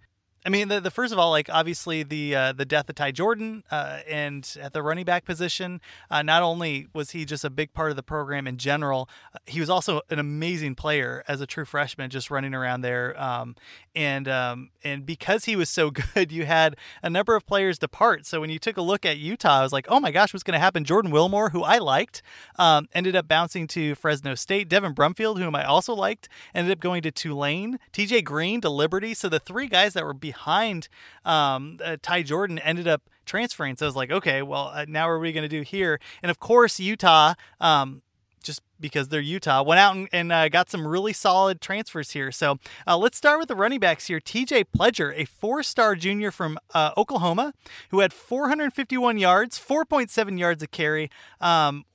I 0.45 0.49
mean, 0.49 0.67
the, 0.67 0.79
the 0.79 0.91
first 0.91 1.11
of 1.11 1.17
all, 1.17 1.31
like 1.31 1.49
obviously 1.51 2.03
the 2.03 2.35
uh, 2.35 2.53
the 2.53 2.65
death 2.65 2.87
of 2.87 2.95
Ty 2.95 3.11
Jordan, 3.13 3.63
uh, 3.71 4.01
and 4.07 4.47
at 4.61 4.73
the 4.73 4.83
running 4.83 5.03
back 5.03 5.25
position, 5.25 5.81
uh, 6.11 6.21
not 6.21 6.43
only 6.43 6.87
was 6.93 7.11
he 7.11 7.25
just 7.25 7.43
a 7.43 7.49
big 7.49 7.73
part 7.73 7.89
of 7.89 7.95
the 7.95 8.03
program 8.03 8.45
in 8.45 8.57
general, 8.57 9.09
uh, 9.33 9.39
he 9.47 9.59
was 9.59 9.71
also 9.71 10.01
an 10.11 10.19
amazing 10.19 10.75
player 10.75 11.23
as 11.27 11.41
a 11.41 11.47
true 11.47 11.65
freshman, 11.65 12.11
just 12.11 12.29
running 12.29 12.53
around 12.53 12.81
there. 12.81 13.19
Um, 13.19 13.55
and 13.95 14.27
um, 14.27 14.69
and 14.83 15.03
because 15.03 15.45
he 15.45 15.55
was 15.55 15.67
so 15.67 15.89
good, 16.13 16.31
you 16.31 16.45
had 16.45 16.75
a 17.01 17.09
number 17.09 17.35
of 17.35 17.47
players 17.47 17.79
depart. 17.79 18.27
So 18.27 18.39
when 18.39 18.51
you 18.51 18.59
took 18.59 18.77
a 18.77 18.83
look 18.83 19.03
at 19.03 19.17
Utah, 19.17 19.61
I 19.61 19.63
was 19.63 19.73
like, 19.73 19.87
oh 19.89 19.99
my 19.99 20.11
gosh, 20.11 20.31
what's 20.31 20.43
going 20.43 20.53
to 20.53 20.59
happen? 20.59 20.83
Jordan 20.83 21.09
Wilmore, 21.09 21.49
who 21.49 21.63
I 21.63 21.79
liked, 21.79 22.21
um, 22.59 22.87
ended 22.93 23.15
up 23.15 23.27
bouncing 23.27 23.65
to 23.69 23.95
Fresno 23.95 24.35
State. 24.35 24.69
Devin 24.69 24.93
Brumfield, 24.93 25.39
whom 25.39 25.55
I 25.55 25.63
also 25.63 25.95
liked, 25.95 26.29
ended 26.53 26.71
up 26.71 26.79
going 26.79 27.01
to 27.01 27.09
Tulane. 27.09 27.79
T.J. 27.91 28.21
Green 28.21 28.61
to 28.61 28.69
Liberty. 28.69 29.15
So 29.15 29.27
the 29.27 29.39
three 29.39 29.65
guys 29.65 29.93
that 29.93 30.03
were 30.03 30.13
behind 30.13 30.34
um, 31.23 31.77
uh, 31.83 31.97
Ty 32.01 32.23
Jordan 32.23 32.59
ended 32.59 32.87
up 32.87 33.09
transferring. 33.25 33.75
So 33.75 33.85
I 33.85 33.87
was 33.87 33.95
like, 33.95 34.11
okay, 34.11 34.41
well, 34.41 34.71
uh, 34.73 34.85
now 34.87 35.07
what 35.07 35.13
are 35.13 35.19
we 35.19 35.31
going 35.31 35.43
to 35.43 35.49
do 35.49 35.61
here? 35.61 35.99
And 36.21 36.29
of 36.29 36.39
course, 36.39 36.79
Utah, 36.79 37.33
um, 37.59 38.01
just 38.43 38.61
because 38.79 39.09
they're 39.09 39.21
Utah, 39.21 39.63
went 39.63 39.79
out 39.79 39.95
and, 39.95 40.07
and 40.11 40.31
uh, 40.31 40.49
got 40.49 40.69
some 40.69 40.87
really 40.87 41.13
solid 41.13 41.59
transfers 41.61 42.11
here. 42.11 42.31
So 42.31 42.59
uh, 42.85 42.97
let's 42.97 43.17
start 43.17 43.39
with 43.39 43.47
the 43.47 43.55
running 43.55 43.79
backs 43.79 44.07
here. 44.07 44.19
TJ 44.19 44.65
Pledger, 44.77 45.13
a 45.15 45.25
four 45.25 45.63
star 45.63 45.95
junior 45.95 46.31
from 46.31 46.59
uh, 46.73 46.91
Oklahoma, 46.95 47.53
who 47.89 47.99
had 47.99 48.13
451 48.13 49.17
yards, 49.17 49.59
4.7 49.59 50.37
yards 50.37 50.61
a 50.61 50.67
carry. 50.67 51.09
Um, 51.41 51.85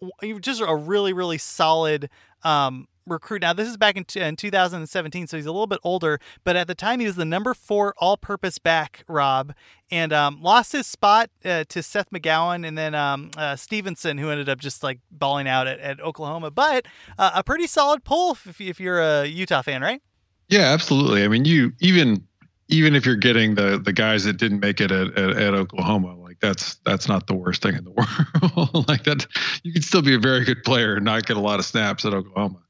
just 0.41 0.61
a 0.61 0.75
really, 0.75 1.13
really 1.13 1.39
solid. 1.39 2.11
Um, 2.43 2.89
recruit. 3.07 3.43
Now, 3.43 3.53
this 3.53 3.69
is 3.69 3.77
back 3.77 3.97
in, 3.97 4.05
in 4.21 4.37
2017, 4.37 5.27
so 5.27 5.37
he's 5.37 5.47
a 5.47 5.53
little 5.53 5.67
bit 5.67 5.81
older, 5.83 6.21
but 6.45 6.57
at 6.57 6.67
the 6.67 6.75
time 6.75 7.01
he 7.01 7.07
was 7.07 7.17
the 7.17 7.25
number 7.25 7.55
four 7.55 7.95
all 7.99 8.17
purpose 8.17 8.59
back, 8.59 9.05
Rob, 9.09 9.55
and 9.91 10.13
um, 10.13 10.41
lost 10.41 10.73
his 10.73 10.87
spot 10.87 11.31
uh, 11.45 11.65
to 11.69 11.83
Seth 11.83 12.11
McGowan 12.11 12.67
and 12.67 12.77
then 12.77 12.95
um, 12.95 13.31
uh, 13.37 13.57
Stevenson, 13.57 14.19
who 14.19 14.31
ended 14.31 14.49
up 14.49 14.59
just 14.59 14.83
like 14.83 15.01
balling 15.11 15.49
out 15.49 15.67
at, 15.67 15.79
at 15.81 16.01
Oklahoma. 16.01 16.51
But 16.51 16.87
uh, 17.19 17.33
a 17.35 17.45
pretty 17.45 17.67
solid 17.67 18.05
pull 18.05 18.33
if, 18.33 18.61
if 18.61 18.81
you're 18.81 19.01
a 19.01 19.27
Utah 19.27 19.63
fan, 19.63 19.83
right? 19.83 20.03
Yeah, 20.49 20.73
absolutely. 20.73 21.25
I 21.25 21.29
mean, 21.29 21.45
you 21.45 21.73
even 21.81 22.27
even 22.71 22.95
if 22.95 23.05
you're 23.05 23.17
getting 23.17 23.55
the 23.55 23.79
the 23.79 23.93
guys 23.93 24.25
that 24.25 24.37
didn't 24.37 24.61
make 24.61 24.81
it 24.81 24.91
at, 24.91 25.17
at, 25.19 25.31
at 25.37 25.55
Oklahoma, 25.55 26.17
like 26.17 26.39
that's 26.41 26.77
that's 26.85 27.09
not 27.09 27.27
the 27.27 27.35
worst 27.35 27.63
thing 27.63 27.75
in 27.75 27.85
the 27.85 27.91
world. 28.57 28.89
like 28.89 29.05
that, 29.05 29.27
you 29.63 29.73
can 29.73 29.83
still 29.83 30.03
be 30.03 30.15
a 30.15 30.19
very 30.19 30.45
good 30.45 30.63
player 30.65 30.97
and 30.97 31.05
not 31.05 31.27
get 31.27 31.37
a 31.37 31.41
lot 31.41 31.59
of 31.59 31.65
snaps 31.65 32.05
at 32.05 32.15
Oklahoma. 32.15 32.61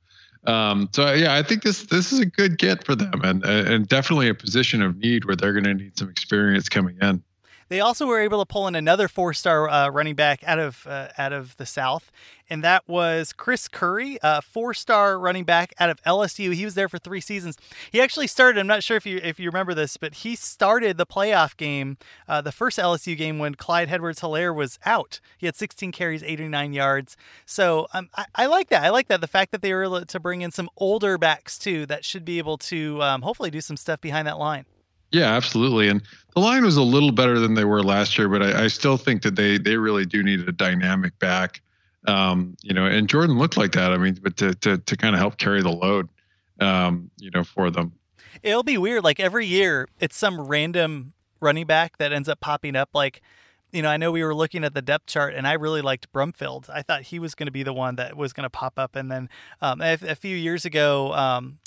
Um, 0.46 0.88
so 0.92 1.12
yeah, 1.12 1.34
I 1.34 1.42
think 1.42 1.62
this 1.62 1.84
this 1.84 2.12
is 2.12 2.20
a 2.20 2.26
good 2.26 2.58
get 2.58 2.84
for 2.84 2.94
them, 2.94 3.20
and 3.22 3.44
and 3.44 3.86
definitely 3.86 4.28
a 4.28 4.34
position 4.34 4.82
of 4.82 4.96
need 4.96 5.24
where 5.26 5.36
they're 5.36 5.52
going 5.52 5.64
to 5.64 5.74
need 5.74 5.98
some 5.98 6.08
experience 6.08 6.68
coming 6.68 6.96
in. 7.02 7.22
They 7.70 7.78
also 7.78 8.04
were 8.04 8.18
able 8.18 8.40
to 8.40 8.46
pull 8.46 8.66
in 8.66 8.74
another 8.74 9.06
four-star 9.06 9.70
uh, 9.70 9.90
running 9.90 10.16
back 10.16 10.42
out 10.44 10.58
of 10.58 10.84
uh, 10.88 11.08
out 11.16 11.32
of 11.32 11.56
the 11.56 11.64
South, 11.64 12.10
and 12.50 12.64
that 12.64 12.82
was 12.88 13.32
Chris 13.32 13.68
Curry, 13.68 14.18
a 14.24 14.42
four-star 14.42 15.16
running 15.16 15.44
back 15.44 15.72
out 15.78 15.88
of 15.88 16.02
LSU. 16.02 16.52
He 16.52 16.64
was 16.64 16.74
there 16.74 16.88
for 16.88 16.98
three 16.98 17.20
seasons. 17.20 17.56
He 17.92 18.00
actually 18.00 18.26
started. 18.26 18.58
I'm 18.58 18.66
not 18.66 18.82
sure 18.82 18.96
if 18.96 19.06
you 19.06 19.20
if 19.22 19.38
you 19.38 19.48
remember 19.48 19.72
this, 19.72 19.96
but 19.96 20.14
he 20.14 20.34
started 20.34 20.96
the 20.96 21.06
playoff 21.06 21.56
game, 21.56 21.96
uh, 22.26 22.40
the 22.40 22.50
first 22.50 22.76
LSU 22.76 23.16
game 23.16 23.38
when 23.38 23.54
Clyde 23.54 23.88
Edwards-Helaire 23.88 24.52
was 24.52 24.80
out. 24.84 25.20
He 25.38 25.46
had 25.46 25.54
16 25.54 25.92
carries, 25.92 26.24
89 26.24 26.72
yards. 26.72 27.16
So 27.46 27.86
um, 27.94 28.08
I, 28.16 28.24
I, 28.34 28.46
like 28.46 28.68
that. 28.70 28.82
I 28.82 28.90
like 28.90 29.06
that. 29.06 29.20
The 29.20 29.28
fact 29.28 29.52
that 29.52 29.62
they 29.62 29.72
were 29.72 29.84
able 29.84 30.04
to 30.04 30.20
bring 30.20 30.42
in 30.42 30.50
some 30.50 30.68
older 30.76 31.18
backs 31.18 31.56
too, 31.56 31.86
that 31.86 32.04
should 32.04 32.24
be 32.24 32.38
able 32.38 32.58
to 32.58 33.00
um, 33.00 33.22
hopefully 33.22 33.52
do 33.52 33.60
some 33.60 33.76
stuff 33.76 34.00
behind 34.00 34.26
that 34.26 34.38
line. 34.38 34.64
Yeah, 35.12 35.34
absolutely. 35.34 35.88
And 35.88 36.02
the 36.34 36.40
line 36.40 36.64
was 36.64 36.76
a 36.76 36.82
little 36.82 37.12
better 37.12 37.38
than 37.40 37.54
they 37.54 37.64
were 37.64 37.82
last 37.82 38.16
year, 38.16 38.28
but 38.28 38.42
I, 38.42 38.64
I 38.64 38.66
still 38.68 38.96
think 38.96 39.22
that 39.22 39.36
they 39.36 39.58
they 39.58 39.76
really 39.76 40.06
do 40.06 40.22
need 40.22 40.40
a 40.48 40.52
dynamic 40.52 41.18
back. 41.18 41.60
Um, 42.06 42.56
you 42.62 42.72
know, 42.72 42.86
and 42.86 43.08
Jordan 43.08 43.38
looked 43.38 43.56
like 43.56 43.72
that. 43.72 43.92
I 43.92 43.98
mean, 43.98 44.18
but 44.22 44.36
to 44.38 44.54
to 44.54 44.78
to 44.78 44.96
kind 44.96 45.14
of 45.14 45.20
help 45.20 45.38
carry 45.38 45.62
the 45.62 45.70
load, 45.72 46.08
um, 46.60 47.10
you 47.18 47.30
know, 47.30 47.44
for 47.44 47.70
them. 47.70 47.92
It'll 48.42 48.62
be 48.62 48.78
weird. 48.78 49.04
Like 49.04 49.20
every 49.20 49.46
year, 49.46 49.88
it's 49.98 50.16
some 50.16 50.40
random 50.40 51.12
running 51.40 51.66
back 51.66 51.98
that 51.98 52.12
ends 52.12 52.28
up 52.28 52.40
popping 52.40 52.76
up. 52.76 52.90
Like, 52.94 53.22
you 53.72 53.82
know, 53.82 53.88
I 53.88 53.96
know 53.96 54.12
we 54.12 54.22
were 54.22 54.34
looking 54.34 54.64
at 54.64 54.74
the 54.74 54.82
depth 54.82 55.06
chart, 55.06 55.34
and 55.34 55.46
I 55.46 55.54
really 55.54 55.82
liked 55.82 56.12
Brumfield. 56.12 56.70
I 56.70 56.82
thought 56.82 57.02
he 57.02 57.18
was 57.18 57.34
going 57.34 57.46
to 57.46 57.52
be 57.52 57.62
the 57.62 57.72
one 57.72 57.96
that 57.96 58.16
was 58.16 58.32
going 58.32 58.44
to 58.44 58.50
pop 58.50 58.78
up. 58.78 58.96
And 58.96 59.10
then 59.10 59.28
um, 59.60 59.80
a, 59.80 59.98
a, 60.02 60.14
few 60.14 60.36
years 60.36 60.64
ago, 60.64 61.12
um, 61.12 61.58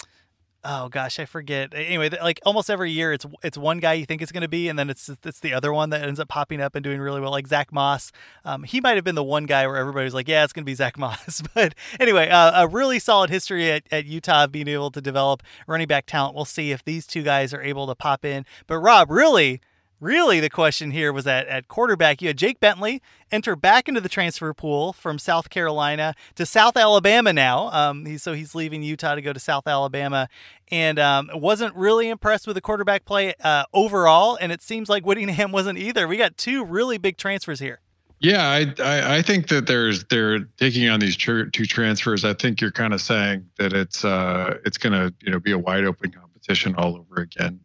oh 0.64 0.90
gosh, 0.90 1.20
I 1.20 1.26
forget. 1.26 1.74
Anyway, 1.74 2.10
like 2.10 2.40
almost 2.46 2.70
every 2.70 2.92
year, 2.92 3.14
it's 3.14 3.26
it's 3.44 3.58
one 3.58 3.80
guy 3.80 3.94
you 3.94 4.06
think 4.06 4.22
it's 4.22 4.32
going 4.32 4.42
to 4.42 4.48
be, 4.48 4.70
and 4.70 4.78
then 4.78 4.90
it's 4.90 5.10
it's 5.24 5.40
the 5.40 5.54
other 5.54 5.74
one 5.74 5.90
that 5.92 6.02
ends 6.02 6.20
up 6.20 6.28
popping 6.28 6.62
up 6.62 6.76
and 6.76 6.84
doing 6.84 7.00
really 7.00 7.22
well. 7.22 7.32
Like 7.32 7.48
Zach 7.48 7.72
Moss, 7.72 8.12
um, 8.46 8.64
he 8.64 8.82
might 8.82 8.96
have 8.96 9.04
been 9.04 9.16
the 9.16 9.24
one 9.24 9.46
guy 9.46 9.68
where 9.68 9.78
everybody 9.78 10.06
was 10.06 10.14
like, 10.14 10.28
yeah, 10.28 10.44
it's 10.44 10.54
going 10.54 10.64
to 10.64 10.70
be 10.70 10.76
Zach 10.76 10.98
Moss. 11.00 11.42
but 11.54 11.76
anyway, 12.00 12.30
uh, 12.30 12.64
a 12.64 12.68
really 12.68 13.00
solid 13.00 13.30
history 13.30 13.72
at, 13.72 13.84
at 13.92 14.06
Utah 14.06 14.48
being 14.48 14.68
able 14.68 14.92
to 14.92 15.02
develop 15.02 15.44
running 15.68 15.88
back 15.88 16.06
talent. 16.06 16.36
We'll 16.36 16.46
see 16.46 16.72
if 16.72 16.84
these 16.84 17.06
two 17.06 17.24
guys 17.24 17.54
are 17.54 17.62
able 17.62 17.88
to 17.88 17.96
pop 17.96 18.26
in. 18.26 18.46
But 18.68 18.80
Rob, 18.80 19.12
really 19.12 19.62
Really, 20.04 20.42
the 20.42 20.50
question 20.50 20.92
here 20.92 21.14
was 21.14 21.24
that 21.24 21.48
at 21.48 21.70
quarterback, 21.70 22.22
you 22.22 22.28
had 22.28 22.38
Jake 22.38 22.60
Bentley 22.60 23.02
enter 23.32 23.56
back 23.56 23.88
into 23.88 24.02
the 24.02 24.10
transfer 24.10 24.54
pool 24.54 24.92
from 24.92 25.18
South 25.18 25.50
Carolina 25.50 26.14
to 26.36 26.46
South 26.46 26.76
Alabama 26.76 27.32
now. 27.32 27.72
Um, 27.72 28.18
so 28.18 28.34
he's 28.34 28.54
leaving 28.54 28.84
Utah 28.84 29.16
to 29.16 29.22
go 29.22 29.32
to 29.32 29.40
South 29.40 29.66
Alabama 29.66 30.28
and 30.70 31.00
um, 31.00 31.30
wasn't 31.34 31.74
really 31.74 32.10
impressed 32.10 32.48
with 32.48 32.56
the 32.56 32.62
quarterback 32.62 33.06
play 33.06 33.34
uh, 33.46 33.64
overall. 33.74 34.38
And 34.42 34.52
it 34.52 34.62
seems 34.62 34.90
like 34.90 35.06
Whittingham 35.06 35.52
wasn't 35.54 35.80
either. 35.80 36.06
We 36.06 36.18
got 36.18 36.36
two 36.36 36.66
really 36.66 36.98
big 36.98 37.16
transfers 37.16 37.62
here. 37.62 37.80
Yeah, 38.20 38.44
I, 38.44 38.74
I, 38.84 39.16
I 39.20 39.22
think 39.22 39.48
that 39.48 39.68
there's 39.68 40.04
they're 40.06 40.40
taking 40.58 40.90
on 40.90 41.00
these 41.00 41.16
two 41.16 41.50
transfers. 41.50 42.26
I 42.26 42.34
think 42.34 42.60
you're 42.60 42.72
kind 42.72 42.94
of 42.94 43.00
saying 43.00 43.50
that 43.58 43.72
it's 43.72 44.04
uh 44.04 44.58
it's 44.66 44.78
gonna 44.78 45.14
you 45.22 45.32
know 45.32 45.40
be 45.40 45.54
a 45.54 45.58
wide 45.58 45.86
open 45.86 46.12
competition 46.12 46.76
all 46.76 46.98
over 46.98 47.22
again 47.22 47.62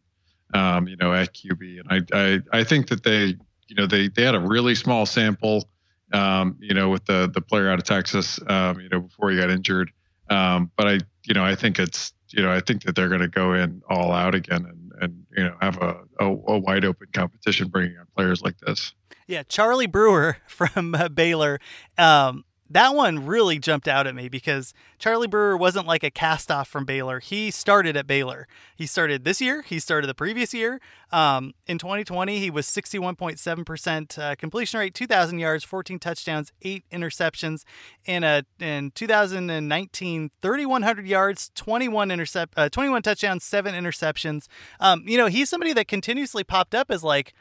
um, 0.54 0.88
you 0.88 0.96
know, 0.96 1.12
at 1.12 1.34
QB. 1.34 1.80
And 1.80 2.06
I, 2.12 2.18
I, 2.52 2.60
I 2.60 2.64
think 2.64 2.88
that 2.88 3.02
they, 3.02 3.36
you 3.66 3.76
know, 3.76 3.86
they, 3.86 4.08
they 4.08 4.22
had 4.22 4.34
a 4.34 4.40
really 4.40 4.74
small 4.74 5.06
sample, 5.06 5.68
um, 6.12 6.56
you 6.60 6.74
know, 6.74 6.88
with 6.88 7.04
the, 7.04 7.30
the 7.32 7.40
player 7.40 7.70
out 7.70 7.78
of 7.78 7.84
Texas, 7.84 8.40
um, 8.48 8.80
you 8.80 8.88
know, 8.88 9.00
before 9.00 9.30
he 9.30 9.36
got 9.36 9.50
injured. 9.50 9.90
Um, 10.30 10.70
but 10.76 10.88
I, 10.88 10.98
you 11.24 11.34
know, 11.34 11.44
I 11.44 11.54
think 11.54 11.78
it's, 11.78 12.12
you 12.30 12.42
know, 12.42 12.52
I 12.52 12.60
think 12.60 12.82
that 12.84 12.94
they're 12.94 13.08
going 13.08 13.20
to 13.20 13.28
go 13.28 13.54
in 13.54 13.82
all 13.88 14.12
out 14.12 14.34
again 14.34 14.66
and, 14.66 14.92
and 15.00 15.26
you 15.36 15.44
know, 15.44 15.56
have 15.60 15.76
a, 15.78 16.00
a, 16.18 16.26
a 16.26 16.58
wide 16.58 16.84
open 16.84 17.08
competition 17.12 17.68
bringing 17.68 17.96
on 17.98 18.06
players 18.16 18.42
like 18.42 18.58
this. 18.58 18.92
Yeah, 19.26 19.42
Charlie 19.42 19.86
Brewer 19.86 20.38
from 20.46 20.94
uh, 20.94 21.08
Baylor. 21.08 21.60
Um, 21.96 22.44
that 22.70 22.94
one 22.94 23.24
really 23.26 23.58
jumped 23.58 23.88
out 23.88 24.06
at 24.06 24.14
me 24.14 24.28
because 24.28 24.74
Charlie 24.98 25.26
Brewer 25.26 25.56
wasn't 25.56 25.86
like 25.86 26.02
a 26.02 26.10
cast 26.10 26.50
off 26.50 26.68
from 26.68 26.84
Baylor. 26.84 27.20
He 27.20 27.50
started 27.50 27.96
at 27.96 28.06
Baylor. 28.06 28.46
He 28.76 28.86
started 28.86 29.24
this 29.24 29.40
year. 29.40 29.62
He 29.62 29.78
started 29.78 30.06
the 30.06 30.14
previous 30.14 30.52
year. 30.52 30.80
Um, 31.10 31.54
in 31.66 31.78
2020, 31.78 32.38
he 32.38 32.50
was 32.50 32.66
61.7% 32.66 34.18
uh, 34.18 34.34
completion 34.36 34.80
rate, 34.80 34.94
2,000 34.94 35.38
yards, 35.38 35.64
14 35.64 35.98
touchdowns, 35.98 36.52
eight 36.62 36.84
interceptions. 36.92 37.64
In 38.04 38.24
a 38.24 38.44
in 38.60 38.90
2019, 38.90 40.30
3,100 40.42 41.06
yards, 41.06 41.50
21 41.54 42.10
intercept, 42.10 42.54
uh, 42.56 42.68
21 42.68 43.02
touchdowns, 43.02 43.44
seven 43.44 43.74
interceptions. 43.74 44.46
Um, 44.80 45.04
you 45.06 45.16
know, 45.16 45.26
he's 45.26 45.48
somebody 45.48 45.72
that 45.72 45.88
continuously 45.88 46.44
popped 46.44 46.74
up 46.74 46.90
as 46.90 47.02
like 47.02 47.34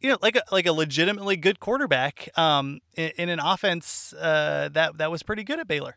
you 0.00 0.08
know, 0.10 0.18
like 0.22 0.36
a 0.36 0.42
like 0.50 0.66
a 0.66 0.72
legitimately 0.72 1.36
good 1.36 1.60
quarterback 1.60 2.28
um, 2.38 2.80
in, 2.94 3.12
in 3.16 3.28
an 3.28 3.40
offense 3.40 4.12
uh, 4.14 4.68
that 4.72 4.98
that 4.98 5.10
was 5.10 5.22
pretty 5.22 5.44
good 5.44 5.58
at 5.58 5.68
Baylor. 5.68 5.96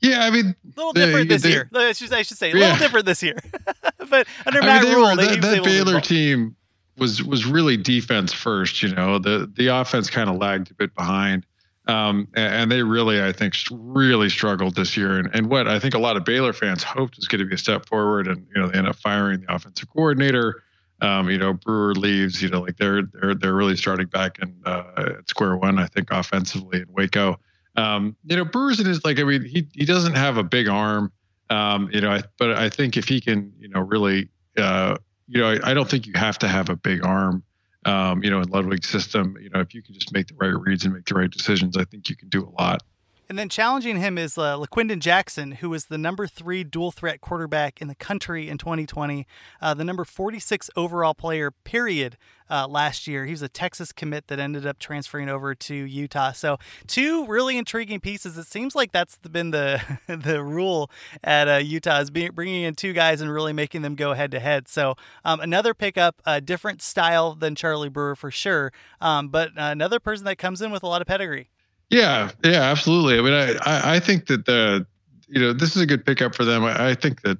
Yeah, 0.00 0.24
I 0.24 0.30
mean, 0.30 0.54
a 0.64 0.76
little 0.76 0.92
different 0.92 1.28
they, 1.28 1.34
this 1.34 1.42
they, 1.42 1.50
year. 1.50 1.68
I 1.74 1.92
should, 1.92 2.12
I 2.12 2.22
should 2.22 2.38
say 2.38 2.52
a 2.52 2.54
yeah. 2.54 2.60
little 2.60 2.78
different 2.78 3.06
this 3.06 3.22
year. 3.22 3.36
but 4.08 4.26
under 4.46 4.62
I 4.62 4.66
Matt 4.66 4.84
mean, 4.84 4.94
Rhule, 4.94 5.10
were, 5.10 5.16
that, 5.16 5.40
that 5.42 5.64
Baylor 5.64 6.00
team 6.00 6.56
was 6.96 7.22
was 7.22 7.44
really 7.44 7.76
defense 7.76 8.32
first. 8.32 8.82
You 8.82 8.94
know, 8.94 9.18
the 9.18 9.50
the 9.52 9.68
offense 9.68 10.08
kind 10.08 10.30
of 10.30 10.36
lagged 10.36 10.70
a 10.70 10.74
bit 10.74 10.94
behind, 10.94 11.44
um, 11.86 12.28
and, 12.34 12.54
and, 12.54 12.72
they 12.72 12.82
really, 12.82 13.22
I 13.22 13.32
think, 13.32 13.54
really 13.70 14.30
struggled 14.30 14.74
this 14.74 14.96
year. 14.96 15.18
And, 15.18 15.28
and 15.34 15.50
what 15.50 15.68
I 15.68 15.78
think 15.78 15.94
a 15.94 15.98
lot 15.98 16.16
of 16.16 16.24
Baylor 16.24 16.52
fans 16.52 16.82
hoped 16.82 17.16
was 17.16 17.28
going 17.28 17.40
to 17.40 17.44
be 17.44 17.54
a 17.54 17.58
step 17.58 17.86
forward, 17.86 18.26
and 18.26 18.46
you 18.54 18.60
know, 18.60 18.68
they 18.68 18.78
end 18.78 18.88
up 18.88 18.96
firing 18.96 19.40
the 19.40 19.54
offensive 19.54 19.88
coordinator. 19.90 20.62
Um, 21.02 21.30
you 21.30 21.38
know, 21.38 21.54
Brewer 21.54 21.94
leaves. 21.94 22.42
You 22.42 22.48
know, 22.48 22.60
like 22.60 22.76
they're 22.76 23.02
they're 23.02 23.34
they're 23.34 23.54
really 23.54 23.76
starting 23.76 24.06
back 24.06 24.38
in 24.40 24.54
uh, 24.64 24.84
at 25.18 25.28
square 25.28 25.56
one. 25.56 25.78
I 25.78 25.86
think 25.86 26.08
offensively 26.10 26.80
in 26.80 26.86
Waco. 26.90 27.38
Um, 27.76 28.16
you 28.24 28.36
know, 28.36 28.44
Brewer's 28.44 28.80
in 28.80 28.86
his 28.86 29.04
like. 29.04 29.18
I 29.18 29.24
mean, 29.24 29.44
he 29.44 29.68
he 29.72 29.84
doesn't 29.84 30.14
have 30.14 30.36
a 30.36 30.42
big 30.42 30.68
arm. 30.68 31.12
Um, 31.48 31.90
you 31.92 32.00
know, 32.00 32.10
I, 32.10 32.22
but 32.38 32.52
I 32.52 32.68
think 32.68 32.96
if 32.96 33.08
he 33.08 33.20
can, 33.20 33.52
you 33.58 33.68
know, 33.68 33.80
really, 33.80 34.28
uh, 34.56 34.96
you 35.26 35.40
know, 35.40 35.50
I, 35.50 35.70
I 35.70 35.74
don't 35.74 35.90
think 35.90 36.06
you 36.06 36.12
have 36.14 36.38
to 36.38 36.48
have 36.48 36.68
a 36.68 36.76
big 36.76 37.04
arm. 37.04 37.42
Um, 37.86 38.22
you 38.22 38.30
know, 38.30 38.40
in 38.40 38.48
Ludwig's 38.50 38.88
system, 38.88 39.36
you 39.40 39.48
know, 39.48 39.60
if 39.60 39.74
you 39.74 39.82
can 39.82 39.94
just 39.94 40.12
make 40.12 40.26
the 40.26 40.34
right 40.34 40.48
reads 40.48 40.84
and 40.84 40.94
make 40.94 41.06
the 41.06 41.14
right 41.14 41.30
decisions, 41.30 41.76
I 41.76 41.84
think 41.84 42.10
you 42.10 42.16
can 42.16 42.28
do 42.28 42.46
a 42.46 42.52
lot. 42.62 42.82
And 43.30 43.38
then 43.38 43.48
challenging 43.48 43.98
him 43.98 44.18
is 44.18 44.36
uh, 44.36 44.56
LaQuindon 44.56 44.98
Jackson, 44.98 45.52
who 45.52 45.70
was 45.70 45.84
the 45.84 45.96
number 45.96 46.26
three 46.26 46.64
dual 46.64 46.90
threat 46.90 47.20
quarterback 47.20 47.80
in 47.80 47.86
the 47.86 47.94
country 47.94 48.48
in 48.48 48.58
2020, 48.58 49.24
uh, 49.62 49.72
the 49.72 49.84
number 49.84 50.04
46 50.04 50.68
overall 50.74 51.14
player, 51.14 51.52
period, 51.52 52.16
uh, 52.50 52.66
last 52.66 53.06
year. 53.06 53.26
He 53.26 53.30
was 53.30 53.42
a 53.42 53.48
Texas 53.48 53.92
commit 53.92 54.26
that 54.26 54.40
ended 54.40 54.66
up 54.66 54.80
transferring 54.80 55.28
over 55.28 55.54
to 55.54 55.74
Utah. 55.76 56.32
So 56.32 56.58
two 56.88 57.24
really 57.28 57.56
intriguing 57.56 58.00
pieces. 58.00 58.36
It 58.36 58.48
seems 58.48 58.74
like 58.74 58.90
that's 58.90 59.16
been 59.18 59.52
the 59.52 59.80
the 60.08 60.42
rule 60.42 60.90
at 61.22 61.46
uh, 61.46 61.58
Utah 61.58 62.00
is 62.00 62.10
bringing 62.10 62.64
in 62.64 62.74
two 62.74 62.92
guys 62.92 63.20
and 63.20 63.32
really 63.32 63.52
making 63.52 63.82
them 63.82 63.94
go 63.94 64.12
head 64.12 64.32
to 64.32 64.40
head. 64.40 64.66
So 64.66 64.96
um, 65.24 65.38
another 65.38 65.72
pickup, 65.72 66.20
a 66.26 66.40
different 66.40 66.82
style 66.82 67.36
than 67.36 67.54
Charlie 67.54 67.90
Brewer 67.90 68.16
for 68.16 68.32
sure, 68.32 68.72
um, 69.00 69.28
but 69.28 69.52
another 69.54 70.00
person 70.00 70.24
that 70.24 70.36
comes 70.36 70.60
in 70.60 70.72
with 70.72 70.82
a 70.82 70.88
lot 70.88 71.00
of 71.00 71.06
pedigree. 71.06 71.48
Yeah, 71.90 72.30
yeah, 72.44 72.62
absolutely. 72.62 73.18
I 73.18 73.22
mean, 73.22 73.58
I, 73.62 73.96
I, 73.96 74.00
think 74.00 74.26
that 74.26 74.46
the, 74.46 74.86
you 75.28 75.40
know, 75.40 75.52
this 75.52 75.74
is 75.74 75.82
a 75.82 75.86
good 75.86 76.06
pickup 76.06 76.36
for 76.36 76.44
them. 76.44 76.64
I, 76.64 76.90
I 76.90 76.94
think 76.94 77.22
that, 77.22 77.38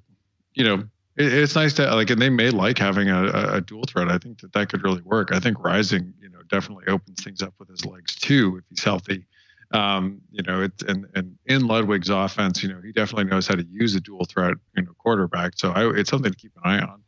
you 0.55 0.65
know, 0.65 0.85
it, 1.17 1.33
it's 1.33 1.55
nice 1.55 1.73
to 1.75 1.95
like, 1.95 2.11
and 2.11 2.21
they 2.21 2.31
may 2.31 2.51
like 2.51 2.77
having 2.77 3.09
a, 3.09 3.27
a, 3.27 3.61
dual 3.61 3.85
threat. 3.85 4.09
I 4.09 4.19
think 4.19 4.41
that 4.41 4.53
that 4.55 4.69
could 4.69 4.83
really 4.83 5.03
work. 5.03 5.33
I 5.33 5.39
think 5.39 5.63
Rising, 5.63 6.13
you 6.21 6.29
know, 6.29 6.41
definitely 6.49 6.87
opens 6.89 7.23
things 7.23 7.43
up 7.43 7.55
with 7.61 7.69
his 7.69 7.85
legs 7.85 8.17
too 8.17 8.57
if 8.59 8.65
he's 8.69 8.83
healthy. 8.83 9.25
Um, 9.73 10.21
you 10.33 10.43
know, 10.43 10.63
it, 10.63 10.73
and 10.89 11.07
and 11.15 11.37
in 11.47 11.69
Ludwig's 11.69 12.11
offense, 12.11 12.61
you 12.61 12.71
know, 12.71 12.81
he 12.81 12.91
definitely 12.91 13.31
knows 13.31 13.47
how 13.47 13.55
to 13.55 13.65
use 13.65 13.95
a 13.95 14.01
dual 14.01 14.25
threat, 14.25 14.55
you 14.77 14.83
know, 14.83 14.93
quarterback. 14.99 15.53
So 15.55 15.71
I, 15.71 15.89
it's 15.95 16.11
something 16.11 16.33
to 16.33 16.37
keep 16.37 16.51
an 16.57 16.63
eye 16.65 16.81
on 16.81 17.03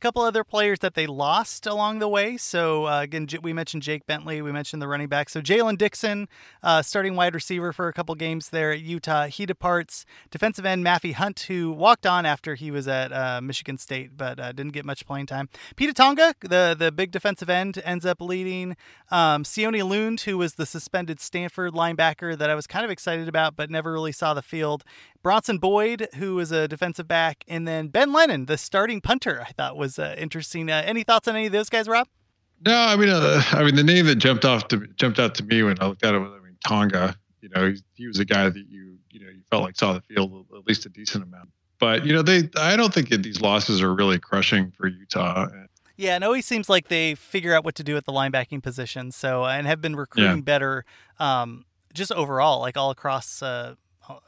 couple 0.00 0.22
other 0.22 0.44
players 0.44 0.78
that 0.80 0.94
they 0.94 1.06
lost 1.06 1.66
along 1.66 1.98
the 1.98 2.08
way. 2.08 2.36
So 2.36 2.86
uh, 2.86 3.02
again, 3.02 3.26
we 3.42 3.52
mentioned 3.52 3.82
Jake 3.82 4.06
Bentley. 4.06 4.40
We 4.42 4.52
mentioned 4.52 4.80
the 4.80 4.88
running 4.88 5.08
back. 5.08 5.28
So 5.28 5.40
Jalen 5.40 5.78
Dixon, 5.78 6.28
uh, 6.62 6.82
starting 6.82 7.16
wide 7.16 7.34
receiver 7.34 7.72
for 7.72 7.88
a 7.88 7.92
couple 7.92 8.14
games 8.14 8.50
there 8.50 8.72
at 8.72 8.80
Utah. 8.80 9.26
He 9.26 9.46
departs. 9.46 10.04
Defensive 10.30 10.64
end 10.64 10.84
Maffey 10.84 11.12
Hunt, 11.12 11.40
who 11.40 11.72
walked 11.72 12.06
on 12.06 12.26
after 12.26 12.54
he 12.54 12.70
was 12.70 12.86
at 12.86 13.12
uh, 13.12 13.40
Michigan 13.40 13.78
State, 13.78 14.16
but 14.16 14.38
uh, 14.38 14.52
didn't 14.52 14.72
get 14.72 14.84
much 14.84 15.06
playing 15.06 15.26
time. 15.26 15.48
Pita 15.76 15.92
Tonga, 15.92 16.34
the 16.40 16.76
the 16.78 16.92
big 16.92 17.10
defensive 17.10 17.50
end, 17.50 17.80
ends 17.84 18.06
up 18.06 18.20
leading. 18.20 18.76
Um, 19.10 19.42
Sione 19.44 19.88
Lund, 19.88 20.20
who 20.22 20.38
was 20.38 20.54
the 20.54 20.66
suspended 20.66 21.20
Stanford 21.20 21.72
linebacker 21.74 22.36
that 22.36 22.50
I 22.50 22.54
was 22.54 22.66
kind 22.66 22.84
of 22.84 22.90
excited 22.90 23.28
about, 23.28 23.56
but 23.56 23.70
never 23.70 23.92
really 23.92 24.12
saw 24.12 24.34
the 24.34 24.42
field. 24.42 24.84
Bronson 25.22 25.58
Boyd, 25.58 26.08
who 26.16 26.36
was 26.36 26.52
a 26.52 26.68
defensive 26.68 27.08
back, 27.08 27.44
and 27.48 27.66
then 27.66 27.88
Ben 27.88 28.12
Lennon, 28.12 28.46
the 28.46 28.56
starting 28.56 29.00
punter. 29.00 29.42
I 29.46 29.52
thought 29.52 29.76
was 29.76 29.87
uh, 29.96 30.16
interesting. 30.18 30.68
Uh, 30.68 30.82
any 30.84 31.04
thoughts 31.04 31.28
on 31.28 31.36
any 31.36 31.46
of 31.46 31.52
those 31.52 31.70
guys, 31.70 31.86
Rob? 31.86 32.08
No, 32.66 32.76
I 32.76 32.96
mean, 32.96 33.10
uh, 33.10 33.40
I 33.52 33.62
mean, 33.62 33.76
the 33.76 33.84
name 33.84 34.06
that 34.06 34.16
jumped 34.16 34.44
off 34.44 34.66
to 34.68 34.88
jumped 34.96 35.20
out 35.20 35.36
to 35.36 35.44
me 35.44 35.62
when 35.62 35.76
I 35.80 35.86
looked 35.86 36.04
at 36.04 36.14
it 36.14 36.18
was, 36.18 36.32
I 36.32 36.44
mean, 36.44 36.56
Tonga. 36.66 37.16
You 37.40 37.50
know, 37.50 37.70
he, 37.70 37.80
he 37.94 38.06
was 38.08 38.18
a 38.18 38.24
guy 38.24 38.48
that 38.48 38.66
you 38.68 38.98
you 39.10 39.20
know 39.20 39.30
you 39.30 39.42
felt 39.50 39.62
like 39.62 39.76
saw 39.76 39.92
the 39.92 40.00
field 40.00 40.46
at 40.56 40.66
least 40.66 40.84
a 40.86 40.88
decent 40.88 41.22
amount. 41.22 41.50
But 41.78 42.04
you 42.04 42.12
know, 42.12 42.22
they 42.22 42.50
I 42.56 42.76
don't 42.76 42.92
think 42.92 43.10
these 43.10 43.40
losses 43.40 43.80
are 43.80 43.94
really 43.94 44.18
crushing 44.18 44.72
for 44.72 44.88
Utah. 44.88 45.46
Yeah, 45.96 46.16
it 46.16 46.22
always 46.22 46.46
seems 46.46 46.68
like 46.68 46.88
they 46.88 47.16
figure 47.16 47.54
out 47.54 47.64
what 47.64 47.74
to 47.76 47.84
do 47.84 47.96
at 47.96 48.04
the 48.04 48.12
linebacking 48.12 48.62
position. 48.62 49.10
So 49.12 49.44
and 49.44 49.66
have 49.66 49.80
been 49.80 49.96
recruiting 49.96 50.38
yeah. 50.38 50.42
better, 50.42 50.84
um, 51.18 51.64
just 51.92 52.12
overall, 52.12 52.60
like 52.60 52.76
all 52.76 52.90
across 52.90 53.42
uh, 53.42 53.74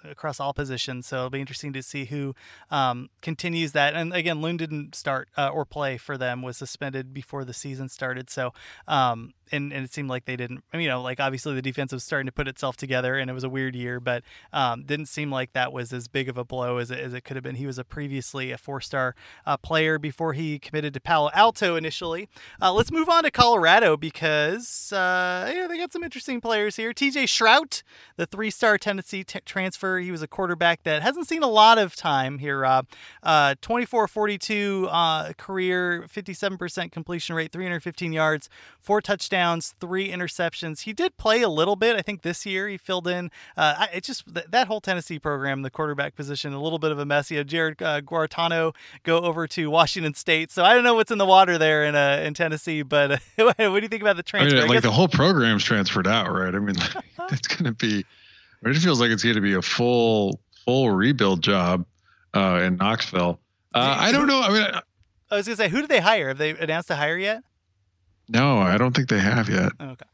across 0.04 0.40
all 0.40 0.52
positions. 0.52 1.06
So 1.06 1.16
it'll 1.16 1.30
be 1.30 1.40
interesting 1.40 1.72
to 1.72 1.82
see 1.82 2.06
who 2.06 2.34
um, 2.70 3.10
continues 3.22 3.72
that. 3.72 3.94
And 3.94 4.12
again, 4.12 4.40
Loon 4.40 4.56
didn't 4.56 4.94
start 4.94 5.28
uh, 5.36 5.48
or 5.48 5.64
play 5.64 5.96
for 5.96 6.16
them; 6.16 6.42
was 6.42 6.56
suspended 6.56 7.12
before 7.12 7.44
the 7.44 7.54
season 7.54 7.88
started. 7.88 8.30
So 8.30 8.52
um, 8.86 9.34
and, 9.52 9.72
and 9.72 9.84
it 9.84 9.92
seemed 9.92 10.08
like 10.08 10.24
they 10.24 10.36
didn't. 10.36 10.62
you 10.72 10.88
know, 10.88 11.02
like 11.02 11.20
obviously 11.20 11.54
the 11.54 11.62
defense 11.62 11.92
was 11.92 12.04
starting 12.04 12.26
to 12.26 12.32
put 12.32 12.48
itself 12.48 12.76
together, 12.76 13.16
and 13.16 13.28
it 13.28 13.32
was 13.34 13.44
a 13.44 13.48
weird 13.48 13.74
year, 13.74 14.00
but 14.00 14.22
um, 14.52 14.84
didn't 14.84 15.06
seem 15.06 15.30
like 15.30 15.52
that 15.52 15.72
was 15.72 15.92
as 15.92 16.08
big 16.08 16.28
of 16.28 16.38
a 16.38 16.44
blow 16.44 16.78
as 16.78 16.90
it, 16.90 17.00
as 17.00 17.12
it 17.12 17.22
could 17.22 17.36
have 17.36 17.42
been. 17.42 17.56
He 17.56 17.66
was 17.66 17.78
a 17.78 17.84
previously 17.84 18.52
a 18.52 18.58
four-star 18.58 19.14
uh, 19.46 19.56
player 19.56 19.98
before 19.98 20.32
he 20.32 20.58
committed 20.58 20.94
to 20.94 21.00
Palo 21.00 21.30
Alto 21.34 21.76
initially. 21.76 22.28
Uh, 22.62 22.72
let's 22.72 22.92
move 22.92 23.08
on 23.08 23.24
to 23.24 23.30
Colorado 23.30 23.96
because 23.96 24.92
uh, 24.92 25.50
yeah, 25.54 25.66
they 25.66 25.78
got 25.78 25.92
some 25.92 26.04
interesting 26.04 26.40
players 26.40 26.76
here. 26.76 26.92
T.J. 26.92 27.24
Shrout, 27.24 27.82
the 28.16 28.26
three-star 28.26 28.78
Tennessee 28.78 29.24
t- 29.24 29.40
transfer, 29.44 29.98
he 29.98 30.10
was 30.10 30.22
a 30.22 30.28
quarterback 30.28 30.84
that 30.84 31.02
hasn't 31.02 31.26
seen 31.26 31.42
a 31.42 31.48
lot 31.48 31.78
of 31.78 31.96
time 31.96 32.38
here. 32.38 32.60
Rob, 32.60 32.86
24-42 33.24 34.84
uh, 34.84 34.88
uh, 34.90 35.32
career, 35.38 36.04
57% 36.12 36.92
completion 36.92 37.34
rate, 37.34 37.52
315 37.52 38.12
yards, 38.12 38.48
four 38.80 39.00
touchdowns 39.00 39.39
touchdowns, 39.40 39.74
three 39.80 40.10
interceptions. 40.10 40.82
He 40.82 40.92
did 40.92 41.16
play 41.16 41.42
a 41.42 41.48
little 41.48 41.76
bit. 41.76 41.96
I 41.96 42.02
think 42.02 42.22
this 42.22 42.44
year 42.44 42.68
he 42.68 42.76
filled 42.76 43.08
in. 43.08 43.30
Uh, 43.56 43.86
it 43.92 44.04
just 44.04 44.32
th- 44.32 44.46
that 44.50 44.66
whole 44.66 44.80
Tennessee 44.80 45.18
program, 45.18 45.62
the 45.62 45.70
quarterback 45.70 46.14
position, 46.14 46.52
a 46.52 46.62
little 46.62 46.78
bit 46.78 46.92
of 46.92 46.98
a 46.98 47.06
mess. 47.06 47.30
You 47.30 47.38
had 47.38 47.48
Jarrett 47.48 47.80
uh, 47.82 48.00
Guarantano 48.00 48.74
go 49.02 49.20
over 49.20 49.46
to 49.48 49.70
Washington 49.70 50.14
State, 50.14 50.50
so 50.50 50.64
I 50.64 50.74
don't 50.74 50.84
know 50.84 50.94
what's 50.94 51.10
in 51.10 51.18
the 51.18 51.26
water 51.26 51.58
there 51.58 51.84
in 51.84 51.94
uh, 51.94 52.22
in 52.24 52.34
Tennessee. 52.34 52.82
But 52.82 53.12
uh, 53.12 53.18
what 53.36 53.56
do 53.56 53.80
you 53.80 53.88
think 53.88 54.02
about 54.02 54.16
the 54.16 54.22
transfer? 54.22 54.58
I 54.58 54.60
mean, 54.62 54.68
like 54.68 54.82
the 54.82 54.90
whole 54.90 55.08
program's 55.08 55.64
transferred 55.64 56.06
out, 56.06 56.30
right? 56.30 56.54
I 56.54 56.58
mean, 56.58 56.76
it's 57.30 57.48
going 57.48 57.64
to 57.64 57.72
be. 57.72 58.04
It 58.62 58.76
feels 58.76 59.00
like 59.00 59.10
it's 59.10 59.22
going 59.22 59.36
to 59.36 59.40
be 59.40 59.54
a 59.54 59.62
full 59.62 60.40
full 60.66 60.90
rebuild 60.90 61.42
job 61.42 61.86
uh, 62.34 62.60
in 62.62 62.76
Knoxville. 62.76 63.40
Uh, 63.74 63.96
I 63.98 64.12
don't 64.12 64.26
know. 64.26 64.42
I 64.42 64.52
mean, 64.52 64.66
I 65.30 65.36
was 65.36 65.46
gonna 65.46 65.56
say, 65.56 65.68
who 65.68 65.80
did 65.80 65.88
they 65.88 66.00
hire? 66.00 66.28
Have 66.28 66.38
they 66.38 66.50
announced 66.50 66.90
a 66.90 66.96
hire 66.96 67.16
yet? 67.16 67.42
No, 68.30 68.58
I 68.58 68.78
don't 68.78 68.94
think 68.94 69.08
they 69.08 69.18
have 69.18 69.48
yet. 69.48 69.72
Okay. 69.80 70.06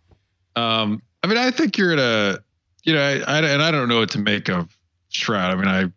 Um, 0.57 1.03
I 1.23 1.27
mean, 1.27 1.37
I 1.37 1.51
think 1.51 1.77
you're 1.77 1.93
at 1.93 1.99
a, 1.99 2.43
you 2.83 2.95
know, 2.95 3.03
I, 3.03 3.19
I, 3.19 3.39
and 3.41 3.63
I 3.63 3.71
don't 3.71 3.89
know 3.89 3.99
what 3.99 4.11
to 4.13 4.19
make 4.19 4.49
of 4.49 4.75
Shrout. 5.13 5.51
I 5.51 5.55
mean, 5.55 5.69
I, 5.69 5.93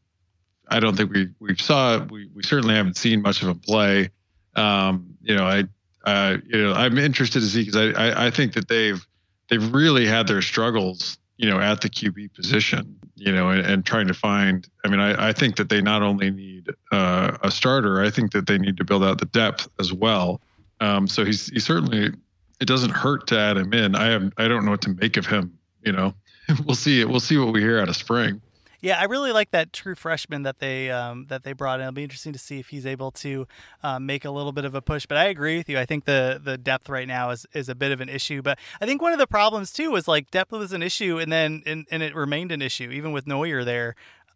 I 0.76 0.80
don't 0.80 0.96
think 0.98 1.12
we 1.12 1.30
we 1.40 1.56
saw 1.56 1.96
it. 1.96 2.12
we 2.12 2.30
we 2.36 2.44
certainly 2.44 2.76
haven't 2.76 2.98
seen 2.98 3.22
much 3.22 3.42
of 3.42 3.48
him 3.48 3.60
play. 3.60 4.10
Um, 4.56 5.16
you 5.22 5.36
know, 5.36 5.46
I, 5.46 5.64
uh, 6.04 6.38
you 6.46 6.62
know, 6.62 6.74
I'm 6.74 6.98
interested 6.98 7.40
to 7.40 7.46
see 7.46 7.66
because 7.66 7.76
I, 7.76 8.10
I 8.10 8.28
I 8.28 8.32
think 8.32 8.54
that 8.54 8.68
they've 8.68 9.06
they've 9.50 9.74
really 9.74 10.06
had 10.06 10.28
their 10.28 10.42
struggles, 10.42 11.18
you 11.38 11.50
know, 11.50 11.60
at 11.60 11.82
the 11.82 11.90
QB 11.90 12.34
position, 12.36 13.00
you 13.16 13.32
know, 13.32 13.50
and, 13.50 13.66
and 13.66 13.86
trying 13.86 14.08
to 14.08 14.14
find. 14.14 14.68
I 14.86 14.90
mean, 14.90 15.00
I 15.00 15.30
I 15.30 15.34
think 15.34 15.56
that 15.56 15.70
they 15.70 15.82
not 15.82 16.04
only 16.04 16.30
need 16.30 16.70
uh, 16.92 17.38
a 17.42 17.50
starter, 17.50 18.02
I 18.02 18.12
think 18.12 18.34
that 18.34 18.46
they 18.46 18.58
need 18.58 18.78
to 18.78 18.84
build 18.84 19.04
out 19.04 19.20
the 19.20 19.26
depth 19.26 19.70
as 19.80 19.92
well. 19.94 20.42
Um, 20.80 21.08
so 21.08 21.26
he's 21.26 21.48
he 21.48 21.60
certainly 21.60 22.14
it 22.60 22.66
doesn't 22.66 22.92
hurt 22.92 23.28
to 23.28 23.40
add 23.40 23.58
him 23.58 23.74
in. 23.74 23.96
I 23.96 24.08
have 24.08 24.32
I 24.38 24.48
don't 24.48 24.66
know 24.66 24.72
what 24.72 24.82
to 24.82 24.94
make 24.94 25.18
of 25.18 25.26
him. 25.26 25.58
You 25.84 25.92
know, 25.92 26.14
we'll 26.66 26.76
see 26.76 27.02
it. 27.02 27.10
We'll 27.10 27.20
see 27.20 27.38
what 27.38 27.54
we 27.54 27.62
hear 27.62 27.80
out 27.80 27.90
of 27.90 27.96
spring. 27.96 28.42
Yeah, 28.82 28.98
I 28.98 29.06
really 29.06 29.34
like 29.34 29.52
that 29.52 29.74
true 29.74 29.96
freshman 29.96 30.44
that 30.44 30.60
they 30.60 30.90
um, 30.90 31.26
that 31.28 31.44
they 31.44 31.52
brought 31.52 31.80
in. 31.80 31.84
It'll 31.84 31.94
be 31.94 32.04
interesting 32.04 32.32
to 32.32 32.40
see 32.40 32.60
if 32.60 32.70
he's 32.70 32.86
able 32.86 33.12
to 33.12 33.46
uh, 33.84 34.00
make 34.00 34.24
a 34.24 34.32
little 34.32 34.54
bit 34.54 34.64
of 34.64 34.74
a 34.74 34.82
push. 34.82 35.06
But 35.06 35.18
I 35.18 35.26
agree 35.26 35.58
with 35.58 35.68
you. 35.68 35.78
I 35.78 35.86
think 35.86 36.06
the 36.06 36.40
the 36.42 36.58
depth 36.58 36.88
right 36.88 37.08
now 37.08 37.32
is, 37.32 37.46
is 37.54 37.68
a 37.68 37.76
bit 37.76 37.92
of 37.92 38.00
an 38.00 38.08
issue. 38.08 38.42
But 38.42 38.58
I 38.80 38.86
think 38.86 39.02
one 39.02 39.12
of 39.12 39.20
the 39.20 39.28
problems 39.28 39.74
too 39.74 39.92
was 39.92 40.08
like 40.08 40.32
depth 40.32 40.54
was 40.54 40.72
an 40.72 40.82
issue, 40.82 41.20
and 41.20 41.30
then 41.30 41.62
and, 41.66 41.88
and 41.92 42.02
it 42.02 42.16
remained 42.16 42.54
an 42.54 42.62
issue 42.62 42.90
even 42.92 43.12
with 43.12 43.26
Noyer 43.26 43.66
there. 43.66 43.96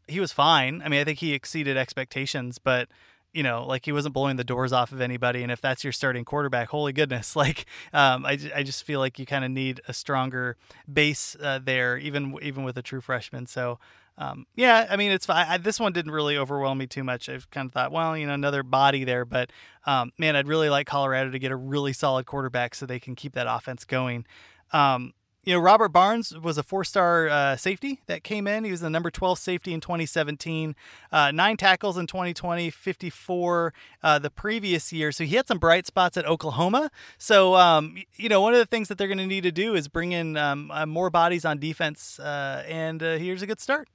He 0.09 0.19
was 0.19 0.33
fine. 0.33 0.81
I 0.83 0.89
mean, 0.89 0.99
I 0.99 1.05
think 1.05 1.19
he 1.19 1.33
exceeded 1.33 1.77
expectations, 1.77 2.59
but 2.59 2.89
you 3.33 3.43
know, 3.43 3.65
like 3.65 3.85
he 3.85 3.91
wasn't 3.91 4.13
blowing 4.13 4.35
the 4.35 4.43
doors 4.43 4.71
off 4.71 4.91
of 4.91 5.01
anybody. 5.01 5.43
And 5.43 5.51
if 5.51 5.59
that's 5.59 5.83
your 5.83 5.93
starting 5.93 6.23
quarterback, 6.23 6.69
holy 6.69 6.93
goodness, 6.93 7.35
like 7.35 7.65
um, 7.91 8.25
I, 8.25 8.37
I 8.55 8.63
just 8.63 8.83
feel 8.83 8.99
like 8.99 9.19
you 9.19 9.25
kind 9.25 9.43
of 9.43 9.51
need 9.51 9.81
a 9.87 9.93
stronger 9.93 10.57
base 10.91 11.35
uh, 11.41 11.59
there, 11.63 11.97
even 11.97 12.37
even 12.41 12.63
with 12.63 12.77
a 12.77 12.81
true 12.81 13.01
freshman. 13.01 13.47
So 13.47 13.79
um, 14.17 14.45
yeah, 14.55 14.87
I 14.89 14.95
mean, 14.95 15.11
it's 15.11 15.27
I, 15.27 15.57
this 15.57 15.79
one 15.79 15.91
didn't 15.91 16.11
really 16.11 16.37
overwhelm 16.37 16.77
me 16.77 16.85
too 16.85 17.03
much. 17.03 17.29
I've 17.29 17.49
kind 17.49 17.67
of 17.67 17.73
thought, 17.73 17.91
well, 17.91 18.15
you 18.15 18.27
know, 18.27 18.33
another 18.33 18.61
body 18.61 19.03
there, 19.03 19.25
but 19.25 19.51
um, 19.85 20.11
man, 20.17 20.35
I'd 20.35 20.47
really 20.47 20.69
like 20.69 20.85
Colorado 20.85 21.31
to 21.31 21.39
get 21.39 21.51
a 21.51 21.55
really 21.55 21.93
solid 21.93 22.25
quarterback 22.25 22.75
so 22.75 22.85
they 22.85 22.99
can 22.99 23.15
keep 23.15 23.33
that 23.33 23.47
offense 23.49 23.85
going. 23.85 24.25
Um, 24.71 25.13
you 25.43 25.53
know, 25.53 25.59
Robert 25.59 25.89
Barnes 25.89 26.37
was 26.37 26.57
a 26.57 26.63
four 26.63 26.83
star 26.83 27.27
uh, 27.27 27.55
safety 27.57 28.01
that 28.05 28.23
came 28.23 28.47
in. 28.47 28.63
He 28.63 28.71
was 28.71 28.79
the 28.79 28.89
number 28.89 29.11
12 29.11 29.37
safety 29.37 29.73
in 29.73 29.81
2017, 29.81 30.75
uh, 31.11 31.31
nine 31.31 31.57
tackles 31.57 31.97
in 31.97 32.07
2020, 32.07 32.69
54 32.69 33.73
uh, 34.01 34.19
the 34.19 34.29
previous 34.29 34.93
year. 34.93 35.11
So 35.11 35.25
he 35.25 35.35
had 35.35 35.47
some 35.47 35.59
bright 35.59 35.85
spots 35.85 36.15
at 36.15 36.25
Oklahoma. 36.25 36.89
So, 37.17 37.55
um, 37.55 37.97
you 38.15 38.29
know, 38.29 38.39
one 38.39 38.53
of 38.53 38.59
the 38.59 38.65
things 38.65 38.87
that 38.87 38.97
they're 38.97 39.07
going 39.07 39.17
to 39.17 39.27
need 39.27 39.43
to 39.43 39.51
do 39.51 39.75
is 39.75 39.89
bring 39.89 40.13
in 40.13 40.37
um, 40.37 40.71
uh, 40.71 40.85
more 40.85 41.09
bodies 41.09 41.43
on 41.43 41.59
defense. 41.59 42.19
Uh, 42.19 42.63
and 42.67 43.03
uh, 43.03 43.17
here's 43.17 43.41
a 43.41 43.47
good 43.47 43.59
start. 43.59 43.89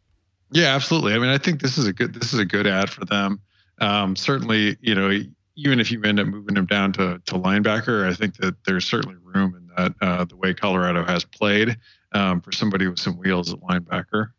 Yeah, 0.51 0.74
absolutely. 0.74 1.14
I 1.14 1.18
mean, 1.18 1.30
I 1.30 1.38
think 1.38 1.61
this 1.61 1.78
is 1.78 1.86
a 1.86 1.92
good 1.92 2.14
this 2.14 2.32
is 2.32 2.38
a 2.38 2.44
good 2.44 2.66
ad 2.66 2.88
for 2.88 3.05
them. 3.05 3.40
Um, 3.80 4.16
certainly, 4.16 4.76
you 4.80 4.94
know, 4.94 5.11
even 5.57 5.80
if 5.80 5.90
you 5.90 6.03
end 6.05 6.20
up 6.20 6.26
moving 6.26 6.57
him 6.57 6.66
down 6.66 6.92
to, 6.94 7.20
to 7.26 7.34
linebacker, 7.34 8.09
I 8.09 8.14
think 8.14 8.36
that 8.36 8.55
there's 8.64 8.86
certainly 8.86 9.16
room 9.22 9.55
that 9.79 9.95
uh, 10.01 10.24
the 10.24 10.37
way 10.37 10.53
Colorado 10.53 11.05
has 11.05 11.24
played 11.24 11.76
um, 12.12 12.41
for 12.41 12.53
somebody 12.53 12.87
with 12.87 12.99
some 12.99 13.16
wheels 13.16 13.53
at 13.53 13.61
linebacker. 13.61 14.31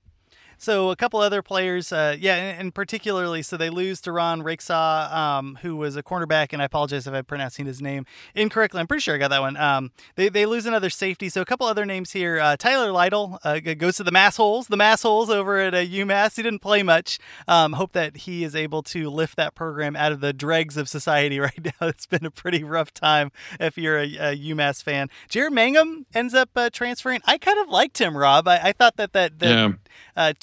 So 0.62 0.92
a 0.92 0.96
couple 0.98 1.22
other 1.22 1.42
players, 1.42 1.94
uh, 1.94 2.18
yeah, 2.20 2.36
and, 2.36 2.60
and, 2.60 2.76
particularly, 2.76 3.42
so 3.42 3.56
they 3.56 3.70
lose 3.70 4.02
to 4.02 4.12
Ron 4.12 4.44
Rakesaw, 4.44 5.10
um, 5.10 5.58
who 5.62 5.78
was 5.78 5.96
a 5.96 6.04
cornerback, 6.04 6.52
and 6.52 6.62
I 6.62 6.66
apologize 6.66 7.08
if 7.08 7.14
I'm 7.14 7.24
pronouncing 7.24 7.66
his 7.66 7.82
name 7.82 8.06
incorrectly. 8.36 8.82
I'm 8.82 8.88
pretty 8.88 9.00
sure 9.00 9.16
I 9.16 9.20
got 9.20 9.30
that 9.30 9.40
one. 9.40 9.56
Um, 9.56 9.92
they, 10.16 10.28
they 10.28 10.46
lose 10.46 10.66
another 10.66 10.90
safety. 10.90 11.30
So 11.30 11.40
a 11.40 11.46
couple 11.46 11.66
other 11.66 11.86
names 11.86 12.12
here. 12.12 12.42
Uh, 12.42 12.58
Tyler 12.58 12.92
Lytle 12.92 13.40
uh, 13.46 13.60
goes 13.60 13.96
to 13.98 14.04
the 14.04 14.12
Mass 14.12 14.36
Holes, 14.36 14.68
the 14.68 14.76
Mass 14.76 15.04
Holes 15.04 15.30
over 15.30 15.60
at 15.60 15.74
uh, 15.74 15.78
UMass. 15.78 16.36
He 16.36 16.44
didn't 16.44 16.60
play 16.60 16.84
much. 16.84 17.20
Um, 17.48 17.74
hope 17.74 17.94
that 17.94 18.18
he 18.18 18.44
is 18.44 18.54
able 18.54 18.84
to 18.84 19.10
lift 19.10 19.38
that 19.38 19.56
program 19.56 19.96
out 19.96 20.12
of 20.12 20.20
the 20.20 20.34
dregs 20.34 20.76
of 20.76 20.90
society 20.90 21.40
right 21.40 21.64
now. 21.64 21.88
It's 21.88 22.06
been 22.06 22.26
a 22.26 22.32
pretty 22.32 22.66
rough 22.66 22.94
time 22.94 23.32
if 23.62 23.78
you're 23.78 23.98
a, 23.98 24.04
a 24.04 24.38
UMass 24.38 24.84
fan. 24.84 25.10
Jaren 25.30 25.52
Mangham 25.52 26.06
ends 26.14 26.34
up 26.34 26.50
uh, 26.58 26.70
transferring. 26.70 27.22
I 27.24 27.38
kind 27.38 27.60
of 27.60 27.70
liked 27.70 28.00
him, 28.00 28.18
Rob. 28.18 28.46
I, 28.46 28.60
I 28.62 28.72
thought 28.74 28.98
that 28.98 29.14
that, 29.14 29.40
that 29.40 29.50
yeah. 29.50 29.72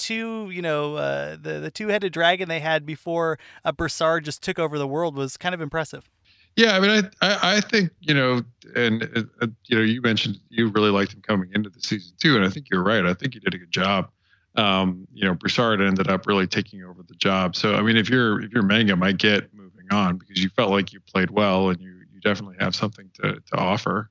Two, 0.07 0.49
you 0.51 0.61
know, 0.61 0.95
uh, 0.95 1.35
the 1.39 1.59
the 1.59 1.69
two 1.69 1.89
headed 1.89 2.13
dragon 2.13 2.47
they 2.47 2.61
had 2.61 2.85
before 2.85 3.37
uh, 3.65 3.71
Broussard 3.73 4.23
just 4.23 4.41
took 4.41 4.57
over 4.57 4.77
the 4.77 4.87
world 4.87 5.15
was 5.15 5.35
kind 5.35 5.53
of 5.53 5.59
impressive. 5.59 6.09
Yeah, 6.55 6.75
I 6.75 6.79
mean, 6.79 6.89
I 7.21 7.27
I, 7.27 7.57
I 7.57 7.61
think 7.61 7.91
you 7.99 8.13
know, 8.13 8.41
and 8.75 9.03
uh, 9.03 9.23
uh, 9.41 9.47
you 9.65 9.77
know, 9.77 9.83
you 9.83 10.01
mentioned 10.01 10.39
you 10.49 10.69
really 10.69 10.91
liked 10.91 11.13
him 11.13 11.21
coming 11.21 11.49
into 11.53 11.69
the 11.69 11.81
season 11.81 12.15
too, 12.19 12.37
and 12.37 12.45
I 12.45 12.49
think 12.49 12.67
you're 12.71 12.83
right. 12.83 13.05
I 13.05 13.13
think 13.13 13.33
he 13.33 13.39
did 13.41 13.53
a 13.53 13.57
good 13.57 13.71
job. 13.71 14.09
Um, 14.55 15.07
you 15.13 15.25
know, 15.25 15.35
Broussard 15.35 15.81
ended 15.81 16.09
up 16.09 16.25
really 16.25 16.47
taking 16.47 16.83
over 16.83 17.03
the 17.03 17.15
job. 17.15 17.55
So 17.55 17.75
I 17.75 17.81
mean, 17.81 17.97
if 17.97 18.09
you're 18.09 18.41
if 18.41 18.51
you're 18.53 18.63
Mangham, 18.63 19.03
I 19.03 19.11
get 19.11 19.53
moving 19.53 19.87
on 19.91 20.17
because 20.17 20.41
you 20.41 20.49
felt 20.49 20.71
like 20.71 20.93
you 20.93 21.01
played 21.01 21.31
well 21.31 21.69
and 21.69 21.81
you 21.81 21.91
you 22.13 22.21
definitely 22.21 22.55
have 22.59 22.75
something 22.75 23.09
to 23.15 23.33
to 23.33 23.57
offer. 23.57 24.09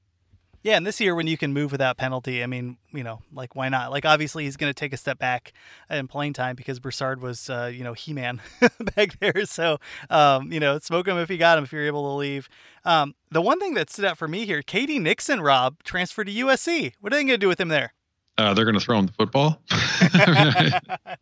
Yeah, 0.67 0.77
and 0.77 0.85
this 0.85 1.01
year 1.01 1.15
when 1.15 1.29
you 1.29 1.39
can 1.39 1.53
move 1.53 1.71
without 1.71 1.97
penalty, 1.97 2.43
I 2.43 2.49
mean, 2.49 2.77
you 2.91 3.05
know, 3.05 3.23
like 3.33 3.55
why 3.55 3.69
not? 3.69 3.93
Like 3.93 4.05
obviously 4.05 4.47
he's 4.47 4.57
going 4.57 4.69
to 4.69 4.75
take 4.75 4.93
a 4.93 4.97
step 4.97 5.17
back 5.17 5.53
in 5.89 6.09
playing 6.09 6.33
time 6.33 6.57
because 6.57 6.81
Broussard 6.81 7.23
was, 7.23 7.49
uh, 7.49 7.71
you 7.73 7.85
know, 7.85 7.93
He-Man 7.93 8.41
back 8.97 9.17
there. 9.21 9.47
So, 9.47 9.79
um, 10.11 10.51
you 10.51 10.59
know, 10.59 10.77
smoke 10.81 11.07
him 11.07 11.19
if 11.19 11.31
you 11.31 11.39
got 11.39 11.57
him 11.57 11.63
if 11.63 11.73
you're 11.73 11.87
able 11.87 12.11
to 12.11 12.17
leave. 12.17 12.49
Um, 12.85 13.15
the 13.31 13.41
one 13.41 13.61
thing 13.61 13.75
that 13.75 13.91
stood 13.91 14.07
out 14.07 14.19
for 14.19 14.27
me 14.27 14.45
here, 14.45 14.61
K.D. 14.61 14.99
Nixon, 14.99 15.41
Rob 15.41 15.85
transferred 15.85 16.27
to 16.27 16.33
USC. 16.33 16.95
What 17.01 17.13
are 17.13 17.17
they 17.17 17.23
going 17.23 17.29
to 17.29 17.39
do 17.39 17.47
with 17.47 17.61
him 17.61 17.69
there? 17.69 17.95
Uh, 18.37 18.53
they're 18.53 18.65
going 18.65 18.75
to 18.75 18.85
throw 18.85 18.99
him 18.99 19.07
the 19.07 19.13
football. 19.13 19.63
I 19.71 21.17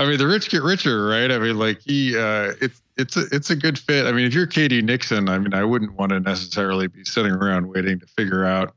mean, 0.00 0.18
the 0.18 0.26
rich 0.26 0.50
get 0.50 0.62
richer, 0.62 1.06
right? 1.06 1.30
I 1.30 1.38
mean, 1.38 1.58
like 1.58 1.80
he, 1.80 2.14
uh, 2.14 2.52
it's 2.60 2.82
it's 2.96 3.16
a 3.16 3.24
it's 3.32 3.50
a 3.50 3.56
good 3.56 3.78
fit. 3.78 4.06
I 4.06 4.12
mean, 4.12 4.26
if 4.26 4.34
you're 4.34 4.46
K.D. 4.46 4.82
Nixon, 4.82 5.28
I 5.28 5.38
mean, 5.38 5.54
I 5.54 5.64
wouldn't 5.64 5.94
want 5.94 6.10
to 6.10 6.20
necessarily 6.20 6.88
be 6.88 7.04
sitting 7.04 7.32
around 7.32 7.68
waiting 7.68 8.00
to 8.00 8.06
figure 8.06 8.44
out 8.44 8.74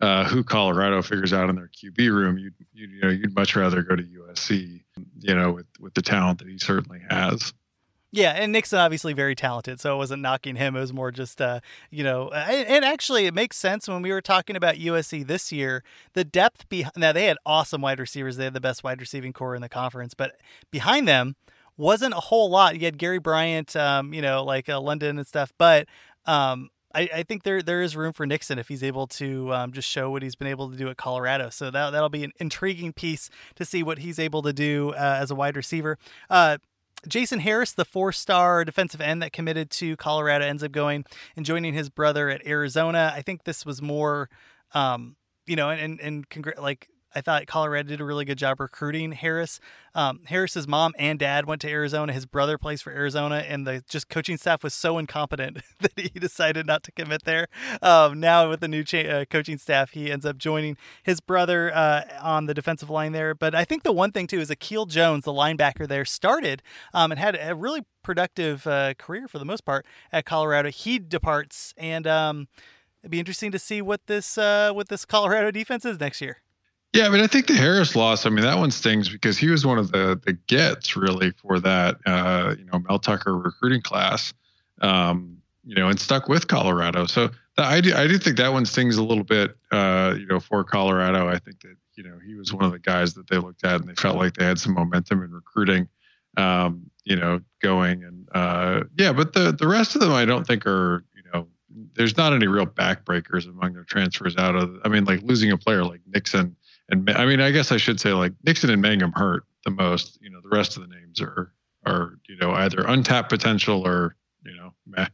uh, 0.00 0.24
who 0.24 0.42
Colorado 0.42 1.02
figures 1.02 1.32
out 1.32 1.50
in 1.50 1.56
their 1.56 1.68
QB 1.68 2.10
room. 2.10 2.38
You'd, 2.38 2.54
you'd 2.72 2.90
you 2.90 3.00
know 3.00 3.10
you'd 3.10 3.34
much 3.34 3.56
rather 3.56 3.82
go 3.82 3.96
to 3.96 4.02
USC, 4.02 4.82
you 5.18 5.34
know, 5.34 5.52
with 5.52 5.66
with 5.80 5.94
the 5.94 6.02
talent 6.02 6.38
that 6.38 6.48
he 6.48 6.58
certainly 6.58 7.00
has. 7.10 7.52
Yeah, 8.10 8.30
and 8.30 8.52
Nixon 8.52 8.78
obviously 8.78 9.12
very 9.12 9.34
talented, 9.34 9.80
so 9.80 9.94
it 9.94 9.98
wasn't 9.98 10.22
knocking 10.22 10.56
him. 10.56 10.74
It 10.74 10.80
was 10.80 10.94
more 10.94 11.10
just, 11.10 11.42
uh, 11.42 11.60
you 11.90 12.02
know, 12.02 12.30
and, 12.30 12.66
and, 12.66 12.84
actually 12.86 13.26
it 13.26 13.34
makes 13.34 13.58
sense 13.58 13.86
when 13.86 14.00
we 14.00 14.10
were 14.10 14.22
talking 14.22 14.56
about 14.56 14.76
USC 14.76 15.26
this 15.26 15.52
year. 15.52 15.84
The 16.14 16.24
depth 16.24 16.70
behind 16.70 16.94
now 16.96 17.12
they 17.12 17.26
had 17.26 17.36
awesome 17.44 17.82
wide 17.82 18.00
receivers. 18.00 18.38
They 18.38 18.44
had 18.44 18.54
the 18.54 18.62
best 18.62 18.82
wide 18.82 19.02
receiving 19.02 19.34
core 19.34 19.54
in 19.54 19.60
the 19.60 19.68
conference, 19.68 20.14
but 20.14 20.36
behind 20.70 21.06
them 21.06 21.36
wasn't 21.78 22.12
a 22.12 22.20
whole 22.20 22.50
lot. 22.50 22.74
You 22.74 22.84
had 22.84 22.98
Gary 22.98 23.18
Bryant, 23.18 23.74
um, 23.76 24.12
you 24.12 24.20
know, 24.20 24.44
like 24.44 24.68
uh, 24.68 24.80
London 24.80 25.16
and 25.16 25.26
stuff, 25.26 25.52
but 25.56 25.86
um, 26.26 26.68
I, 26.94 27.08
I, 27.14 27.22
think 27.22 27.44
there 27.44 27.62
there 27.62 27.80
is 27.80 27.96
room 27.96 28.12
for 28.12 28.26
Nixon 28.26 28.58
if 28.58 28.68
he's 28.68 28.82
able 28.82 29.06
to 29.06 29.54
um, 29.54 29.72
just 29.72 29.88
show 29.88 30.10
what 30.10 30.22
he's 30.22 30.34
been 30.34 30.48
able 30.48 30.70
to 30.70 30.76
do 30.76 30.88
at 30.88 30.96
Colorado. 30.96 31.48
So 31.48 31.70
that 31.70 31.90
that'll 31.90 32.08
be 32.08 32.24
an 32.24 32.32
intriguing 32.38 32.92
piece 32.92 33.30
to 33.54 33.64
see 33.64 33.82
what 33.82 33.98
he's 33.98 34.18
able 34.18 34.42
to 34.42 34.52
do 34.52 34.90
uh, 34.90 35.18
as 35.20 35.30
a 35.30 35.34
wide 35.34 35.56
receiver. 35.56 35.98
Uh, 36.28 36.58
Jason 37.06 37.40
Harris, 37.40 37.72
the 37.72 37.84
four 37.84 38.12
star 38.12 38.64
defensive 38.64 39.00
end 39.00 39.22
that 39.22 39.32
committed 39.32 39.70
to 39.70 39.96
Colorado, 39.96 40.44
ends 40.44 40.62
up 40.62 40.72
going 40.72 41.04
and 41.36 41.46
joining 41.46 41.74
his 41.74 41.88
brother 41.88 42.28
at 42.28 42.44
Arizona. 42.46 43.12
I 43.14 43.22
think 43.22 43.44
this 43.44 43.64
was 43.64 43.80
more, 43.80 44.28
um, 44.74 45.16
you 45.46 45.54
know, 45.54 45.70
and, 45.70 45.80
and, 45.80 46.00
and 46.00 46.28
congr- 46.28 46.60
like 46.60 46.88
I 47.14 47.20
thought 47.20 47.46
Colorado 47.46 47.88
did 47.88 48.00
a 48.00 48.04
really 48.04 48.24
good 48.24 48.38
job 48.38 48.60
recruiting 48.60 49.12
Harris. 49.12 49.60
Um, 49.94 50.20
Harris's 50.26 50.68
mom 50.68 50.92
and 50.98 51.18
dad 51.18 51.46
went 51.46 51.60
to 51.62 51.68
Arizona. 51.68 52.12
His 52.12 52.26
brother 52.26 52.58
plays 52.58 52.82
for 52.82 52.92
Arizona, 52.92 53.36
and 53.36 53.66
the 53.66 53.82
just 53.88 54.08
coaching 54.08 54.36
staff 54.36 54.62
was 54.62 54.74
so 54.74 54.98
incompetent 54.98 55.58
that 55.80 55.98
he 55.98 56.10
decided 56.10 56.66
not 56.66 56.82
to 56.84 56.92
commit 56.92 57.24
there. 57.24 57.48
Um, 57.82 58.20
now 58.20 58.48
with 58.50 58.60
the 58.60 58.68
new 58.68 58.84
cha- 58.84 58.98
uh, 58.98 59.24
coaching 59.24 59.58
staff, 59.58 59.92
he 59.92 60.10
ends 60.10 60.26
up 60.26 60.36
joining 60.36 60.76
his 61.02 61.20
brother 61.20 61.74
uh, 61.74 62.02
on 62.20 62.46
the 62.46 62.54
defensive 62.54 62.90
line 62.90 63.12
there. 63.12 63.34
But 63.34 63.54
I 63.54 63.64
think 63.64 63.82
the 63.82 63.92
one 63.92 64.12
thing 64.12 64.26
too 64.26 64.40
is 64.40 64.50
Akil 64.50 64.86
Jones, 64.86 65.24
the 65.24 65.32
linebacker 65.32 65.88
there, 65.88 66.04
started 66.04 66.62
um, 66.92 67.10
and 67.10 67.18
had 67.18 67.38
a 67.40 67.54
really 67.54 67.84
productive 68.02 68.66
uh, 68.66 68.94
career 68.94 69.28
for 69.28 69.38
the 69.38 69.44
most 69.44 69.64
part 69.64 69.86
at 70.12 70.24
Colorado. 70.24 70.70
He 70.70 70.98
departs, 70.98 71.74
and 71.76 72.06
um, 72.06 72.48
it'd 73.02 73.10
be 73.10 73.18
interesting 73.18 73.50
to 73.52 73.58
see 73.58 73.80
what 73.82 74.06
this 74.06 74.36
uh, 74.38 74.72
what 74.72 74.88
this 74.88 75.04
Colorado 75.04 75.50
defense 75.50 75.84
is 75.84 75.98
next 75.98 76.20
year. 76.20 76.42
Yeah, 76.94 77.06
I 77.06 77.10
mean, 77.10 77.20
I 77.20 77.26
think 77.26 77.46
the 77.46 77.54
Harris 77.54 77.94
loss. 77.94 78.24
I 78.24 78.30
mean, 78.30 78.44
that 78.44 78.58
one 78.58 78.70
stings 78.70 79.08
because 79.08 79.36
he 79.36 79.48
was 79.48 79.66
one 79.66 79.78
of 79.78 79.92
the 79.92 80.20
the 80.24 80.32
gets 80.32 80.96
really 80.96 81.32
for 81.32 81.60
that, 81.60 81.96
uh, 82.06 82.54
you 82.58 82.64
know, 82.64 82.78
Mel 82.78 82.98
Tucker 82.98 83.36
recruiting 83.36 83.82
class, 83.82 84.32
um, 84.80 85.36
you 85.64 85.74
know, 85.74 85.88
and 85.88 86.00
stuck 86.00 86.28
with 86.28 86.48
Colorado. 86.48 87.04
So 87.06 87.28
the, 87.56 87.62
I 87.62 87.80
do 87.82 87.94
I 87.94 88.06
do 88.06 88.16
think 88.16 88.38
that 88.38 88.52
one 88.52 88.64
stings 88.64 88.96
a 88.96 89.04
little 89.04 89.24
bit, 89.24 89.54
uh, 89.70 90.14
you 90.18 90.26
know, 90.26 90.40
for 90.40 90.64
Colorado. 90.64 91.28
I 91.28 91.38
think 91.38 91.60
that 91.60 91.76
you 91.96 92.04
know 92.04 92.18
he 92.24 92.34
was 92.34 92.54
one 92.54 92.64
of 92.64 92.72
the 92.72 92.78
guys 92.78 93.12
that 93.14 93.28
they 93.28 93.36
looked 93.36 93.64
at 93.64 93.80
and 93.80 93.88
they 93.88 93.94
felt 93.94 94.16
like 94.16 94.34
they 94.34 94.46
had 94.46 94.58
some 94.58 94.72
momentum 94.72 95.22
in 95.22 95.30
recruiting, 95.30 95.88
um, 96.38 96.90
you 97.04 97.16
know, 97.16 97.40
going 97.60 98.02
and 98.02 98.28
uh, 98.34 98.84
yeah. 98.96 99.12
But 99.12 99.34
the 99.34 99.52
the 99.52 99.68
rest 99.68 99.94
of 99.94 100.00
them, 100.00 100.12
I 100.12 100.24
don't 100.24 100.46
think 100.46 100.66
are 100.66 101.04
you 101.14 101.22
know, 101.34 101.48
there's 101.96 102.16
not 102.16 102.32
any 102.32 102.46
real 102.46 102.66
backbreakers 102.66 103.46
among 103.46 103.74
their 103.74 103.84
transfers 103.84 104.38
out 104.38 104.56
of. 104.56 104.78
I 104.86 104.88
mean, 104.88 105.04
like 105.04 105.20
losing 105.22 105.50
a 105.50 105.58
player 105.58 105.84
like 105.84 106.00
Nixon 106.06 106.56
and 106.88 107.08
I 107.10 107.26
mean, 107.26 107.40
I 107.40 107.50
guess 107.50 107.70
I 107.70 107.76
should 107.76 108.00
say 108.00 108.12
like 108.12 108.32
Nixon 108.44 108.70
and 108.70 108.82
Mangham 108.82 109.12
hurt 109.14 109.44
the 109.64 109.70
most. 109.70 110.18
You 110.22 110.30
know, 110.30 110.40
the 110.42 110.48
rest 110.48 110.76
of 110.76 110.82
the 110.82 110.94
names 110.94 111.20
are 111.20 111.52
are 111.84 112.18
you 112.28 112.36
know 112.36 112.52
either 112.52 112.84
untapped 112.86 113.28
potential 113.28 113.86
or 113.86 114.16
you 114.44 114.56
know 114.56 114.72
meh. 114.86 115.08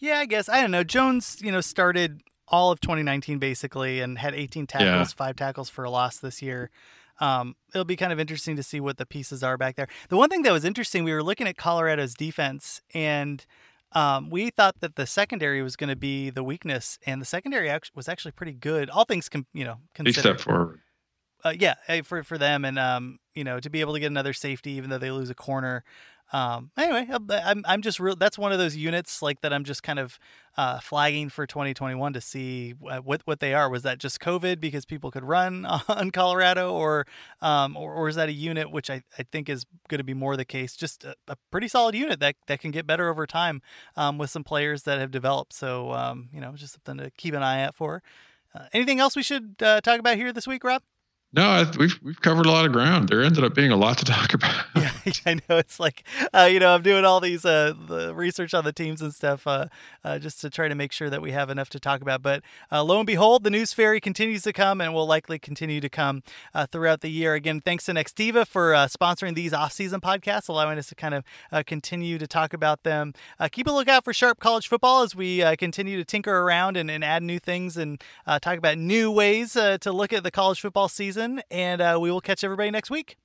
Yeah, 0.00 0.18
I 0.18 0.26
guess 0.26 0.48
I 0.48 0.60
don't 0.60 0.72
know. 0.72 0.84
Jones, 0.84 1.38
you 1.40 1.52
know, 1.52 1.60
started 1.60 2.22
all 2.48 2.72
of 2.72 2.80
2019 2.80 3.38
basically 3.38 4.00
and 4.00 4.18
had 4.18 4.34
18 4.34 4.66
tackles, 4.66 4.88
yeah. 4.88 5.04
five 5.04 5.36
tackles 5.36 5.70
for 5.70 5.84
a 5.84 5.90
loss 5.90 6.18
this 6.18 6.42
year. 6.42 6.70
Um, 7.20 7.54
it'll 7.72 7.84
be 7.84 7.96
kind 7.96 8.12
of 8.12 8.18
interesting 8.18 8.56
to 8.56 8.62
see 8.62 8.80
what 8.80 8.98
the 8.98 9.06
pieces 9.06 9.44
are 9.44 9.56
back 9.56 9.76
there. 9.76 9.86
The 10.08 10.16
one 10.16 10.28
thing 10.28 10.42
that 10.42 10.52
was 10.52 10.64
interesting, 10.64 11.04
we 11.04 11.12
were 11.12 11.22
looking 11.22 11.46
at 11.46 11.56
Colorado's 11.56 12.14
defense 12.14 12.80
and. 12.92 13.44
Um, 13.94 14.30
we 14.30 14.48
thought 14.48 14.80
that 14.80 14.96
the 14.96 15.06
secondary 15.06 15.62
was 15.62 15.76
going 15.76 15.90
to 15.90 15.96
be 15.96 16.30
the 16.30 16.42
weakness, 16.42 16.98
and 17.04 17.20
the 17.20 17.26
secondary 17.26 17.70
was 17.94 18.08
actually 18.08 18.32
pretty 18.32 18.54
good. 18.54 18.88
All 18.88 19.04
things, 19.04 19.28
com- 19.28 19.44
you 19.52 19.66
know, 19.66 19.80
considered. 19.92 20.38
Step 20.38 20.40
forward 20.40 20.80
uh, 21.44 21.54
yeah, 21.58 21.74
for 22.02 22.22
for 22.22 22.38
them, 22.38 22.64
and 22.64 22.78
um, 22.78 23.18
you 23.34 23.44
know, 23.44 23.60
to 23.60 23.70
be 23.70 23.80
able 23.80 23.94
to 23.94 24.00
get 24.00 24.06
another 24.06 24.32
safety, 24.32 24.72
even 24.72 24.90
though 24.90 24.98
they 24.98 25.10
lose 25.10 25.30
a 25.30 25.34
corner. 25.34 25.84
Um, 26.32 26.70
anyway, 26.78 27.06
uh, 27.10 27.18
I'm 27.44 27.62
I'm 27.66 27.82
just 27.82 28.00
real. 28.00 28.16
That's 28.16 28.38
one 28.38 28.52
of 28.52 28.58
those 28.58 28.74
units 28.74 29.20
like 29.20 29.42
that. 29.42 29.52
I'm 29.52 29.64
just 29.64 29.82
kind 29.82 29.98
of 29.98 30.18
uh, 30.56 30.80
flagging 30.80 31.28
for 31.28 31.46
2021 31.46 32.14
to 32.14 32.20
see 32.22 32.70
what 32.70 33.22
what 33.26 33.40
they 33.40 33.52
are. 33.52 33.68
Was 33.68 33.82
that 33.82 33.98
just 33.98 34.18
COVID 34.20 34.58
because 34.58 34.86
people 34.86 35.10
could 35.10 35.24
run 35.24 35.66
on 35.88 36.10
Colorado, 36.10 36.72
or 36.72 37.06
um, 37.42 37.76
or, 37.76 37.92
or 37.92 38.08
is 38.08 38.16
that 38.16 38.30
a 38.30 38.32
unit 38.32 38.70
which 38.70 38.88
I, 38.88 39.02
I 39.18 39.24
think 39.24 39.50
is 39.50 39.66
going 39.88 39.98
to 39.98 40.04
be 40.04 40.14
more 40.14 40.36
the 40.36 40.46
case? 40.46 40.74
Just 40.74 41.04
a, 41.04 41.14
a, 41.28 41.36
pretty 41.50 41.68
solid 41.68 41.94
unit 41.94 42.18
that 42.20 42.36
that 42.46 42.60
can 42.60 42.70
get 42.70 42.86
better 42.86 43.10
over 43.10 43.26
time 43.26 43.60
um, 43.96 44.16
with 44.16 44.30
some 44.30 44.44
players 44.44 44.84
that 44.84 44.98
have 44.98 45.10
developed. 45.10 45.52
So 45.52 45.92
um, 45.92 46.30
you 46.32 46.40
know, 46.40 46.52
just 46.52 46.74
something 46.74 47.04
to 47.04 47.10
keep 47.10 47.34
an 47.34 47.42
eye 47.42 47.62
out 47.62 47.74
for. 47.74 48.02
Uh, 48.54 48.66
anything 48.72 49.00
else 49.00 49.16
we 49.16 49.22
should 49.22 49.56
uh, 49.60 49.82
talk 49.82 49.98
about 49.98 50.16
here 50.16 50.32
this 50.32 50.46
week, 50.46 50.64
Rob? 50.64 50.82
No, 51.34 51.70
we've 51.78 51.98
we've 52.02 52.20
covered 52.20 52.46
a 52.46 52.50
lot 52.50 52.66
of 52.66 52.72
ground. 52.72 53.08
There 53.08 53.22
ended 53.22 53.44
up 53.44 53.54
being 53.54 53.72
a 53.72 53.76
lot 53.76 53.98
to 53.98 54.04
talk 54.04 54.34
about. 54.34 54.64
I 55.26 55.34
know. 55.34 55.58
It's 55.58 55.80
like, 55.80 56.04
uh, 56.32 56.48
you 56.50 56.60
know, 56.60 56.74
I'm 56.74 56.82
doing 56.82 57.04
all 57.04 57.20
these 57.20 57.44
uh, 57.44 57.74
the 57.86 58.14
research 58.14 58.54
on 58.54 58.64
the 58.64 58.72
teams 58.72 59.02
and 59.02 59.14
stuff, 59.14 59.46
uh, 59.46 59.66
uh, 60.04 60.18
just 60.18 60.40
to 60.42 60.50
try 60.50 60.68
to 60.68 60.74
make 60.74 60.92
sure 60.92 61.10
that 61.10 61.22
we 61.22 61.32
have 61.32 61.50
enough 61.50 61.68
to 61.70 61.80
talk 61.80 62.00
about. 62.00 62.22
But 62.22 62.42
uh, 62.70 62.82
lo 62.84 62.98
and 62.98 63.06
behold, 63.06 63.44
the 63.44 63.50
news 63.50 63.72
fairy 63.72 64.00
continues 64.00 64.42
to 64.42 64.52
come, 64.52 64.80
and 64.80 64.94
will 64.94 65.06
likely 65.06 65.38
continue 65.38 65.80
to 65.80 65.88
come 65.88 66.22
uh, 66.54 66.66
throughout 66.66 67.00
the 67.00 67.10
year. 67.10 67.34
Again, 67.34 67.60
thanks 67.60 67.86
to 67.86 67.92
Nextiva 67.92 68.46
for 68.46 68.72
sponsoring 68.72 69.34
these 69.34 69.52
off-season 69.52 70.00
podcasts, 70.00 70.48
allowing 70.48 70.78
us 70.78 70.88
to 70.88 70.94
kind 70.94 71.14
of 71.14 71.24
continue 71.66 72.18
to 72.18 72.26
talk 72.26 72.52
about 72.52 72.82
them. 72.82 73.14
keep 73.50 73.66
a 73.66 73.70
lookout 73.70 74.04
for 74.04 74.12
Sharp 74.12 74.38
College 74.40 74.68
Football 74.68 75.02
as 75.02 75.14
we 75.14 75.40
continue 75.56 75.96
to 75.96 76.04
tinker 76.04 76.38
around 76.38 76.76
and, 76.76 76.90
and 76.90 77.04
add 77.04 77.22
new 77.22 77.38
things 77.38 77.76
and 77.76 78.02
talk 78.40 78.58
about 78.58 78.78
new 78.78 79.10
ways 79.10 79.52
to 79.52 79.92
look 79.92 80.12
at 80.12 80.22
the 80.22 80.30
college 80.30 80.60
football 80.60 80.88
season 80.88 81.42
and 81.50 81.80
we 82.00 82.10
will 82.10 82.20
catch 82.20 82.44
everybody 82.44 82.70
next 82.70 82.90
week. 82.90 83.16